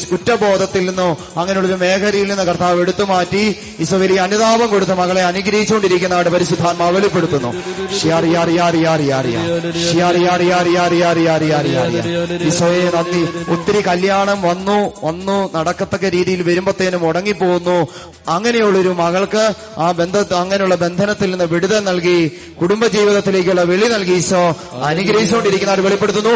കുറ്റബോധത്തിൽ 0.07 0.83
നിന്നോ 0.87 1.09
അങ്ങനെയുള്ള 1.37 1.69
ഒരു 1.69 1.77
മേഖലയിൽ 1.77 2.29
നിന്ന് 2.29 2.45
കർത്താവ് 2.45 2.81
എടുത്തു 2.81 3.05
മാറ്റി 3.05 3.43
ഈശോ 3.81 3.99
അനുതാപം 4.19 4.69
കൊടുത്ത 4.69 4.93
മകളെ 4.93 5.23
അനുഗ്രഹിച്ചുകൊണ്ടിരിക്കുന്നതായിട്ട് 5.23 6.33
പരിശുദ്ധാത്മാവ് 6.33 6.97
വെളിപ്പെടുത്തുന്നു 6.97 7.51
ഈശോയെ 12.45 12.87
നന്ദി 12.91 13.23
ഒത്തിരി 13.49 13.81
കല്യാണം 13.83 14.39
വന്നു 14.43 14.79
വന്നു 15.03 15.39
നടക്കത്തക്ക 15.55 16.07
രീതിയിൽ 16.09 16.43
വരുമ്പത്തേനും 16.43 17.01
മുടങ്ങിപ്പോകുന്നു 17.01 17.79
അങ്ങനെയുള്ളൊരു 18.29 18.93
മകൾക്ക് 18.95 19.45
ആ 19.79 19.89
ബന്ധ 19.93 20.17
അങ്ങനെയുള്ള 20.35 20.77
ബന്ധനത്തിൽ 20.77 21.29
നിന്ന് 21.31 21.47
വിടുതൽ 21.47 21.81
നൽകി 21.85 22.19
കുടുംബജീവിതത്തിലേക്കുള്ള 22.61 23.63
വെളി 23.63 23.87
നൽകി 23.87 24.15
ഈശോ 24.15 24.43
അനുഗ്രഹിച്ചുകൊണ്ടിരിക്കുന്നതായിട്ട് 24.85 25.89
വെളിപ്പെടുത്തുന്നു 25.89 26.35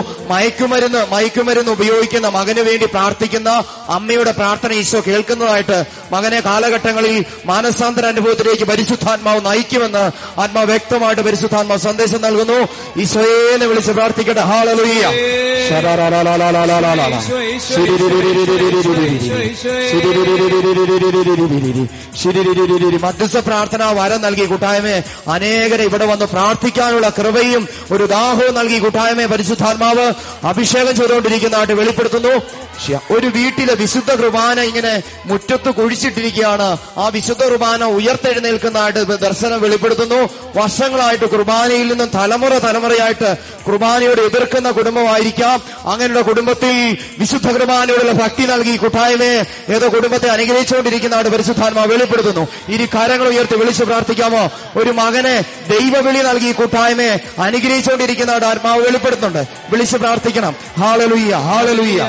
മയക്കുമരുന്ന് 0.66 1.01
മയക്കുമരുന്ന് 1.10 1.72
ഉപയോഗിക്കുന്ന 1.72 2.28
മകന് 2.28 2.62
വേണ്ടി 2.68 2.86
പ്രാർത്ഥിക്കുന്ന 2.86 3.51
അമ്മയുടെ 3.88 4.32
പ്രാർത്ഥന 4.32 4.72
ഈശോ 4.72 5.01
കേൾക്കുന്നതായിട്ട് 5.06 5.78
മകനെ 6.12 6.40
കാലഘട്ടങ്ങളിൽ 6.40 7.14
മാനസാന്തര 7.47 8.06
അനുഭവത്തിലേക്ക് 8.06 8.64
പരിശുദ്ധാത്മാവ് 8.64 9.40
നയിക്കുമെന്ന് 9.47 10.05
ആത്മാവ് 10.40 10.66
വ്യക്തമായിട്ട് 10.66 11.22
പരിശുദ്ധാത്മാവ് 11.22 11.80
സന്ദേശം 11.80 12.20
നൽകുന്നു. 12.20 12.59
ഈശോയെന്ന് 13.02 13.66
വിളിച്ച് 13.66 13.93
പ്രാർത്ഥിക്കട്ടെ. 13.93 14.44
ഹാളലുയ്യ 14.51 15.05
മധ്യസ്ഥ 23.06 23.38
പ്രാർത്ഥന 23.38 23.82
വരം 23.98 24.20
നൽകി 24.20 24.44
കൂട്ടായ്മയെ 24.44 24.98
അനേകരെ 25.28 25.84
ഇവിടെ 25.84 26.06
വന്ന് 26.06 26.26
പ്രാർത്ഥിക്കാനുള്ള 26.26 27.09
കൃപയും 27.18 27.62
ഒരു 27.93 28.05
ദാഹവും 28.06 28.55
നൽകി 28.55 28.78
കൂട്ടായ്മയെ 28.78 29.26
പരിശുദ്ധാത്മാവ് 29.26 30.06
അഭിഷേകം 30.56 30.94
ചെയ്തുകൊണ്ടിരിക്കുന്നതായിട്ട് 30.96 31.74
വെളിപ്പെടുത്തുന്നു. 31.80 32.34
ഒരു 33.10 33.26
വീട്ടിലെ 33.26 33.74
വിശുദ്ധ 33.74 34.14
കുർബാന 34.14 34.60
ഇങ്ങനെ 34.60 35.02
മുറ്റത്ത് 35.26 35.70
കുഴിച്ചിട്ടിരിക്കുകയാണ്. 35.70 36.76
ആ 36.98 37.08
വിശുദ്ധ 37.08 37.44
കുർബാന 37.44 37.84
ഉയർത്തെഴുന്നേൽക്കുന്നതായിട്ട് 37.84 38.98
ദർശനം 38.98 39.60
വെളിപ്പെടുത്തുന്നു. 39.60 40.20
വർഷങ്ങളായിട്ട് 40.56 41.24
കുർബാനയിൽ 41.24 41.88
നിന്നും 41.88 42.10
തലമുറ 42.14 42.58
തലമുറയായിട്ട് 42.58 43.36
കുർബാനയോട് 43.66 44.20
എതിർക്കുന്ന 44.20 44.70
കുടുംബമായിരിക്കാം. 44.70 45.62
അങ്ങനെയുള്ള 45.86 46.20
കുടുംബത്തിൽ 46.20 46.96
വിശുദ്ധ 47.18 47.50
കുർബാനയോടുള്ള 47.50 48.12
ഭക്തി 48.12 48.42
നൽകി 48.42 48.76
കൂട്ടായ്മയെ 48.76 49.44
ഏതോ 49.74 49.88
കുടുംബത്തെ 49.88 50.28
അനുഗ്രഹിച്ചുകൊണ്ടിരിക്കുന്നതായിട്ട് 50.28 51.30
പരിശുദ്ധാത്മ 51.30 51.84
വെളിപ്പെടുത്തുന്നു. 51.84 52.48
ഇനി 52.68 52.86
കരങ്ങൾ 52.86 53.28
ഉയർത്തി 53.28 53.56
വിളിച്ചു 53.56 53.84
പ്രാർത്ഥിക്കാമോ? 53.84 54.50
ഒരു 54.76 54.90
മകനെ 54.90 55.44
ദൈവവിളി 55.68 56.18
നൽകി 56.18 56.52
കൂട്ടായ്മയെ 56.52 57.20
അനുഗ്രഹിച്ചുകൊണ്ടിരിക്കുന്നതായിട്ട് 57.38 58.46
ആത്മാവ് 58.46 58.86
വെളിപ്പെടുത്തുന്നുണ്ട്. 58.86 59.48
വിളിച്ചു 59.70 59.96
പ്രാർത്ഥിക്കണം. 59.96 60.54
ഹാളലുയ്യ 60.78 61.34
ഹാളലുയ്യ 61.34 62.02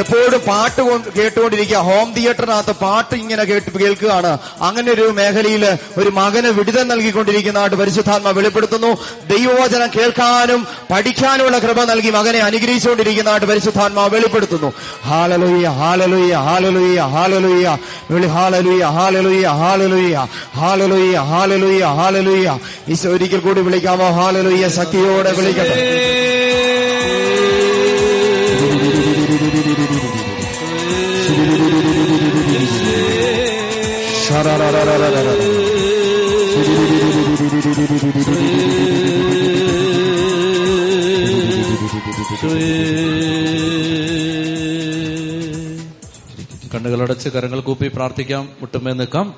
എപ്പോഴും 0.00 0.40
പാട്ട് 0.46 0.82
കൊണ്ട് 0.82 1.08
കേട്ടുകൊണ്ടിരിക്കുക. 1.18 1.76
ഹോം 1.76 2.12
തിയേറ്ററിനകത്ത് 2.12 2.74
പാട്ട് 2.82 3.14
ഇങ്ങനെ 3.14 3.44
കേട്ട് 3.44 3.70
കേൾക്കുകയാണ്. 3.78 4.38
അങ്ങനെ 4.60 4.92
ഒരു 4.92 5.04
മേഖലയിൽ 5.18 5.64
ഒരു 5.98 6.10
മകന് 6.10 6.48
വിടുതം 6.58 6.88
നൽകിക്കൊണ്ടിരിക്കുന്നതായിട്ട് 6.88 7.76
പരിശുദ്ധാത്മ 7.76 8.30
വെളിപ്പെടുത്തുന്നു. 8.30 8.90
ദൈവവചനം 9.30 9.88
കേൾക്കാനും 9.96 10.66
പഠിക്കാനുമുള്ള 10.90 11.58
കൃപ 11.58 11.84
നൽകി 11.84 12.10
മകനെ 12.10 12.38
അനുഗ്രഹിച്ചുകൊണ്ടിരിക്കുന്നതായിട്ട് 12.38 13.46
പരിശുദ്ധാത്മ 13.46 14.06
വെളിപ്പെടുത്തുന്നു. 14.06 14.72
ഹാലലുയ്യ 15.06 15.66
ഹാലലുയ്യ 15.80 16.34
ഹാലലുയ്യ 16.48 17.00
ഹാലലുയ്യ 17.14 17.78
വിളി 18.10 18.26
ഹാലലുയ്യ 18.36 18.84
ഹാലലുയ്യ 18.98 19.46
ഹാലലുയ്യ 19.62 20.16
ഹാലലുയ്യ 20.60 21.16
ഹാലലുയ്യ 21.32 21.84
ഹാലലുയ്യ 22.00 22.58
ഈശോ 22.88 23.08
ഒരിക്കൽ 23.10 23.40
കൂടി 23.40 23.60
വിളിക്കാമോ? 23.60 24.08
ഹാലലുയ്യ 24.18 24.68
ശക്തിയോടെ 24.78 25.25
വിളിക്കട്ടെ. 25.32 26.06
കണ്ണുകളടച്ച് 46.74 47.28
കരങ്ങൾ 47.28 47.60
കൂപ്പി 47.60 47.88
പ്രാർത്ഥിക്കാം. 47.88 48.48
മുട്ടുമേ 48.60 48.92
നിൽക്കാം. 48.92 49.34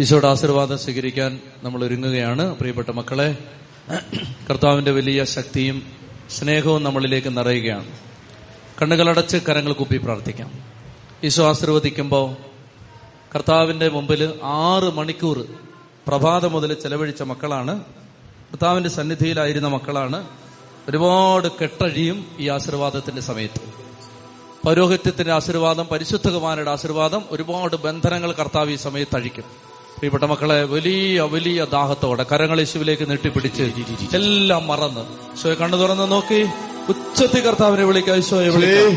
ഈശോയുടെ 0.00 0.28
ആശീർവാദം 0.28 0.78
സ്വീകരിക്കാൻ 0.78 1.40
നമ്മൾ 1.62 1.84
ഒരുങ്ങുകയാണ്. 1.84 2.56
പ്രിയപ്പെട്ട 2.56 2.90
മക്കളെ 2.90 3.36
കർത്താവിന്റെ 4.50 4.90
വലിയ 4.90 5.24
ശക്തിയും 5.24 5.92
സ്നേഹവും 6.30 6.82
നമ്മളിലേക്ക് 6.82 7.38
നിറയുകയാണ്. 7.38 7.92
കണ്ണുകളടച്ച് 8.82 9.36
കരങ്ങൾ 9.36 9.72
കൂപ്പി 9.72 9.96
പ്രാർത്ഥിക്കാം. 9.96 10.50
ഈശോ 11.24 11.48
ആശീർവദിക്കുമ്പോൾ 11.48 12.36
കർത്താവിന്റെ 13.34 13.88
മുമ്പിൽ 13.88 14.40
ആറ് 14.42 14.92
മണിക്കൂർ 14.94 15.46
പ്രഭാതം 16.08 16.52
മുതൽ 16.52 16.74
ചെലവഴിച്ച 16.74 17.22
മക്കളാണ്. 17.22 17.80
കർത്താവിന്റെ 18.50 18.90
സന്നിധിയിലായിരുന്ന 18.90 19.68
മക്കളാണ്. 19.68 20.28
ഒരുപാട് 20.88 21.48
കെട്ടഴിയും 21.48 22.26
ഈ 22.38 22.48
ആശീർവാദത്തിന്റെ 22.48 23.22
സമയത്ത്. 23.22 23.60
പൗരോഹിത്യത്തിന്റെ 24.66 25.32
ആശീർവാദം 25.32 25.84
പരിശുദ്ധ 25.84 26.30
കുമാരയുടെ 26.30 26.70
ആശീർവാദം 26.70 27.24
ഒരുപാട് 27.30 27.76
ബന്ധനങ്ങൾ 27.76 28.32
കർത്താവ് 28.32 28.70
ഈ 28.70 28.76
സമയത്ത് 28.76 29.16
അഴിക്കും. 29.16 29.71
പ്രിയപ്പെട്ട 30.02 30.26
മക്കളെ 30.30 30.56
വലിയ 30.70 31.22
വലിയ 31.32 31.64
ദാഹത്തോടെ 31.74 32.24
കരങ്ങൾ 32.30 32.58
യേശുവിലേക്ക് 32.60 33.04
നീട്ടിപ്പിടിച്ച് 33.10 33.64
എല്ലാം 34.18 34.62
മറന്ന് 34.70 35.02
ഈശോയെ 35.34 35.56
കണ്ണു 35.60 35.76
തുറന്ന് 35.76 36.06
നോക്കി. 36.12 36.40
ഉച്ചത്തി 36.92 37.40
കർത്താവിനെ 37.44 37.84
വിളിക്കാം. 37.90 38.16
ഈശോയെ 38.22 38.50
വിളിക്കാം. 38.56 38.90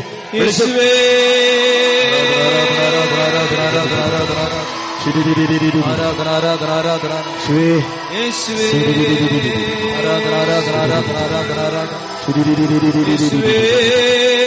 ആരാധന 5.92 6.28
ആരാധന 6.36 6.70
ആരാധന 6.76 7.12
ആരാധന 9.96 10.32
ആരാധന 10.38 10.76
ആരാധന 10.82 11.58
ആരാധന 11.58 11.94